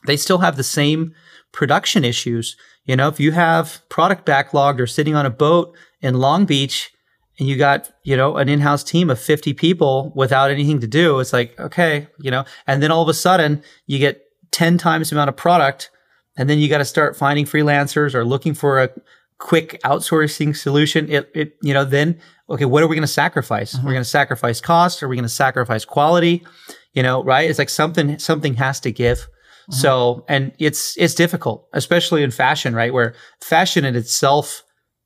they 0.07 0.17
still 0.17 0.39
have 0.39 0.57
the 0.57 0.63
same 0.63 1.15
production 1.53 2.05
issues. 2.05 2.57
You 2.85 2.97
know, 2.97 3.09
if 3.09 3.19
you 3.19 3.33
have 3.33 3.81
product 3.89 4.27
backlogged 4.27 4.81
or 4.81 4.87
sitting 4.87 5.15
on 5.15 5.25
a 5.25 5.31
boat 5.31 5.75
in 6.01 6.15
Long 6.15 6.45
Beach 6.45 6.93
and 7.39 7.49
you 7.49 7.57
got, 7.57 7.91
you 8.03 8.17
know, 8.17 8.37
an 8.37 8.49
in-house 8.49 8.85
team 8.85 9.11
of 9.11 9.19
50 9.19 9.55
people 9.55 10.13
without 10.15 10.51
anything 10.51 10.81
to 10.81 10.87
do, 10.87 11.19
it's 11.19 11.33
like, 11.33 11.59
okay, 11.59 12.07
you 12.21 12.31
know, 12.31 12.45
and 12.67 12.83
then 12.83 12.91
all 12.91 13.03
of 13.03 13.09
a 13.09 13.15
sudden 13.15 13.63
you 13.87 13.99
get 13.99 14.23
10 14.53 14.79
times 14.79 15.11
the 15.11 15.17
amount 15.17 15.29
of 15.29 15.37
product 15.37 15.91
and 16.37 16.49
then 16.49 16.59
you 16.59 16.69
got 16.69 16.79
to 16.79 16.85
start 16.85 17.17
finding 17.17 17.45
freelancers 17.45 18.15
or 18.15 18.25
looking 18.25 18.55
for 18.55 18.83
a 18.83 18.91
quick 19.39 19.81
outsourcing 19.83 20.57
solution. 20.57 21.11
It, 21.11 21.31
it 21.35 21.57
you 21.63 21.75
know, 21.75 21.85
then, 21.85 22.21
okay, 22.49 22.65
what 22.65 22.83
are 22.83 22.87
we 22.87 22.97
going 22.97 23.03
to 23.03 23.13
sacrifice? 23.13 23.75
Mm-hmm. 23.75 23.87
We're 23.87 23.93
going 23.93 24.05
to 24.05 24.09
sacrifice 24.09 24.61
cost. 24.61 25.03
Are 25.03 25.09
we 25.09 25.17
going 25.17 25.25
to 25.25 25.29
sacrifice 25.29 25.85
quality? 25.85 26.45
You 26.93 27.03
know, 27.03 27.23
right? 27.23 27.49
It's 27.49 27.59
like 27.59 27.71
something, 27.71 28.19
something 28.19 28.55
has 28.55 28.81
to 28.81 28.93
give. 28.93 29.19
Mm-hmm. 29.19 29.75
So, 29.75 30.25
and 30.29 30.53
it's, 30.59 30.97
it's 30.99 31.15
difficult, 31.15 31.69
especially 31.73 32.23
in 32.23 32.31
fashion, 32.31 32.75
right? 32.75 32.93
Where 32.93 33.15
fashion 33.41 33.85
in 33.85 33.97
itself 33.97 34.63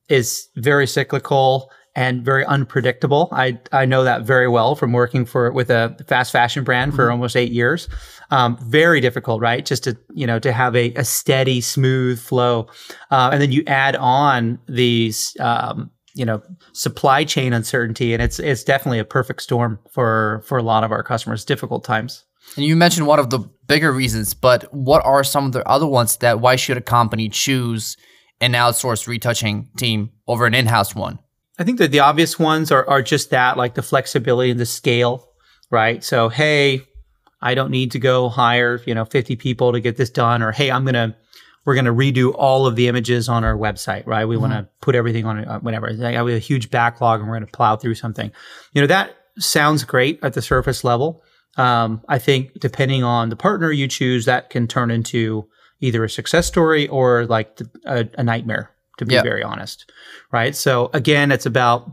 is 0.09 0.47
very 0.55 0.87
cyclical 0.87 1.71
and 1.95 2.23
very 2.23 2.45
unpredictable. 2.45 3.29
I 3.31 3.59
I 3.71 3.85
know 3.85 4.03
that 4.03 4.23
very 4.23 4.47
well 4.47 4.75
from 4.75 4.93
working 4.93 5.25
for 5.25 5.51
with 5.51 5.69
a 5.69 5.95
fast 6.07 6.31
fashion 6.31 6.63
brand 6.63 6.95
for 6.95 7.03
mm-hmm. 7.03 7.11
almost 7.11 7.35
eight 7.35 7.51
years. 7.51 7.89
Um, 8.31 8.57
very 8.61 9.01
difficult, 9.01 9.41
right? 9.41 9.65
Just 9.65 9.83
to 9.85 9.97
you 10.13 10.27
know 10.27 10.39
to 10.39 10.51
have 10.51 10.75
a, 10.75 10.93
a 10.93 11.03
steady, 11.03 11.61
smooth 11.61 12.19
flow, 12.19 12.67
uh, 13.11 13.29
and 13.33 13.41
then 13.41 13.51
you 13.51 13.63
add 13.67 13.95
on 13.95 14.59
these. 14.67 15.35
Um, 15.39 15.91
you 16.15 16.25
know 16.25 16.41
supply 16.73 17.23
chain 17.23 17.53
uncertainty 17.53 18.13
and 18.13 18.21
it's 18.21 18.39
it's 18.39 18.63
definitely 18.63 18.99
a 18.99 19.05
perfect 19.05 19.41
storm 19.41 19.79
for 19.91 20.41
for 20.43 20.57
a 20.57 20.63
lot 20.63 20.83
of 20.83 20.91
our 20.91 21.03
customers 21.03 21.45
difficult 21.45 21.83
times 21.83 22.25
and 22.55 22.65
you 22.65 22.75
mentioned 22.75 23.05
one 23.05 23.19
of 23.19 23.29
the 23.29 23.39
bigger 23.67 23.91
reasons 23.93 24.33
but 24.33 24.65
what 24.73 25.05
are 25.05 25.23
some 25.23 25.45
of 25.45 25.51
the 25.51 25.65
other 25.67 25.85
ones 25.85 26.17
that 26.17 26.39
why 26.39 26.55
should 26.55 26.77
a 26.77 26.81
company 26.81 27.29
choose 27.29 27.95
an 28.41 28.53
outsourced 28.53 29.07
retouching 29.07 29.69
team 29.77 30.09
over 30.27 30.45
an 30.47 30.55
in-house 30.55 30.95
one 30.95 31.19
I 31.59 31.65
think 31.65 31.77
that 31.79 31.91
the 31.91 31.99
obvious 31.99 32.39
ones 32.39 32.71
are, 32.71 32.89
are 32.89 33.01
just 33.01 33.31
that, 33.31 33.57
like 33.57 33.75
the 33.75 33.81
flexibility 33.81 34.49
and 34.49 34.59
the 34.59 34.65
scale, 34.65 35.27
right? 35.69 36.01
So, 36.01 36.29
hey, 36.29 36.83
I 37.41 37.53
don't 37.53 37.69
need 37.69 37.91
to 37.91 37.99
go 37.99 38.29
hire, 38.29 38.81
you 38.85 38.95
know, 38.95 39.03
50 39.03 39.35
people 39.35 39.73
to 39.73 39.81
get 39.81 39.97
this 39.97 40.09
done, 40.09 40.41
or 40.41 40.53
hey, 40.53 40.71
I'm 40.71 40.85
gonna, 40.85 41.17
we're 41.65 41.75
gonna 41.75 41.93
redo 41.93 42.33
all 42.33 42.65
of 42.65 42.77
the 42.77 42.87
images 42.87 43.27
on 43.27 43.43
our 43.43 43.57
website, 43.57 44.07
right? 44.07 44.25
We 44.25 44.35
mm-hmm. 44.35 44.41
want 44.41 44.53
to 44.53 44.69
put 44.81 44.95
everything 44.95 45.25
on 45.25 45.43
uh, 45.43 45.59
whatever. 45.59 45.91
We 45.93 46.13
have 46.13 46.27
a 46.27 46.39
huge 46.39 46.71
backlog, 46.71 47.19
and 47.19 47.29
we're 47.29 47.35
gonna 47.35 47.47
plow 47.47 47.75
through 47.75 47.95
something. 47.95 48.31
You 48.71 48.81
know, 48.81 48.87
that 48.87 49.15
sounds 49.37 49.83
great 49.83 50.19
at 50.23 50.33
the 50.33 50.41
surface 50.41 50.85
level. 50.85 51.23
Um, 51.57 52.01
I 52.07 52.19
think 52.19 52.57
depending 52.59 53.03
on 53.03 53.27
the 53.27 53.35
partner 53.35 53.69
you 53.69 53.89
choose, 53.89 54.25
that 54.25 54.49
can 54.49 54.65
turn 54.65 54.91
into 54.91 55.49
either 55.81 56.05
a 56.05 56.09
success 56.09 56.47
story 56.47 56.87
or 56.87 57.25
like 57.25 57.59
a, 57.85 58.07
a 58.17 58.23
nightmare 58.23 58.71
to 58.99 59.05
be 59.05 59.15
very 59.15 59.43
honest. 59.43 59.91
Right. 60.31 60.55
So 60.55 60.91
again, 60.93 61.31
it's 61.31 61.47
about, 61.47 61.91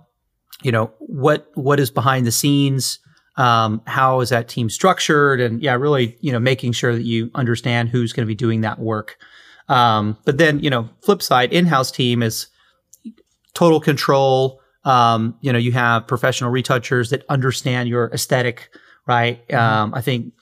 you 0.62 0.71
know, 0.71 0.92
what, 0.99 1.51
what 1.55 1.81
is 1.81 1.90
behind 1.90 2.27
the 2.27 2.33
scenes? 2.33 2.99
Um, 3.37 3.83
how 3.87 4.21
is 4.21 4.29
that 4.31 4.49
team 4.49 4.71
structured? 4.71 5.40
And 5.40 5.62
yeah, 5.62 5.75
really, 5.75 6.16
you 6.21 6.33
know, 6.33 6.38
making 6.38 6.73
sure 6.73 6.95
that 6.95 7.05
you 7.05 7.31
understand 7.35 7.88
who's 7.88 8.12
going 8.12 8.27
to 8.27 8.29
be 8.29 8.35
doing 8.35 8.61
that 8.62 8.79
work. 8.79 9.16
Um, 9.69 10.16
but 10.25 10.38
then, 10.38 10.61
you 10.61 10.71
know, 10.71 10.88
flip 11.03 11.23
side, 11.23 11.53
in-house 11.53 11.90
team 11.90 12.23
is 12.23 12.47
total 13.55 13.81
control. 13.81 14.61
Um, 14.85 15.37
you 15.40 15.53
know, 15.53 15.59
you 15.59 15.73
have 15.73 16.07
professional 16.07 16.51
retouchers 16.51 17.11
that 17.11 17.25
understand 17.29 17.88
your 17.88 18.11
aesthetic, 18.12 18.71
right? 19.07 19.47
Mm-hmm. 19.49 19.57
Um, 19.57 19.95
I 19.95 20.01
think 20.01 20.33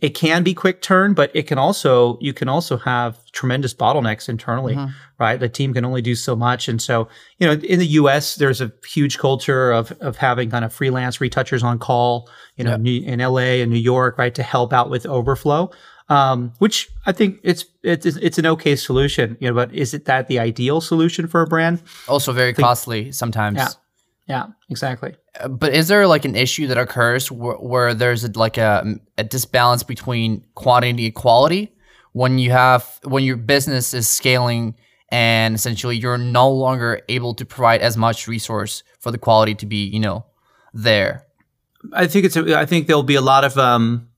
it 0.00 0.10
can 0.10 0.42
be 0.42 0.52
quick 0.52 0.82
turn, 0.82 1.14
but 1.14 1.30
it 1.34 1.46
can 1.46 1.56
also, 1.56 2.18
you 2.20 2.34
can 2.34 2.48
also 2.48 2.76
have 2.76 3.24
tremendous 3.32 3.72
bottlenecks 3.72 4.28
internally, 4.28 4.74
mm-hmm. 4.74 4.92
right? 5.18 5.40
The 5.40 5.48
team 5.48 5.72
can 5.72 5.86
only 5.86 6.02
do 6.02 6.14
so 6.14 6.36
much. 6.36 6.68
And 6.68 6.82
so, 6.82 7.08
you 7.38 7.46
know, 7.46 7.54
in 7.54 7.78
the 7.78 7.86
US, 7.86 8.34
there's 8.34 8.60
a 8.60 8.70
huge 8.86 9.16
culture 9.16 9.72
of, 9.72 9.92
of 10.02 10.18
having 10.18 10.50
kind 10.50 10.66
of 10.66 10.72
freelance 10.72 11.18
retouchers 11.18 11.62
on 11.62 11.78
call, 11.78 12.28
you 12.56 12.64
know, 12.64 12.76
yep. 12.76 13.04
in 13.04 13.20
LA 13.20 13.62
and 13.62 13.70
New 13.70 13.78
York, 13.78 14.18
right? 14.18 14.34
To 14.34 14.42
help 14.42 14.72
out 14.72 14.90
with 14.90 15.06
overflow. 15.06 15.70
Um, 16.08 16.52
which 16.58 16.88
I 17.04 17.10
think 17.10 17.40
it's, 17.42 17.64
it's, 17.82 18.06
it's 18.06 18.38
an 18.38 18.46
okay 18.46 18.76
solution, 18.76 19.36
you 19.40 19.48
know, 19.48 19.54
but 19.54 19.74
is 19.74 19.92
it 19.92 20.04
that 20.04 20.28
the 20.28 20.38
ideal 20.38 20.80
solution 20.80 21.26
for 21.26 21.42
a 21.42 21.46
brand? 21.48 21.82
Also 22.06 22.32
very 22.32 22.52
think, 22.52 22.64
costly 22.64 23.10
sometimes. 23.10 23.56
Yeah. 23.56 23.68
Yeah, 24.26 24.46
exactly. 24.68 25.14
Uh, 25.40 25.48
but 25.48 25.72
is 25.72 25.88
there 25.88 26.06
like 26.06 26.24
an 26.24 26.34
issue 26.34 26.66
that 26.66 26.78
occurs 26.78 27.30
where, 27.30 27.56
where 27.56 27.94
there's 27.94 28.24
a, 28.24 28.30
like 28.34 28.58
a, 28.58 28.96
a 29.16 29.24
disbalance 29.24 29.82
between 29.82 30.44
quantity 30.54 31.06
and 31.06 31.14
quality 31.14 31.72
when 32.12 32.38
you 32.38 32.50
have 32.50 32.98
when 33.04 33.22
your 33.22 33.36
business 33.36 33.94
is 33.94 34.08
scaling 34.08 34.74
and 35.10 35.54
essentially 35.54 35.96
you're 35.96 36.18
no 36.18 36.50
longer 36.50 37.00
able 37.08 37.34
to 37.34 37.44
provide 37.44 37.80
as 37.80 37.96
much 37.96 38.26
resource 38.26 38.82
for 38.98 39.12
the 39.12 39.18
quality 39.18 39.54
to 39.54 39.66
be 39.66 39.84
you 39.84 40.00
know 40.00 40.24
there? 40.74 41.26
I 41.92 42.06
think 42.06 42.24
it's. 42.24 42.36
A, 42.36 42.58
I 42.58 42.66
think 42.66 42.86
there'll 42.86 43.02
be 43.02 43.14
a 43.14 43.20
lot 43.20 43.44
of 43.44 43.56
um, 43.58 44.08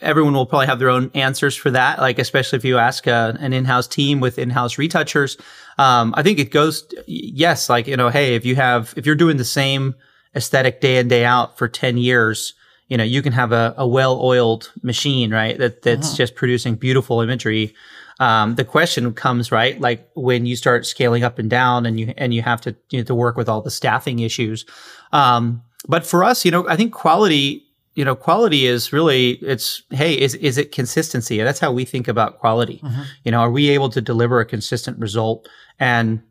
everyone 0.00 0.34
will 0.34 0.46
probably 0.46 0.66
have 0.66 0.78
their 0.78 0.90
own 0.90 1.10
answers 1.14 1.56
for 1.56 1.70
that. 1.70 1.98
Like, 1.98 2.18
especially 2.18 2.58
if 2.58 2.64
you 2.64 2.78
ask 2.78 3.06
uh, 3.06 3.34
an 3.38 3.52
in-house 3.52 3.88
team 3.88 4.20
with 4.20 4.38
in-house 4.38 4.78
retouchers, 4.78 5.36
um, 5.78 6.12
I 6.16 6.22
think 6.22 6.38
it 6.38 6.50
goes, 6.50 6.86
yes, 7.06 7.70
like, 7.70 7.86
you 7.86 7.96
know, 7.96 8.08
hey, 8.08 8.34
if 8.34 8.44
you 8.44 8.56
have, 8.56 8.92
if 8.96 9.06
you're 9.06 9.14
doing 9.14 9.36
the 9.36 9.44
same 9.44 9.94
aesthetic 10.34 10.80
day 10.80 10.98
in, 10.98 11.08
day 11.08 11.24
out 11.24 11.56
for 11.56 11.68
10 11.68 11.96
years, 11.96 12.54
you 12.88 12.96
know, 12.96 13.04
you 13.04 13.22
can 13.22 13.32
have 13.32 13.52
a, 13.52 13.74
a 13.78 13.86
well-oiled 13.86 14.72
machine, 14.82 15.32
right? 15.32 15.56
That, 15.58 15.82
that's 15.82 16.08
uh-huh. 16.08 16.16
just 16.16 16.34
producing 16.34 16.74
beautiful 16.74 17.20
imagery. 17.20 17.74
Um, 18.18 18.56
the 18.56 18.64
question 18.64 19.12
comes, 19.12 19.52
right? 19.52 19.80
Like 19.80 20.08
when 20.14 20.46
you 20.46 20.56
start 20.56 20.84
scaling 20.84 21.22
up 21.22 21.38
and 21.38 21.48
down 21.48 21.86
and 21.86 22.00
you, 22.00 22.12
and 22.16 22.34
you 22.34 22.42
have 22.42 22.60
to, 22.62 22.74
you 22.90 22.98
know, 22.98 23.04
to 23.04 23.14
work 23.14 23.36
with 23.36 23.48
all 23.48 23.62
the 23.62 23.70
staffing 23.70 24.18
issues. 24.18 24.64
Um, 25.12 25.62
but 25.86 26.04
for 26.04 26.24
us, 26.24 26.44
you 26.44 26.50
know, 26.50 26.68
I 26.68 26.76
think 26.76 26.92
quality 26.92 27.68
you 27.98 28.04
know, 28.04 28.14
quality 28.14 28.64
is 28.64 28.92
really 28.92 29.30
it's 29.42 29.82
hey, 29.90 30.14
is 30.14 30.36
is 30.36 30.56
it 30.56 30.70
consistency? 30.70 31.38
That's 31.38 31.58
how 31.58 31.72
we 31.72 31.84
think 31.84 32.06
about 32.06 32.38
quality. 32.38 32.78
Mm-hmm. 32.80 33.02
You 33.24 33.32
know, 33.32 33.40
are 33.40 33.50
we 33.50 33.70
able 33.70 33.88
to 33.88 34.00
deliver 34.00 34.38
a 34.38 34.46
consistent 34.46 35.00
result? 35.00 35.48
And 35.78 36.22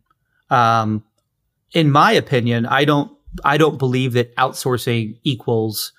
um, 0.49 1.03
in 1.73 1.91
my 1.91 2.11
opinion, 2.11 2.65
I 2.65 2.85
don't 2.85 3.11
I 3.43 3.57
don't 3.57 3.77
believe 3.77 4.13
that 4.13 4.35
outsourcing 4.35 5.19
equals 5.23 5.93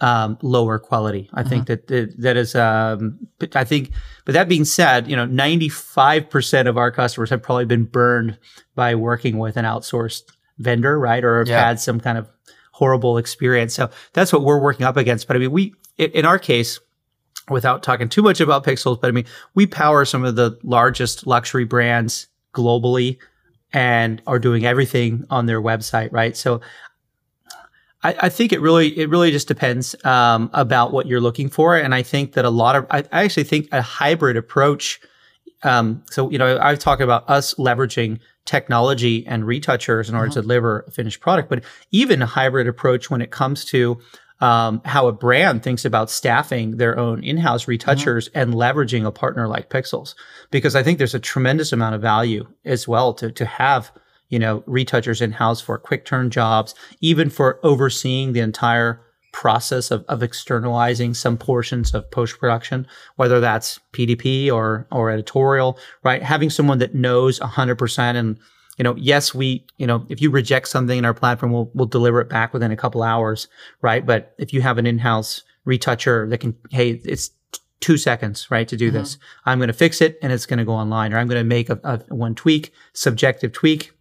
um, 0.00 0.38
lower 0.40 0.78
quality. 0.78 1.28
I 1.34 1.40
mm-hmm. 1.40 1.48
think 1.48 1.66
that, 1.66 1.86
that 1.88 2.20
that 2.20 2.36
is 2.36 2.54
um, 2.54 3.18
I 3.54 3.64
think. 3.64 3.90
But 4.24 4.32
that 4.32 4.48
being 4.48 4.64
said, 4.64 5.08
you 5.08 5.16
know, 5.16 5.26
ninety 5.26 5.68
five 5.68 6.30
percent 6.30 6.68
of 6.68 6.78
our 6.78 6.90
customers 6.90 7.30
have 7.30 7.42
probably 7.42 7.66
been 7.66 7.84
burned 7.84 8.38
by 8.74 8.94
working 8.94 9.38
with 9.38 9.56
an 9.56 9.64
outsourced 9.64 10.22
vendor, 10.58 10.98
right? 10.98 11.22
Or 11.24 11.38
have 11.38 11.48
yeah. 11.48 11.66
had 11.66 11.80
some 11.80 12.00
kind 12.00 12.18
of 12.18 12.28
horrible 12.72 13.18
experience. 13.18 13.74
So 13.74 13.90
that's 14.14 14.32
what 14.32 14.42
we're 14.42 14.60
working 14.60 14.86
up 14.86 14.96
against. 14.96 15.26
But 15.26 15.36
I 15.36 15.38
mean, 15.40 15.52
we, 15.52 15.74
in 15.98 16.24
our 16.24 16.38
case, 16.38 16.80
without 17.50 17.82
talking 17.82 18.08
too 18.08 18.22
much 18.22 18.40
about 18.40 18.64
Pixelz, 18.64 18.98
but 19.00 19.08
I 19.08 19.10
mean, 19.10 19.26
we 19.54 19.66
power 19.66 20.06
some 20.06 20.24
of 20.24 20.36
the 20.36 20.58
largest 20.62 21.26
luxury 21.26 21.64
brands 21.64 22.26
globally 22.52 23.18
and 23.72 24.20
are 24.26 24.38
doing 24.38 24.64
everything 24.64 25.24
on 25.30 25.46
their 25.46 25.62
website, 25.62 26.10
right? 26.12 26.36
So 26.36 26.60
I, 28.02 28.16
I 28.22 28.28
think 28.28 28.52
it 28.52 28.60
really, 28.60 28.98
it 28.98 29.08
really 29.08 29.30
just 29.30 29.48
depends 29.48 29.94
um, 30.04 30.50
about 30.52 30.92
what 30.92 31.06
you're 31.06 31.20
looking 31.20 31.48
for. 31.48 31.76
And 31.76 31.94
I 31.94 32.02
think 32.02 32.32
that 32.32 32.44
a 32.44 32.50
lot 32.50 32.76
of, 32.76 32.86
I, 32.90 33.04
I 33.12 33.24
actually 33.24 33.44
think 33.44 33.68
a 33.72 33.82
hybrid 33.82 34.36
approach. 34.36 35.00
Um, 35.62 36.02
so, 36.10 36.30
you 36.30 36.38
know, 36.38 36.58
I've 36.60 36.78
talked 36.78 37.02
about 37.02 37.28
us 37.28 37.54
leveraging 37.54 38.18
technology 38.46 39.26
and 39.26 39.46
retouchers 39.46 40.08
in 40.08 40.14
order 40.14 40.28
uh-huh. 40.28 40.34
to 40.34 40.42
deliver 40.42 40.84
a 40.88 40.90
finished 40.90 41.20
product, 41.20 41.48
but 41.48 41.62
even 41.90 42.22
a 42.22 42.26
hybrid 42.26 42.66
approach 42.66 43.10
when 43.10 43.20
it 43.20 43.30
comes 43.30 43.64
to 43.66 44.00
um, 44.40 44.80
how 44.84 45.06
a 45.06 45.12
brand 45.12 45.62
thinks 45.62 45.84
about 45.84 46.10
staffing 46.10 46.78
their 46.78 46.98
own 46.98 47.22
in-house 47.22 47.68
retouchers 47.68 48.28
uh-huh. 48.28 48.40
and 48.40 48.54
leveraging 48.54 49.06
a 49.06 49.12
partner 49.12 49.46
like 49.46 49.70
Pixelz, 49.70 50.14
because 50.50 50.74
I 50.74 50.82
think 50.82 50.98
there's 50.98 51.14
a 51.14 51.20
tremendous 51.20 51.72
amount 51.72 51.94
of 51.94 52.00
value 52.00 52.46
as 52.64 52.88
well 52.88 53.12
to 53.14 53.30
to 53.32 53.44
have 53.44 53.92
you 54.28 54.38
know 54.38 54.62
retouchers 54.66 55.20
in-house 55.20 55.60
for 55.60 55.78
quick 55.78 56.04
turn 56.04 56.30
jobs, 56.30 56.74
even 57.00 57.30
for 57.30 57.60
overseeing 57.62 58.32
the 58.32 58.40
entire 58.40 59.00
process 59.32 59.90
of, 59.90 60.04
of 60.08 60.22
externalizing 60.22 61.14
some 61.14 61.36
portions 61.36 61.94
of 61.94 62.10
post 62.10 62.38
production, 62.38 62.86
whether 63.16 63.40
that's 63.40 63.78
PDP 63.92 64.50
or 64.50 64.86
or 64.90 65.10
editorial, 65.10 65.78
right? 66.02 66.22
Having 66.22 66.50
someone 66.50 66.78
that 66.78 66.94
knows 66.94 67.38
100% 67.40 68.16
and 68.16 68.38
you 68.80 68.84
know, 68.84 68.96
yes, 68.96 69.34
we, 69.34 69.66
you 69.76 69.86
know, 69.86 70.06
if 70.08 70.22
you 70.22 70.30
reject 70.30 70.66
something 70.66 70.96
in 70.96 71.04
our 71.04 71.12
platform, 71.12 71.52
we'll 71.52 71.70
we'll 71.74 71.86
deliver 71.86 72.18
it 72.22 72.30
back 72.30 72.54
within 72.54 72.72
a 72.72 72.76
couple 72.78 73.02
hours, 73.02 73.46
right? 73.82 74.06
But 74.06 74.34
if 74.38 74.54
you 74.54 74.62
have 74.62 74.78
an 74.78 74.86
in-house 74.86 75.42
retoucher 75.66 76.26
that 76.30 76.38
can, 76.38 76.56
hey, 76.70 76.92
it's 77.04 77.28
two 77.80 77.98
seconds, 77.98 78.50
right, 78.50 78.66
to 78.68 78.78
do 78.78 78.86
mm-hmm. 78.88 78.96
this. 78.96 79.18
I'm 79.44 79.58
going 79.58 79.68
to 79.68 79.74
fix 79.74 80.00
it 80.00 80.18
and 80.22 80.32
it's 80.32 80.46
going 80.46 80.60
to 80.60 80.64
go 80.64 80.72
online, 80.72 81.12
or 81.12 81.18
I'm 81.18 81.28
going 81.28 81.42
to 81.42 81.44
make 81.44 81.68
a, 81.68 81.78
a 81.84 81.98
one 82.08 82.34
tweak, 82.34 82.72
subjective 82.94 83.52
tweak, 83.52 83.92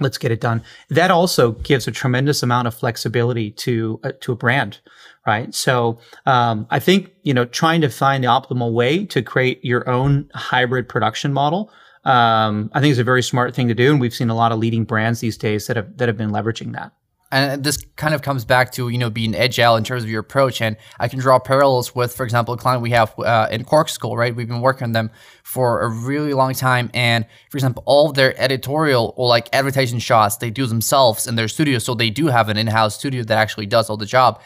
let's 0.00 0.16
get 0.16 0.32
it 0.32 0.40
done. 0.40 0.62
That 0.88 1.10
also 1.10 1.52
gives 1.52 1.86
a 1.86 1.92
tremendous 1.92 2.42
amount 2.42 2.66
of 2.66 2.74
flexibility 2.74 3.50
to 3.50 4.00
uh, 4.04 4.12
to 4.22 4.32
a 4.32 4.36
brand, 4.36 4.80
right? 5.26 5.54
So 5.54 5.98
um, 6.24 6.66
I 6.70 6.80
think 6.80 7.12
you 7.24 7.34
know 7.34 7.44
trying 7.44 7.82
to 7.82 7.90
find 7.90 8.24
the 8.24 8.28
optimal 8.28 8.72
way 8.72 9.04
to 9.04 9.20
create 9.20 9.62
your 9.62 9.86
own 9.86 10.30
hybrid 10.34 10.88
production 10.88 11.34
model. 11.34 11.70
Um, 12.04 12.70
I 12.74 12.80
think 12.80 12.90
it's 12.90 13.00
a 13.00 13.04
very 13.04 13.22
smart 13.22 13.54
thing 13.54 13.68
to 13.68 13.74
do, 13.74 13.90
and 13.90 14.00
we've 14.00 14.14
seen 14.14 14.30
a 14.30 14.34
lot 14.34 14.52
of 14.52 14.58
leading 14.58 14.84
brands 14.84 15.20
these 15.20 15.36
days 15.36 15.66
that 15.66 15.76
have 15.76 15.96
that 15.96 16.08
have 16.08 16.16
been 16.16 16.30
leveraging 16.30 16.72
that. 16.72 16.92
And 17.34 17.64
this 17.64 17.84
kind 17.96 18.14
of 18.14 18.22
comes 18.22 18.44
back 18.44 18.70
to 18.72 18.90
you 18.90 18.98
know 18.98 19.10
being 19.10 19.34
agile 19.34 19.74
in 19.74 19.82
terms 19.82 20.04
of 20.04 20.08
your 20.08 20.20
approach. 20.20 20.60
And 20.60 20.76
i 21.00 21.08
can 21.08 21.18
draw 21.18 21.38
parallels 21.38 21.94
with 21.94 22.14
for 22.14 22.22
example 22.22 22.54
a 22.54 22.56
client 22.56 22.80
we 22.80 22.90
have 22.90 23.18
uh, 23.18 23.48
in 23.50 23.64
cork 23.64 23.88
school 23.88 24.16
right? 24.16 24.34
We've 24.34 24.46
been 24.46 24.60
working 24.60 24.84
on 24.84 24.92
them 24.92 25.10
for 25.42 25.80
a 25.80 25.88
really 25.88 26.32
long 26.32 26.54
time. 26.54 26.90
And 26.94 27.26
for 27.50 27.56
example 27.56 27.82
all 27.86 28.08
of 28.08 28.14
their 28.14 28.38
editorial 28.40 29.14
or 29.16 29.26
like 29.26 29.48
advertising 29.52 29.98
shots 29.98 30.36
they 30.36 30.50
do 30.50 30.66
themselves 30.66 31.26
in 31.26 31.34
their 31.34 31.48
studio. 31.48 31.78
So 31.78 31.94
they 31.94 32.10
do 32.10 32.26
have 32.28 32.48
an 32.48 32.56
in-house 32.56 32.96
studio 32.96 33.24
that 33.24 33.38
actually 33.38 33.66
does 33.66 33.90
all 33.90 33.96
the 33.96 34.06
job. 34.06 34.40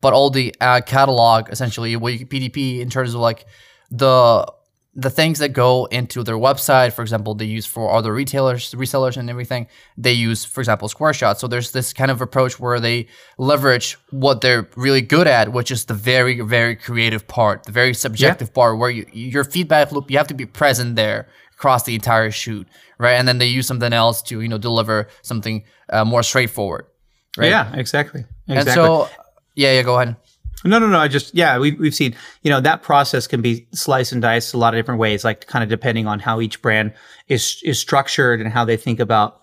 But 0.00 0.12
all 0.12 0.30
the 0.30 0.52
uh, 0.60 0.80
catalog 0.80 1.48
essentially 1.50 1.94
what 1.94 2.14
pdp 2.14 2.80
in 2.80 2.90
terms 2.90 3.14
of 3.14 3.20
like 3.20 3.46
the 3.90 4.52
the 4.94 5.08
things 5.08 5.38
that 5.38 5.54
go 5.54 5.86
into 5.86 6.22
their 6.22 6.36
website, 6.36 6.92
for 6.92 7.00
example, 7.00 7.34
they 7.34 7.46
use 7.46 7.64
for 7.64 7.90
other 7.90 8.12
retailers, 8.12 8.72
resellers, 8.74 9.16
and 9.16 9.30
everything. 9.30 9.66
They 9.96 10.12
use, 10.12 10.44
for 10.44 10.60
example, 10.60 10.86
SquareShot. 10.88 11.38
So 11.38 11.48
there's 11.48 11.70
this 11.70 11.94
kind 11.94 12.10
of 12.10 12.20
approach 12.20 12.60
where 12.60 12.78
they 12.78 13.06
leverage 13.38 13.96
what 14.10 14.42
they're 14.42 14.68
really 14.76 15.00
good 15.00 15.26
at, 15.26 15.50
which 15.52 15.70
is 15.70 15.86
the 15.86 15.94
very, 15.94 16.40
very 16.40 16.76
creative 16.76 17.26
part, 17.26 17.64
the 17.64 17.72
very 17.72 17.94
subjective 17.94 18.48
yeah. 18.48 18.54
part, 18.54 18.78
where 18.78 18.90
you, 18.90 19.06
your 19.12 19.44
feedback 19.44 19.92
loop, 19.92 20.10
you 20.10 20.18
have 20.18 20.26
to 20.26 20.34
be 20.34 20.44
present 20.44 20.94
there 20.96 21.26
across 21.54 21.84
the 21.84 21.94
entire 21.94 22.30
shoot, 22.30 22.68
right? 22.98 23.14
And 23.14 23.26
then 23.26 23.38
they 23.38 23.46
use 23.46 23.66
something 23.66 23.94
else 23.94 24.20
to, 24.22 24.42
you 24.42 24.48
know, 24.48 24.58
deliver 24.58 25.08
something 25.22 25.64
uh, 25.88 26.04
more 26.04 26.22
straightforward. 26.22 26.84
Right? 27.38 27.48
Yeah, 27.48 27.74
exactly. 27.74 28.26
exactly. 28.46 28.56
And 28.56 28.68
so, 28.68 29.08
yeah, 29.54 29.72
yeah, 29.72 29.82
go 29.82 29.98
ahead. 29.98 30.16
No, 30.64 30.78
no, 30.78 30.86
no. 30.88 30.98
I 30.98 31.08
just, 31.08 31.34
yeah, 31.34 31.58
we've, 31.58 31.78
we've 31.78 31.94
seen, 31.94 32.14
you 32.42 32.50
know, 32.50 32.60
that 32.60 32.82
process 32.82 33.26
can 33.26 33.42
be 33.42 33.66
sliced 33.72 34.12
and 34.12 34.22
diced 34.22 34.54
a 34.54 34.58
lot 34.58 34.74
of 34.74 34.78
different 34.78 35.00
ways, 35.00 35.24
like 35.24 35.46
kind 35.46 35.62
of 35.62 35.68
depending 35.68 36.06
on 36.06 36.18
how 36.18 36.40
each 36.40 36.62
brand 36.62 36.92
is, 37.28 37.60
is 37.64 37.78
structured 37.78 38.40
and 38.40 38.52
how 38.52 38.64
they 38.64 38.76
think 38.76 39.00
about, 39.00 39.40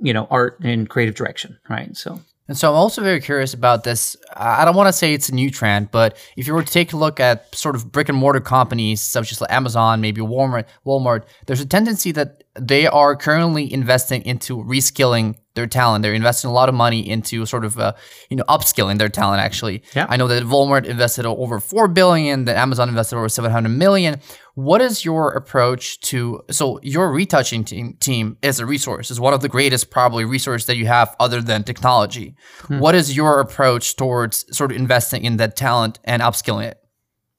you 0.00 0.12
know, 0.12 0.26
art 0.30 0.60
and 0.60 0.88
creative 0.88 1.14
direction. 1.14 1.58
Right. 1.68 1.96
So, 1.96 2.20
and 2.48 2.56
so 2.56 2.70
I'm 2.70 2.76
also 2.76 3.02
very 3.02 3.20
curious 3.20 3.52
about 3.52 3.84
this. 3.84 4.16
I 4.34 4.64
don't 4.64 4.74
want 4.74 4.88
to 4.88 4.92
say 4.92 5.12
it's 5.12 5.28
a 5.28 5.34
new 5.34 5.50
trend, 5.50 5.90
but 5.90 6.16
if 6.36 6.46
you 6.46 6.54
were 6.54 6.62
to 6.62 6.72
take 6.72 6.94
a 6.94 6.96
look 6.96 7.20
at 7.20 7.54
sort 7.54 7.76
of 7.76 7.92
brick 7.92 8.08
and 8.08 8.16
mortar 8.16 8.40
companies 8.40 9.02
such 9.02 9.32
as 9.32 9.42
Amazon, 9.50 10.00
maybe 10.00 10.22
Walmart, 10.22 10.64
Walmart, 10.86 11.24
there's 11.46 11.60
a 11.60 11.66
tendency 11.66 12.10
that 12.12 12.44
they 12.58 12.86
are 12.86 13.16
currently 13.16 13.70
investing 13.70 14.22
into 14.22 14.56
reskilling 14.56 15.36
their 15.58 15.66
talent. 15.66 16.02
They're 16.02 16.14
investing 16.14 16.48
a 16.48 16.52
lot 16.52 16.68
of 16.68 16.74
money 16.74 17.00
into 17.06 17.44
sort 17.44 17.64
of 17.64 17.78
uh, 17.78 17.92
you 18.30 18.36
know 18.36 18.44
upskilling 18.48 18.98
their 18.98 19.08
talent. 19.08 19.40
Actually, 19.40 19.82
yeah. 19.94 20.06
I 20.08 20.16
know 20.16 20.28
that 20.28 20.44
Walmart 20.44 20.86
invested 20.86 21.26
over 21.26 21.60
four 21.60 21.88
billion, 21.88 22.44
that 22.46 22.56
Amazon 22.56 22.88
invested 22.88 23.16
over 23.16 23.28
seven 23.28 23.50
hundred 23.50 23.70
million. 23.70 24.20
What 24.54 24.80
is 24.80 25.04
your 25.04 25.30
approach 25.32 26.00
to 26.10 26.42
so 26.50 26.80
your 26.82 27.12
retouching 27.12 27.64
team 27.64 27.96
team 28.00 28.38
is 28.42 28.60
a 28.60 28.66
resource, 28.66 29.10
is 29.10 29.20
one 29.20 29.34
of 29.34 29.40
the 29.40 29.48
greatest 29.48 29.90
probably 29.90 30.24
resource 30.24 30.66
that 30.66 30.76
you 30.76 30.86
have 30.86 31.14
other 31.20 31.42
than 31.42 31.64
technology. 31.64 32.36
Hmm. 32.62 32.78
What 32.78 32.94
is 32.94 33.16
your 33.16 33.40
approach 33.40 33.96
towards 33.96 34.46
sort 34.56 34.70
of 34.70 34.76
investing 34.78 35.24
in 35.24 35.36
that 35.38 35.56
talent 35.56 35.98
and 36.04 36.22
upskilling 36.22 36.66
it? 36.66 36.78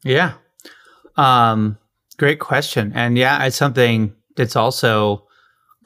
Yeah. 0.03 0.33
Um, 1.17 1.77
great 2.17 2.39
question. 2.39 2.91
And 2.95 3.17
yeah, 3.17 3.45
it's 3.45 3.57
something 3.57 4.13
that's 4.35 4.55
also 4.55 5.27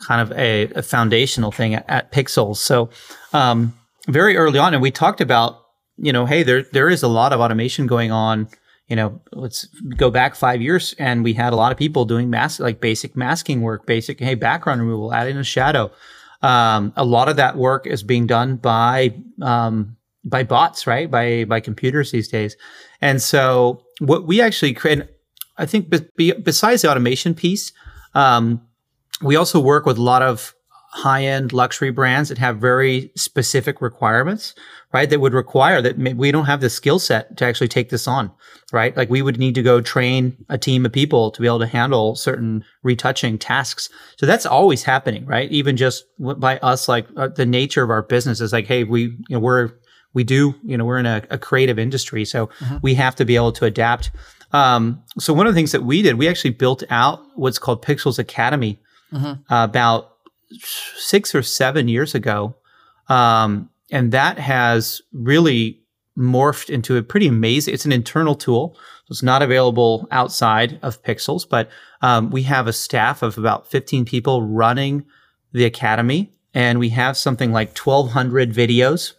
kind 0.07 0.21
of 0.21 0.37
a, 0.37 0.67
a 0.75 0.81
foundational 0.81 1.51
thing 1.51 1.75
at, 1.75 1.85
at 1.89 2.11
Pixelz. 2.11 2.57
So 2.57 2.89
um, 3.33 3.73
very 4.07 4.37
early 4.37 4.59
on, 4.59 4.73
and 4.73 4.81
we 4.81 4.91
talked 4.91 5.21
about, 5.21 5.59
you 5.97 6.11
know, 6.11 6.25
hey, 6.25 6.43
there 6.43 6.63
there 6.71 6.89
is 6.89 7.03
a 7.03 7.07
lot 7.07 7.33
of 7.33 7.39
automation 7.39 7.87
going 7.87 8.11
on. 8.11 8.47
You 8.87 8.97
know, 8.97 9.21
let's 9.31 9.65
go 9.97 10.11
back 10.11 10.35
five 10.35 10.61
years, 10.61 10.93
and 10.99 11.23
we 11.23 11.33
had 11.33 11.53
a 11.53 11.55
lot 11.55 11.71
of 11.71 11.77
people 11.77 12.05
doing 12.05 12.29
mask 12.29 12.59
like 12.59 12.81
basic 12.81 13.15
masking 13.15 13.61
work, 13.61 13.85
basic 13.85 14.19
hey 14.19 14.35
background 14.35 14.81
removal, 14.81 15.13
adding 15.13 15.37
a 15.37 15.43
shadow. 15.43 15.91
Um, 16.41 16.91
a 16.97 17.05
lot 17.05 17.29
of 17.29 17.37
that 17.37 17.55
work 17.55 17.87
is 17.87 18.03
being 18.03 18.27
done 18.27 18.57
by 18.57 19.15
um, 19.41 19.95
by 20.25 20.43
bots, 20.43 20.85
right? 20.85 21.09
By 21.09 21.45
by 21.45 21.61
computers 21.61 22.11
these 22.11 22.27
days. 22.27 22.57
And 23.01 23.21
so 23.21 23.83
what 23.99 24.27
we 24.27 24.41
actually 24.41 24.73
create, 24.73 25.03
I 25.57 25.65
think, 25.65 25.93
be, 26.17 26.33
besides 26.33 26.81
the 26.81 26.89
automation 26.91 27.33
piece, 27.33 27.71
um, 28.15 28.61
we 29.21 29.35
also 29.35 29.59
work 29.59 29.85
with 29.85 29.97
a 29.97 30.01
lot 30.01 30.21
of 30.21 30.53
high 30.93 31.23
end 31.25 31.51
luxury 31.51 31.89
brands 31.89 32.29
that 32.29 32.37
have 32.37 32.59
very 32.59 33.11
specific 33.15 33.81
requirements, 33.81 34.53
right? 34.93 35.09
That 35.09 35.19
would 35.19 35.33
require 35.33 35.81
that 35.81 35.97
we 35.97 36.31
don't 36.31 36.45
have 36.45 36.61
the 36.61 36.69
skill 36.69 36.99
set 36.99 37.35
to 37.37 37.45
actually 37.45 37.67
take 37.67 37.89
this 37.89 38.07
on, 38.07 38.31
right? 38.71 38.95
Like 38.95 39.09
we 39.09 39.23
would 39.23 39.39
need 39.39 39.55
to 39.55 39.63
go 39.63 39.81
train 39.81 40.37
a 40.49 40.57
team 40.59 40.85
of 40.85 40.91
people 40.91 41.31
to 41.31 41.41
be 41.41 41.47
able 41.47 41.59
to 41.59 41.65
handle 41.65 42.15
certain 42.15 42.63
retouching 42.83 43.39
tasks. 43.39 43.89
So 44.17 44.27
that's 44.27 44.45
always 44.45 44.83
happening, 44.83 45.25
right? 45.25 45.51
Even 45.51 45.77
just 45.77 46.05
by 46.19 46.59
us, 46.59 46.87
like 46.87 47.07
uh, 47.17 47.29
the 47.29 47.47
nature 47.47 47.81
of 47.81 47.89
our 47.89 48.03
business 48.03 48.39
is 48.39 48.53
like, 48.53 48.67
hey, 48.67 48.83
we, 48.83 49.01
you 49.01 49.17
know, 49.31 49.39
we're, 49.39 49.71
we 50.13 50.23
do, 50.23 50.53
you 50.63 50.77
know, 50.77 50.85
we're 50.85 50.99
in 50.99 51.07
a, 51.07 51.23
a 51.31 51.39
creative 51.39 51.79
industry, 51.79 52.23
so 52.23 52.47
mm-hmm. 52.59 52.77
we 52.83 52.93
have 52.93 53.15
to 53.15 53.25
be 53.25 53.35
able 53.35 53.51
to 53.53 53.65
adapt. 53.65 54.11
Um, 54.51 55.01
so 55.17 55.33
one 55.33 55.47
of 55.47 55.55
the 55.55 55.57
things 55.57 55.71
that 55.71 55.81
we 55.81 56.03
did, 56.03 56.19
we 56.19 56.27
actually 56.27 56.51
built 56.51 56.83
out 56.91 57.19
what's 57.33 57.57
called 57.57 57.83
Pixelz 57.83 58.19
Academy 58.19 58.79
uh, 59.15 59.35
about 59.49 60.17
six 60.59 61.33
or 61.33 61.41
seven 61.41 61.87
years 61.87 62.15
ago, 62.15 62.55
um, 63.09 63.69
and 63.91 64.11
that 64.11 64.39
has 64.39 65.01
really 65.11 65.79
morphed 66.17 66.69
into 66.69 66.97
a 66.97 67.03
pretty 67.03 67.27
amazing. 67.27 67.73
It's 67.73 67.85
an 67.85 67.91
internal 67.91 68.35
tool. 68.35 68.77
It's 69.09 69.23
not 69.23 69.41
available 69.41 70.07
outside 70.11 70.79
of 70.81 71.01
Pixelz, 71.03 71.47
but 71.47 71.69
um, 72.01 72.29
we 72.29 72.43
have 72.43 72.67
a 72.67 72.73
staff 72.73 73.21
of 73.21 73.37
about 73.37 73.69
15 73.69 74.05
people 74.05 74.43
running 74.43 75.05
the 75.51 75.65
academy, 75.65 76.31
and 76.53 76.79
we 76.79 76.89
have 76.89 77.17
something 77.17 77.51
like 77.51 77.77
1,200 77.77 78.53
videos 78.53 79.13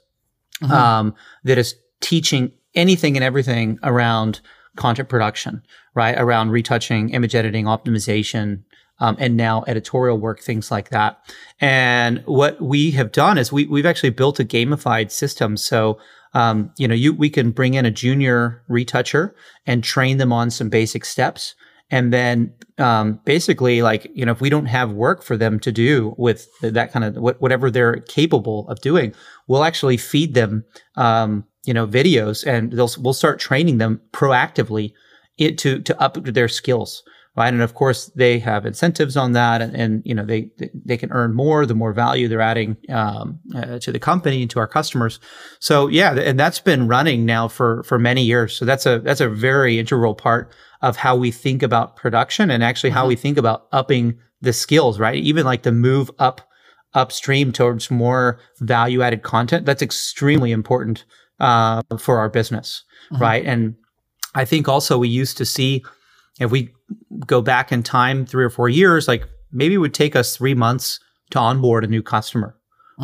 um, 0.70 1.14
that 1.45 1.59
is 1.59 1.74
teaching 2.01 2.53
anything 2.74 3.16
and 3.16 3.24
everything 3.24 3.78
around 3.82 4.40
content 4.76 5.09
production, 5.09 5.62
right? 5.95 6.18
Around 6.18 6.51
retouching, 6.51 7.11
image 7.11 7.34
editing, 7.34 7.66
optimization, 7.66 8.62
um, 9.01 9.16
and 9.18 9.36
now 9.36 9.64
editorial 9.66 10.18
work, 10.18 10.40
things 10.40 10.70
like 10.70 10.90
that. 10.90 11.18
And 11.61 12.22
what 12.26 12.61
we 12.61 12.92
have 12.92 13.12
done 13.12 13.38
is 13.38 13.53
we, 13.53 13.66
we've 13.66 13.86
actually 13.86 14.11
built 14.11 14.40
a 14.40 14.45
gamified 14.45 15.11
system. 15.11 15.57
So, 15.57 15.99
um, 16.32 16.70
you 16.78 16.88
know, 16.88 16.95
you, 16.95 17.12
we 17.12 17.30
can 17.30 17.51
bring 17.51 17.74
in 17.74 17.86
a 17.86 17.90
junior 17.90 18.62
retoucher 18.68 19.34
and 19.66 19.82
train 19.82 20.18
them 20.18 20.32
on 20.32 20.51
some 20.51 20.68
basic 20.68 21.05
steps. 21.05 21.55
And 21.90 22.12
then, 22.12 22.53
um, 22.78 23.20
basically, 23.24 23.82
like, 23.82 24.11
you 24.14 24.24
know, 24.24 24.32
if 24.32 24.40
we 24.40 24.51
don't 24.51 24.66
have 24.66 24.90
work 24.92 25.22
for 25.22 25.36
them 25.36 25.61
to 25.61 25.70
do 25.70 26.14
with 26.16 26.49
that 26.62 26.92
kind 26.92 27.05
of 27.05 27.16
wh- 27.16 27.40
whatever 27.40 27.70
they're 27.70 28.01
capable 28.01 28.68
of 28.68 28.80
doing, 28.80 29.14
we'll 29.47 29.64
actually 29.64 29.97
feed 29.97 30.34
them, 30.34 30.64
um, 30.97 31.45
you 31.66 31.74
know, 31.74 31.86
videos 31.86 32.45
and 32.47 32.72
they'll, 32.72 32.90
we'll 32.99 33.12
start 33.12 33.38
training 33.38 33.78
them 33.78 34.01
proactively 34.12 34.92
it, 35.36 35.59
to, 35.59 35.80
to 35.82 36.01
up 36.01 36.16
their 36.24 36.49
skills 36.49 37.03
right? 37.37 37.53
And 37.53 37.62
of 37.62 37.74
course, 37.74 38.07
they 38.14 38.39
have 38.39 38.64
incentives 38.64 39.16
on 39.16 39.32
that, 39.32 39.61
and, 39.61 39.74
and 39.74 40.03
you 40.05 40.14
know 40.14 40.24
they 40.24 40.51
they 40.85 40.97
can 40.97 41.11
earn 41.12 41.35
more 41.35 41.66
the 41.66 41.74
more 41.74 41.93
value 41.93 42.28
they're 42.28 42.41
adding 42.41 42.76
um, 42.89 43.41
uh, 43.55 43.78
to 43.80 43.93
the 43.93 43.99
company 43.99 44.43
and 44.43 44.51
to 44.53 44.59
our 44.59 44.68
customers. 44.68 45.20
So 45.59 45.89
yeah, 45.89 46.14
and 46.14 46.39
that's 46.39 46.61
been 46.61 46.89
running 46.89 47.24
now 47.24 47.49
for 47.49 47.82
for 47.85 47.99
many 47.99 48.22
years. 48.22 48.57
So 48.57 48.64
that's 48.64 48.87
a 48.87 49.01
that's 49.01 49.20
a 49.20 49.28
very 49.28 49.78
integral 49.78 50.14
part 50.14 50.53
of 50.82 50.97
how 50.97 51.16
we 51.16 51.30
think 51.30 51.62
about 51.62 51.97
production 51.97 52.51
and 52.51 52.62
actually 52.62 52.91
how 52.91 53.07
we 53.07 53.16
think 53.16 53.39
about 53.39 53.66
upping 53.72 54.18
the 54.43 54.53
skills, 54.53 55.01
right? 55.01 55.16
Even 55.16 55.45
like 55.45 55.62
the 55.62 55.72
move 55.72 56.11
up 56.18 56.43
upstream 56.93 57.51
towards 57.53 57.91
more 57.91 58.39
value 58.61 59.03
added 59.03 59.22
content. 59.22 59.66
That's 59.66 59.82
extremely 59.82 60.53
important 60.53 61.05
uh, 61.41 61.82
for 61.99 62.18
our 62.18 62.28
business, 62.28 62.85
right? 63.18 63.45
And 63.45 63.74
I 64.35 64.45
think 64.45 64.68
also 64.68 64.99
we 64.99 65.09
used 65.09 65.37
to 65.39 65.45
see 65.45 65.85
if 66.41 66.51
we 66.51 66.70
go 67.26 67.41
back 67.41 67.72
in 67.72 67.82
time 67.82 68.26
three 68.26 68.45
or 68.45 68.51
four 68.51 68.68
years, 68.68 69.09
like 69.09 69.28
maybe 69.53 69.74
it 69.74 69.78
would 69.78 69.95
take 69.95 70.16
us 70.16 70.37
three 70.37 70.55
months 70.55 71.01
to 71.30 71.39
onboard 71.39 71.85
a 71.85 71.89
new 71.89 72.03
customer. 72.03 72.57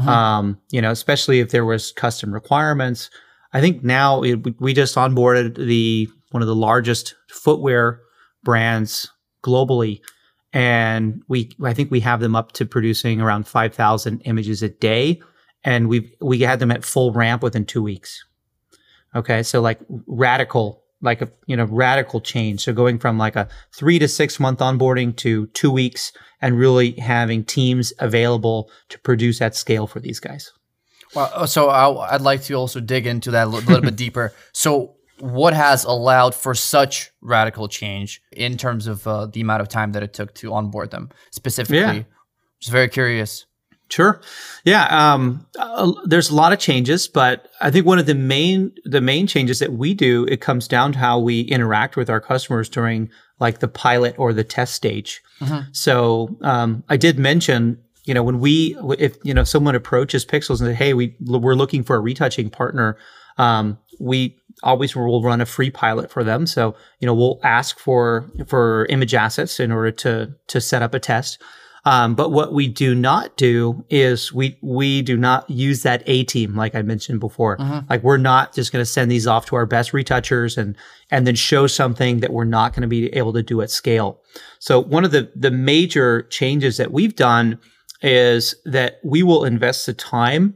Um, 0.09 0.61
you 0.71 0.81
know, 0.81 0.91
especially 0.93 1.41
if 1.41 1.51
there 1.51 1.65
was 1.65 1.93
custom 1.93 2.33
requirements. 2.33 3.11
I 3.53 3.61
think 3.61 3.83
now 3.83 4.23
it, 4.23 4.61
we 4.61 4.73
just 4.73 4.95
onboarded 4.95 5.57
the 5.57 6.09
one 6.31 6.43
of 6.43 6.47
the 6.47 6.55
largest 6.55 7.17
footwear 7.29 8.01
brands 8.45 9.11
globally, 9.43 10.01
and 10.53 11.23
we 11.29 11.51
I 11.65 11.75
think 11.75 11.91
we 11.91 12.01
have 12.01 12.21
them 12.21 12.37
up 12.37 12.53
to 12.53 12.67
producing 12.67 13.21
around 13.21 13.49
five 13.49 13.75
thousand 13.75 14.21
images 14.21 14.63
a 14.63 14.69
day, 14.69 15.21
and 15.65 15.89
we 15.89 16.15
we 16.21 16.41
had 16.41 16.61
them 16.61 16.71
at 16.71 16.85
full 16.85 17.13
ramp 17.13 17.43
within 17.43 17.65
two 17.65 17.83
weeks. 17.83 18.25
Okay, 19.17 19.43
so 19.43 19.61
like 19.61 19.81
radical 20.07 20.80
like 21.03 21.23
a 21.23 21.31
you 21.47 21.57
know 21.57 21.65
radical 21.65 22.21
change. 22.21 22.63
So 22.63 22.73
going 22.73 22.99
from 22.99 23.19
like 23.19 23.37
a 23.37 23.49
three 23.73 23.99
to 23.99 24.09
six 24.09 24.39
month 24.39 24.61
onboarding 24.61 25.17
to 25.17 25.47
two 25.49 25.71
weeks, 25.71 26.13
and 26.41 26.59
really 26.59 26.93
having 26.93 27.45
teams 27.45 27.93
available 27.99 28.71
to 28.89 28.99
produce 28.99 29.41
at 29.41 29.55
scale 29.55 29.87
for 29.87 30.01
these 30.01 30.21
guys. 30.21 30.53
Well, 31.15 31.47
so 31.47 31.69
I, 31.69 32.15
I'd 32.15 32.21
like 32.21 32.43
to 32.45 32.55
also 32.55 32.81
dig 32.81 33.07
into 33.07 33.33
that 33.33 33.47
a 33.47 33.51
little, 33.51 33.69
little 33.69 33.85
bit 33.85 33.97
deeper. 33.97 34.33
So, 34.53 34.95
what 35.19 35.55
has 35.55 35.85
allowed 35.85 36.35
for 36.35 36.55
such 36.55 37.11
radical 37.21 37.69
change 37.69 38.23
in 38.33 38.57
terms 38.57 38.87
of 38.87 39.07
uh, 39.07 39.27
the 39.27 39.41
amount 39.41 39.61
of 39.61 39.69
time 39.69 39.93
that 39.93 40.03
it 40.03 40.15
took 40.15 40.35
to 40.37 40.53
onboard 40.53 40.91
them 40.91 41.11
specifically? 41.31 41.77
Yeah. 41.99 42.03
Just 42.61 42.73
very 42.73 42.89
curious. 42.89 43.47
Sure. 43.91 44.21
Yeah. 44.65 44.87
Um, 44.87 45.47
uh, 45.59 45.93
there's 46.05 46.31
a 46.31 46.35
lot 46.35 46.53
of 46.53 46.61
changes, 46.61 47.09
but 47.09 47.49
I 47.61 47.73
think 47.73 47.87
one 47.87 47.99
of 47.99 48.07
the 48.07 48.15
main 48.15 48.73
the 48.85 49.01
main 49.01 49.27
changes 49.27 49.59
that 49.59 49.73
we 49.73 49.95
do 49.95 50.25
it 50.27 50.41
comes 50.41 50.69
down 50.69 50.93
to 50.93 50.99
how 50.99 51.19
we 51.19 51.41
interact 51.41 51.97
with 51.97 52.09
our 52.09 52.21
customers 52.21 52.69
during 52.69 53.11
like 53.41 53.59
the 53.59 53.69
pilot 53.69 54.15
or 54.17 54.33
the 54.33 54.45
test 54.45 54.75
stage. 54.75 55.23
So 55.73 56.39
um, 56.43 56.85
I 56.89 56.97
did 56.97 57.19
mention, 57.19 57.79
you 58.05 58.15
know, 58.15 58.23
when 58.23 58.39
we 58.39 58.77
if 58.99 59.17
you 59.25 59.35
know 59.35 59.45
someone 59.45 59.75
approaches 59.75 60.25
Pixelz 60.25 60.61
and 60.61 60.69
says, 60.69 60.77
"Hey, 60.77 60.95
we 60.95 61.17
we're 61.21 61.55
looking 61.55 61.83
for 61.83 61.97
a 61.97 62.01
retouching 62.01 62.49
partner," 62.49 62.97
um, 63.39 63.77
we 63.99 64.37
always 64.63 64.95
will 64.95 65.23
run 65.23 65.41
a 65.41 65.47
free 65.47 65.71
pilot 65.71 66.11
for 66.13 66.23
them. 66.23 66.47
So 66.47 66.77
you 67.01 67.07
know, 67.07 67.15
we'll 67.15 67.41
ask 67.43 67.79
for 67.79 68.31
for 68.47 68.87
image 68.87 69.15
assets 69.15 69.59
in 69.59 69.73
order 69.73 69.91
to 69.91 70.35
to 70.47 70.61
set 70.61 70.83
up 70.83 70.95
a 70.95 71.01
test. 71.01 71.43
Um, 71.91 72.15
but 72.15 72.31
what 72.31 72.53
we 72.53 72.69
do 72.69 72.95
not 72.95 73.37
do 73.37 73.85
is 73.91 74.33
we 74.33 74.57
we 74.63 75.03
do 75.03 75.17
not 75.17 75.51
use 75.51 75.83
that 75.83 76.05
A 76.07 76.23
team 76.23 76.55
like 76.55 76.77
I 76.77 76.83
mentioned 76.83 77.19
before. 77.19 77.57
Like 77.91 78.05
we're 78.05 78.17
not 78.17 78.55
just 78.55 78.71
going 78.71 78.81
to 78.81 78.87
send 78.87 79.11
these 79.11 79.27
off 79.27 79.47
to 79.47 79.57
our 79.57 79.67
best 79.67 79.93
retouchers 79.93 80.57
and 80.57 80.77
and 81.11 81.27
then 81.27 81.35
show 81.35 81.67
something 81.67 82.21
that 82.21 82.33
we're 82.33 82.45
not 82.45 82.75
going 82.75 82.83
to 82.83 82.87
be 82.87 83.09
able 83.09 83.33
to 83.33 83.43
do 83.43 83.61
at 83.61 83.71
scale. 83.71 84.21
So 84.61 84.79
one 84.79 85.05
of 85.05 85.11
the 85.11 85.33
the 85.35 85.51
major 85.51 86.23
changes 86.31 86.77
that 86.77 86.93
we've 86.93 87.17
done 87.17 87.59
is 88.03 88.55
that 88.67 89.01
we 89.03 89.25
will 89.25 89.45
invest 89.45 89.87
the 89.87 89.93
time 89.93 90.55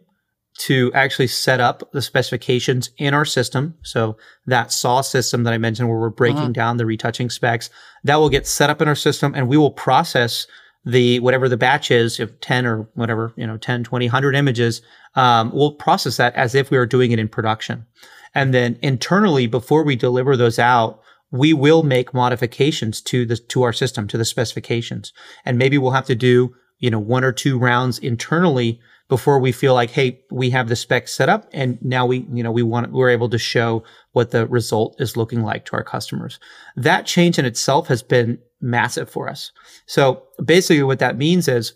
to 0.56 0.92
actually 0.94 1.26
set 1.26 1.58
up 1.58 1.82
the 1.92 2.00
specifications 2.00 2.90
in 2.96 3.12
our 3.12 3.24
system. 3.24 3.74
So 3.82 4.16
that 4.46 4.70
SAW 4.70 5.00
system 5.00 5.42
that 5.42 5.52
I 5.52 5.58
mentioned 5.58 5.88
where 5.88 5.98
we're 5.98 6.10
breaking 6.10 6.52
down 6.52 6.76
the 6.76 6.86
retouching 6.86 7.28
specs, 7.28 7.70
that 8.04 8.16
will 8.16 8.28
get 8.28 8.46
set 8.46 8.70
up 8.70 8.80
in 8.80 8.86
our 8.86 8.94
system 8.94 9.34
and 9.34 9.48
we 9.48 9.56
will 9.56 9.72
process 9.72 10.46
the 10.84 11.20
whatever 11.20 11.48
the 11.48 11.56
batch 11.56 11.90
is, 11.90 12.20
if 12.20 12.38
10 12.40 12.66
or 12.66 12.88
whatever, 12.94 13.32
you 13.36 13.46
know, 13.46 13.56
10, 13.56 13.84
20, 13.84 14.06
100 14.06 14.34
images, 14.34 14.82
um, 15.14 15.50
we'll 15.52 15.72
process 15.72 16.16
that 16.16 16.34
as 16.34 16.54
if 16.54 16.70
we 16.70 16.78
were 16.78 16.86
doing 16.86 17.12
it 17.12 17.18
in 17.18 17.28
production. 17.28 17.86
And 18.34 18.52
then 18.52 18.78
internally, 18.82 19.46
before 19.46 19.84
we 19.84 19.96
deliver 19.96 20.36
those 20.36 20.58
out, 20.58 21.00
we 21.30 21.52
will 21.52 21.82
make 21.82 22.14
modifications 22.14 23.00
to 23.02 23.26
the 23.26 23.36
to 23.36 23.62
our 23.62 23.72
system, 23.72 24.06
to 24.08 24.18
the 24.18 24.24
specifications. 24.24 25.12
And 25.44 25.58
maybe 25.58 25.78
we'll 25.78 25.92
have 25.92 26.06
to 26.06 26.14
do, 26.14 26.54
you 26.78 26.90
know, 26.90 26.98
one 26.98 27.24
or 27.24 27.32
two 27.32 27.58
rounds 27.58 27.98
internally 27.98 28.80
before 29.08 29.38
we 29.38 29.52
feel 29.52 29.74
like, 29.74 29.90
hey, 29.90 30.20
we 30.30 30.50
have 30.50 30.68
the 30.68 30.76
specs 30.76 31.14
set 31.14 31.28
up 31.28 31.48
and 31.52 31.78
now 31.82 32.06
we, 32.06 32.26
you 32.32 32.42
know, 32.42 32.52
we 32.52 32.62
want 32.62 32.90
we're 32.92 33.10
able 33.10 33.28
to 33.28 33.38
show 33.38 33.82
what 34.12 34.30
the 34.30 34.46
result 34.46 34.96
is 34.98 35.16
looking 35.16 35.42
like 35.42 35.64
to 35.66 35.74
our 35.74 35.84
customers. 35.84 36.38
That 36.76 37.04
change 37.04 37.38
in 37.38 37.44
itself 37.44 37.88
has 37.88 38.02
been 38.02 38.38
massive 38.64 39.08
for 39.08 39.28
us. 39.28 39.52
So 39.86 40.22
basically 40.44 40.82
what 40.82 40.98
that 40.98 41.16
means 41.16 41.46
is 41.46 41.74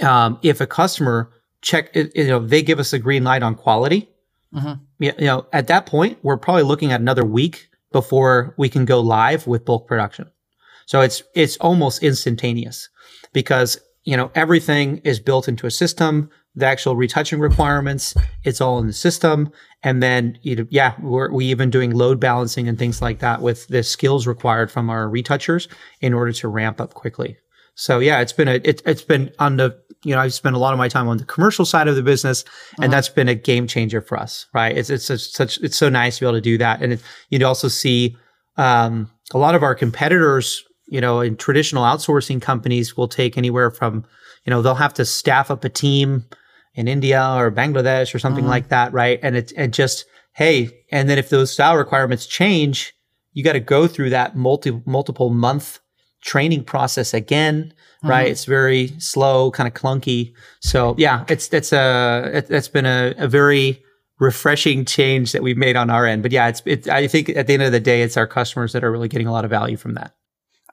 um, 0.00 0.38
if 0.42 0.60
a 0.60 0.66
customer 0.66 1.30
check, 1.62 1.94
you 1.94 2.26
know, 2.26 2.40
they 2.40 2.62
give 2.62 2.78
us 2.78 2.92
a 2.92 2.98
green 2.98 3.24
light 3.24 3.42
on 3.42 3.54
quality, 3.54 4.08
you 4.98 5.12
know, 5.20 5.46
at 5.52 5.66
that 5.68 5.86
point, 5.86 6.18
we're 6.22 6.36
probably 6.36 6.62
looking 6.62 6.92
at 6.92 7.00
another 7.00 7.24
week 7.24 7.68
before 7.92 8.54
we 8.56 8.68
can 8.68 8.84
go 8.84 9.00
live 9.00 9.46
with 9.46 9.64
bulk 9.64 9.86
production. 9.88 10.30
So 10.86 11.00
it's, 11.00 11.22
it's 11.34 11.56
almost 11.58 12.02
instantaneous 12.02 12.88
because, 13.32 13.80
you 14.04 14.16
know, 14.16 14.30
everything 14.34 14.98
is 14.98 15.18
built 15.18 15.48
into 15.48 15.66
a 15.66 15.70
system, 15.70 16.30
the 16.54 16.66
actual 16.66 16.94
retouching 16.94 17.40
requirements, 17.40 18.14
it's 18.44 18.60
all 18.60 18.78
in 18.78 18.86
the 18.86 18.92
system. 18.92 19.50
And 19.82 20.02
then, 20.02 20.38
you 20.42 20.56
know, 20.56 20.66
yeah, 20.70 20.94
we're, 21.00 21.30
we 21.32 21.46
even 21.46 21.68
doing 21.68 21.90
load 21.90 22.20
balancing 22.20 22.68
and 22.68 22.78
things 22.78 23.02
like 23.02 23.18
that 23.18 23.42
with 23.42 23.66
the 23.68 23.82
skills 23.82 24.26
required 24.26 24.70
from 24.70 24.88
our 24.88 25.08
retouchers 25.08 25.68
in 26.00 26.14
order 26.14 26.32
to 26.32 26.48
ramp 26.48 26.80
up 26.80 26.94
quickly. 26.94 27.36
So 27.74 27.98
yeah, 27.98 28.20
it's 28.20 28.32
been 28.32 28.48
a, 28.48 28.60
it, 28.62 28.82
it's 28.86 29.02
been 29.02 29.32
on 29.40 29.56
the, 29.56 29.76
you 30.04 30.14
know, 30.14 30.20
I've 30.20 30.32
spent 30.32 30.54
a 30.54 30.58
lot 30.60 30.72
of 30.72 30.78
my 30.78 30.88
time 30.88 31.08
on 31.08 31.16
the 31.16 31.24
commercial 31.24 31.64
side 31.64 31.88
of 31.88 31.96
the 31.96 32.02
business 32.02 32.44
and 32.80 32.92
that's 32.92 33.08
been 33.08 33.28
a 33.28 33.34
game 33.34 33.66
changer 33.66 34.00
for 34.00 34.16
us, 34.16 34.46
right? 34.54 34.76
It's, 34.76 34.90
it's 34.90 35.06
such 35.06 35.58
it's 35.58 35.76
so 35.76 35.88
nice 35.88 36.18
to 36.18 36.20
be 36.20 36.26
able 36.26 36.36
to 36.36 36.40
do 36.40 36.58
that. 36.58 36.82
And 36.82 36.92
it, 36.92 37.02
you'd 37.30 37.42
also 37.42 37.68
see, 37.68 38.16
um, 38.56 39.10
a 39.32 39.38
lot 39.38 39.56
of 39.56 39.62
our 39.64 39.74
competitors, 39.74 40.62
you 40.86 41.00
know, 41.00 41.20
in 41.20 41.36
traditional 41.36 41.82
outsourcing 41.82 42.40
companies 42.40 42.96
will 42.96 43.08
take 43.08 43.36
anywhere 43.36 43.70
from, 43.70 44.04
you 44.44 44.50
know, 44.50 44.62
they'll 44.62 44.74
have 44.74 44.94
to 44.94 45.04
staff 45.04 45.50
up 45.50 45.64
a 45.64 45.68
team 45.68 46.24
in 46.74 46.88
India 46.88 47.22
or 47.36 47.50
Bangladesh 47.50 48.14
or 48.14 48.18
something 48.18 48.44
mm-hmm. 48.44 48.50
like 48.50 48.68
that, 48.68 48.92
right? 48.92 49.18
And 49.22 49.36
it's 49.36 49.52
and 49.52 49.72
just 49.72 50.04
hey, 50.32 50.84
and 50.90 51.08
then 51.08 51.18
if 51.18 51.28
those 51.28 51.52
style 51.52 51.76
requirements 51.76 52.26
change, 52.26 52.92
you 53.32 53.44
got 53.44 53.52
to 53.52 53.60
go 53.60 53.86
through 53.86 54.10
that 54.10 54.36
multi 54.36 54.80
multiple 54.84 55.30
month 55.30 55.80
training 56.20 56.64
process 56.64 57.14
again, 57.14 57.72
mm-hmm. 57.98 58.08
right? 58.08 58.28
It's 58.28 58.44
very 58.44 58.88
slow, 58.98 59.50
kind 59.50 59.68
of 59.68 59.74
clunky. 59.74 60.32
So 60.60 60.94
yeah, 60.98 61.24
it's 61.28 61.52
it's 61.52 61.72
a 61.72 62.30
it, 62.34 62.48
that's 62.48 62.68
been 62.68 62.86
a, 62.86 63.14
a 63.18 63.28
very 63.28 63.82
refreshing 64.20 64.84
change 64.84 65.32
that 65.32 65.42
we've 65.42 65.56
made 65.56 65.76
on 65.76 65.90
our 65.90 66.06
end. 66.06 66.22
But 66.22 66.32
yeah, 66.32 66.48
it's 66.48 66.62
it, 66.64 66.88
I 66.88 67.06
think 67.06 67.28
at 67.30 67.46
the 67.46 67.54
end 67.54 67.62
of 67.62 67.72
the 67.72 67.80
day, 67.80 68.02
it's 68.02 68.16
our 68.16 68.26
customers 68.26 68.72
that 68.72 68.84
are 68.84 68.90
really 68.90 69.08
getting 69.08 69.26
a 69.26 69.32
lot 69.32 69.44
of 69.44 69.50
value 69.50 69.76
from 69.76 69.94
that. 69.94 70.14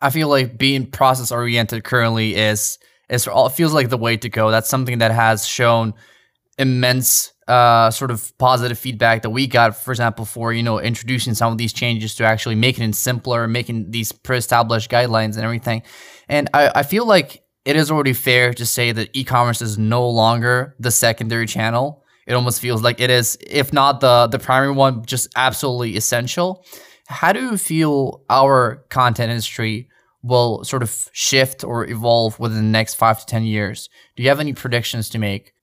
I 0.02 0.10
feel 0.10 0.30
like 0.30 0.58
being 0.58 0.88
process 0.88 1.32
oriented 1.32 1.84
currently 1.84 2.36
is 2.36 2.80
is 3.12 3.28
it 3.28 3.50
feels 3.52 3.74
like 3.74 3.90
the 3.90 3.98
way 3.98 4.18
to 4.18 4.30
go. 4.30 4.50
That's 4.50 4.70
something 4.70 5.00
that 5.00 5.12
has 5.12 5.46
shown 5.48 5.94
immense 6.58 7.34
uh, 7.48 7.92
sort 7.92 8.12
of 8.12 8.36
positive 8.38 8.80
feedback 8.80 9.24
that 9.24 9.30
we 9.30 9.46
got, 9.46 9.76
for 9.76 9.92
example, 9.92 10.26
for 10.26 10.54
you 10.54 10.64
know 10.64 10.80
introducing 10.80 11.34
some 11.34 11.52
of 11.52 11.58
these 11.58 11.74
changes 11.74 12.16
to 12.16 12.24
actually 12.24 12.56
making 12.56 12.90
it 12.90 12.96
simpler, 12.96 13.48
making 13.48 13.92
these 13.92 14.12
pre-established 14.12 14.90
guidelines 14.90 15.36
and 15.36 15.44
everything. 15.44 15.84
And 16.30 16.50
I, 16.54 16.72
I 16.76 16.84
feel 16.84 17.06
like 17.06 17.44
it 17.66 17.76
is 17.76 17.92
already 17.92 18.14
fair 18.14 18.54
to 18.54 18.66
say 18.66 18.92
that 18.94 19.10
e-commerce 19.14 19.62
is 19.62 19.78
no 19.78 20.10
longer 20.10 20.76
the 20.80 20.92
secondary 20.92 21.46
channel. 21.46 22.04
It 22.26 22.34
almost 22.34 22.62
feels 22.62 22.82
like 22.82 23.02
it 23.02 23.10
is, 23.10 23.38
if 23.42 23.74
not 23.74 24.00
the 24.00 24.28
the 24.28 24.40
primary 24.40 24.72
one, 24.74 25.06
just 25.06 25.28
absolutely 25.36 25.98
essential. 25.98 26.66
How 27.08 27.34
do 27.34 27.42
you 27.42 27.58
feel 27.58 28.24
our 28.30 28.86
content 28.90 29.32
industry 29.32 29.90
will 30.24 30.64
sort 30.64 30.84
of 30.84 31.10
shift 31.14 31.64
or 31.64 31.88
evolve 31.90 32.40
within 32.40 32.58
the 32.58 32.64
next 32.64 32.96
five 32.96 33.20
to 33.20 33.26
ten 33.26 33.44
years? 33.44 33.90
Do 34.16 34.24
you 34.24 34.30
have 34.30 34.40
any 34.40 34.54
predictions 34.54 35.10
to 35.10 35.20
make? 35.20 35.54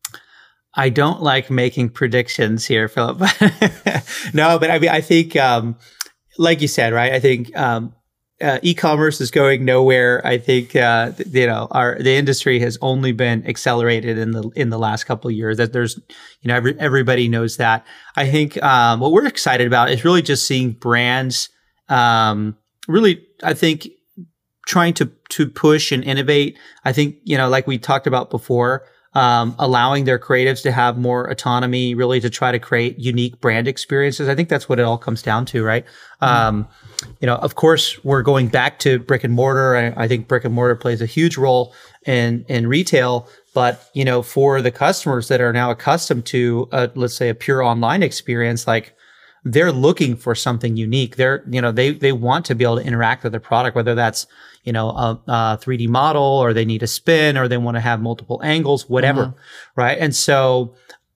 I 0.75 0.91
don't 0.91 1.23
like 1.23 1.51
making 1.51 1.91
predictions 1.91 2.67
here, 2.67 2.89
Philip. 2.89 3.19
no, 4.35 4.59
but 4.59 4.71
I 4.71 4.79
mean, 4.79 4.91
I 4.91 5.01
think, 5.01 5.35
um, 5.35 5.77
like 6.39 6.61
you 6.61 6.69
said, 6.69 6.93
right? 6.93 7.13
I 7.13 7.21
think 7.21 7.57
um, 7.57 7.95
uh, 8.41 8.59
e-commerce 8.63 9.21
is 9.21 9.31
going 9.31 9.65
nowhere. 9.65 10.25
I 10.25 10.39
think 10.39 10.77
uh, 10.77 11.13
th- 11.13 11.29
you 11.33 11.47
know 11.47 11.67
our 11.73 11.99
the 12.01 12.15
industry 12.15 12.61
has 12.61 12.79
only 12.81 13.13
been 13.13 13.47
accelerated 13.47 14.19
in 14.19 14.31
the 14.31 14.49
in 14.55 14.71
the 14.71 14.79
last 14.79 15.05
couple 15.05 15.29
of 15.29 15.35
years. 15.35 15.57
That 15.57 15.73
there's 15.73 15.99
you 16.43 16.49
know 16.49 16.55
every, 16.55 16.79
everybody 16.79 17.29
knows 17.29 17.57
that. 17.57 17.85
I 18.15 18.31
think 18.31 18.63
um, 18.63 19.01
what 19.01 19.11
we're 19.13 19.27
excited 19.27 19.67
about 19.67 19.91
is 19.91 20.05
really 20.05 20.23
just 20.23 20.47
seeing 20.47 20.73
brands 20.73 21.49
um, 21.89 22.57
really. 22.87 23.27
I 23.43 23.55
think 23.55 23.89
trying 24.69 24.93
to 24.93 25.11
to 25.31 25.49
push 25.49 25.91
and 25.91 26.05
innovate. 26.05 26.57
I 26.85 26.93
think 26.93 27.17
you 27.25 27.37
know 27.37 27.49
like 27.49 27.67
we 27.67 27.79
talked 27.79 28.07
about 28.07 28.31
before 28.31 28.85
um, 29.15 29.57
allowing 29.59 30.05
their 30.05 30.19
creatives 30.19 30.63
to 30.63 30.71
have 30.71 30.99
more 30.99 31.25
autonomy, 31.29 31.95
really 31.95 32.21
to 32.21 32.29
try 32.29 32.53
to 32.53 32.59
create 32.59 32.99
unique 32.99 33.41
brand 33.41 33.67
experiences. 33.67 34.29
I 34.29 34.35
think 34.35 34.51
that's 34.51 34.69
what 34.69 34.79
it 34.79 34.83
all 34.83 34.99
comes 34.99 35.23
down 35.23 35.47
to, 35.47 35.65
right? 35.65 35.85
Mm-hmm. 36.23 36.25
Um, 36.25 36.69
you 37.21 37.27
know, 37.27 37.37
of 37.37 37.55
course, 37.55 38.03
we're 38.05 38.23
going 38.23 38.49
back 38.49 38.79
to 38.81 38.99
brick 38.99 39.25
and 39.25 39.33
mortar. 39.33 39.75
I, 39.75 40.05
I 40.05 40.09
think 40.09 40.29
brick 40.29 40.45
and 40.45 40.55
mortar 40.55 40.77
plays 40.77 41.01
a 41.01 41.07
huge 41.07 41.37
role 41.37 41.75
in 42.07 42.45
in 42.49 42.67
retail. 42.67 43.29
But 43.55 43.89
you 43.95 44.05
know, 44.05 44.23
for 44.23 44.61
the 44.61 44.71
customers 44.71 45.29
that 45.29 45.41
are 45.41 45.53
now 45.53 45.71
accustomed 45.71 46.27
to, 46.27 46.69
a, 46.71 46.91
let's 46.95 47.15
say, 47.15 47.31
a 47.31 47.35
pure 47.35 47.63
online 47.63 48.03
experience, 48.03 48.67
like 48.67 48.95
they're 49.45 49.73
looking 49.73 50.17
for 50.17 50.35
something 50.35 50.77
unique. 50.77 51.17
They're, 51.17 51.43
you 51.49 51.63
know, 51.63 51.73
they, 51.73 51.93
they 51.93 52.13
want 52.13 52.45
to 52.47 52.55
be 52.55 52.65
able 52.65 52.77
to 52.77 52.85
interact 52.85 53.23
with 53.25 53.33
the 53.33 53.41
product, 53.41 53.75
whether 53.75 53.95
that's, 53.95 54.27
you 54.65 54.73
know, 54.73 54.91
a, 54.91 55.21
a 55.27 55.59
3D 55.63 55.89
model 55.89 56.23
or 56.23 56.53
they 56.53 56.65
need 56.65 56.83
a 56.83 56.87
spin 56.87 57.37
or 57.37 57.49
they 57.49 57.57
want 57.57 57.77
to 57.77 57.81
have 57.81 58.01
multiple 58.01 58.41
angles, 58.43 58.89
whatever. 58.89 59.27
Mm-hmm. 59.27 59.81
Right. 59.81 59.99
And 59.99 60.15
so 60.15 60.75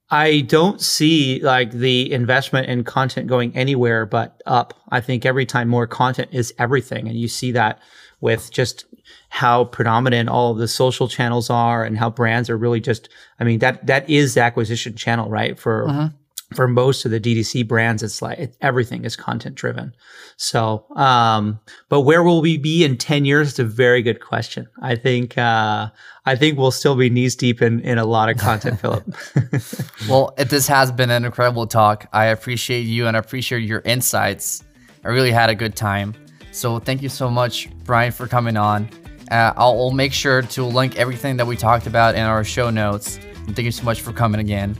I 0.09 0.41
don't 0.41 0.81
see 0.81 1.39
like 1.41 1.71
the 1.71 2.11
investment 2.11 2.67
in 2.67 2.83
content 2.83 3.27
going 3.27 3.55
anywhere 3.55 4.05
but 4.05 4.41
up. 4.45 4.73
I 4.89 5.01
think 5.01 5.25
every 5.25 5.45
time 5.45 5.67
more 5.67 5.87
content 5.87 6.29
is 6.31 6.53
everything. 6.57 7.07
And 7.07 7.17
you 7.17 7.27
see 7.27 7.51
that 7.51 7.79
with 8.21 8.51
just 8.51 8.85
how 9.29 9.65
predominant 9.65 10.29
all 10.29 10.51
of 10.51 10.57
the 10.57 10.67
social 10.67 11.07
channels 11.07 11.49
are 11.49 11.83
and 11.83 11.97
how 11.97 12.09
brands 12.09 12.49
are 12.49 12.57
really 12.57 12.79
just, 12.79 13.09
I 13.39 13.43
mean, 13.43 13.59
that, 13.59 13.85
that 13.87 14.09
is 14.09 14.35
the 14.35 14.41
acquisition 14.41 14.95
channel, 14.95 15.29
right? 15.29 15.59
For, 15.59 15.87
mm-hmm 15.87 16.15
for 16.55 16.67
most 16.67 17.05
of 17.05 17.11
the 17.11 17.19
DTC 17.19 17.67
brands, 17.67 18.03
it's 18.03 18.21
like 18.21 18.39
it, 18.39 18.57
everything 18.61 19.05
is 19.05 19.15
content 19.15 19.55
driven. 19.55 19.93
So, 20.37 20.85
um, 20.95 21.59
but 21.89 22.01
where 22.01 22.23
will 22.23 22.41
we 22.41 22.57
be 22.57 22.83
in 22.83 22.97
10 22.97 23.25
years? 23.25 23.49
It's 23.49 23.59
a 23.59 23.63
very 23.63 24.01
good 24.01 24.19
question. 24.19 24.67
I 24.81 24.95
think, 24.95 25.37
uh, 25.37 25.89
I 26.25 26.35
think 26.35 26.57
we'll 26.57 26.71
still 26.71 26.95
be 26.95 27.09
knees 27.09 27.35
deep 27.35 27.61
in, 27.61 27.79
in 27.81 27.97
a 27.97 28.05
lot 28.05 28.29
of 28.29 28.37
content, 28.37 28.79
Philip. 28.79 29.03
well, 30.09 30.33
this 30.37 30.67
has 30.67 30.91
been 30.91 31.09
an 31.09 31.25
incredible 31.25 31.67
talk. 31.67 32.07
I 32.13 32.25
appreciate 32.25 32.81
you 32.81 33.07
and 33.07 33.17
I 33.17 33.19
appreciate 33.19 33.63
your 33.63 33.81
insights. 33.85 34.63
I 35.03 35.09
really 35.09 35.31
had 35.31 35.49
a 35.49 35.55
good 35.55 35.75
time. 35.75 36.13
So 36.51 36.79
thank 36.79 37.01
you 37.01 37.09
so 37.09 37.29
much, 37.29 37.69
Brian, 37.83 38.11
for 38.11 38.27
coming 38.27 38.57
on. 38.57 38.89
Uh, 39.31 39.53
I'll, 39.57 39.79
I'll 39.79 39.91
make 39.91 40.13
sure 40.13 40.41
to 40.41 40.63
link 40.63 40.97
everything 40.97 41.37
that 41.37 41.47
we 41.47 41.57
talked 41.57 41.87
about 41.87 42.15
in 42.15 42.21
our 42.21 42.43
show 42.43 42.69
notes. 42.69 43.19
And 43.47 43.55
thank 43.55 43.65
you 43.65 43.71
so 43.71 43.83
much 43.83 44.01
for 44.01 44.13
coming 44.13 44.39
again. 44.39 44.77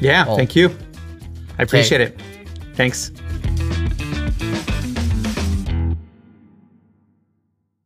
Yeah, 0.00 0.26
well, 0.26 0.36
thank 0.36 0.56
you. 0.56 0.74
I 1.60 1.64
appreciate 1.64 2.00
okay. 2.00 2.14
it. 2.14 2.20
Thanks. 2.74 3.12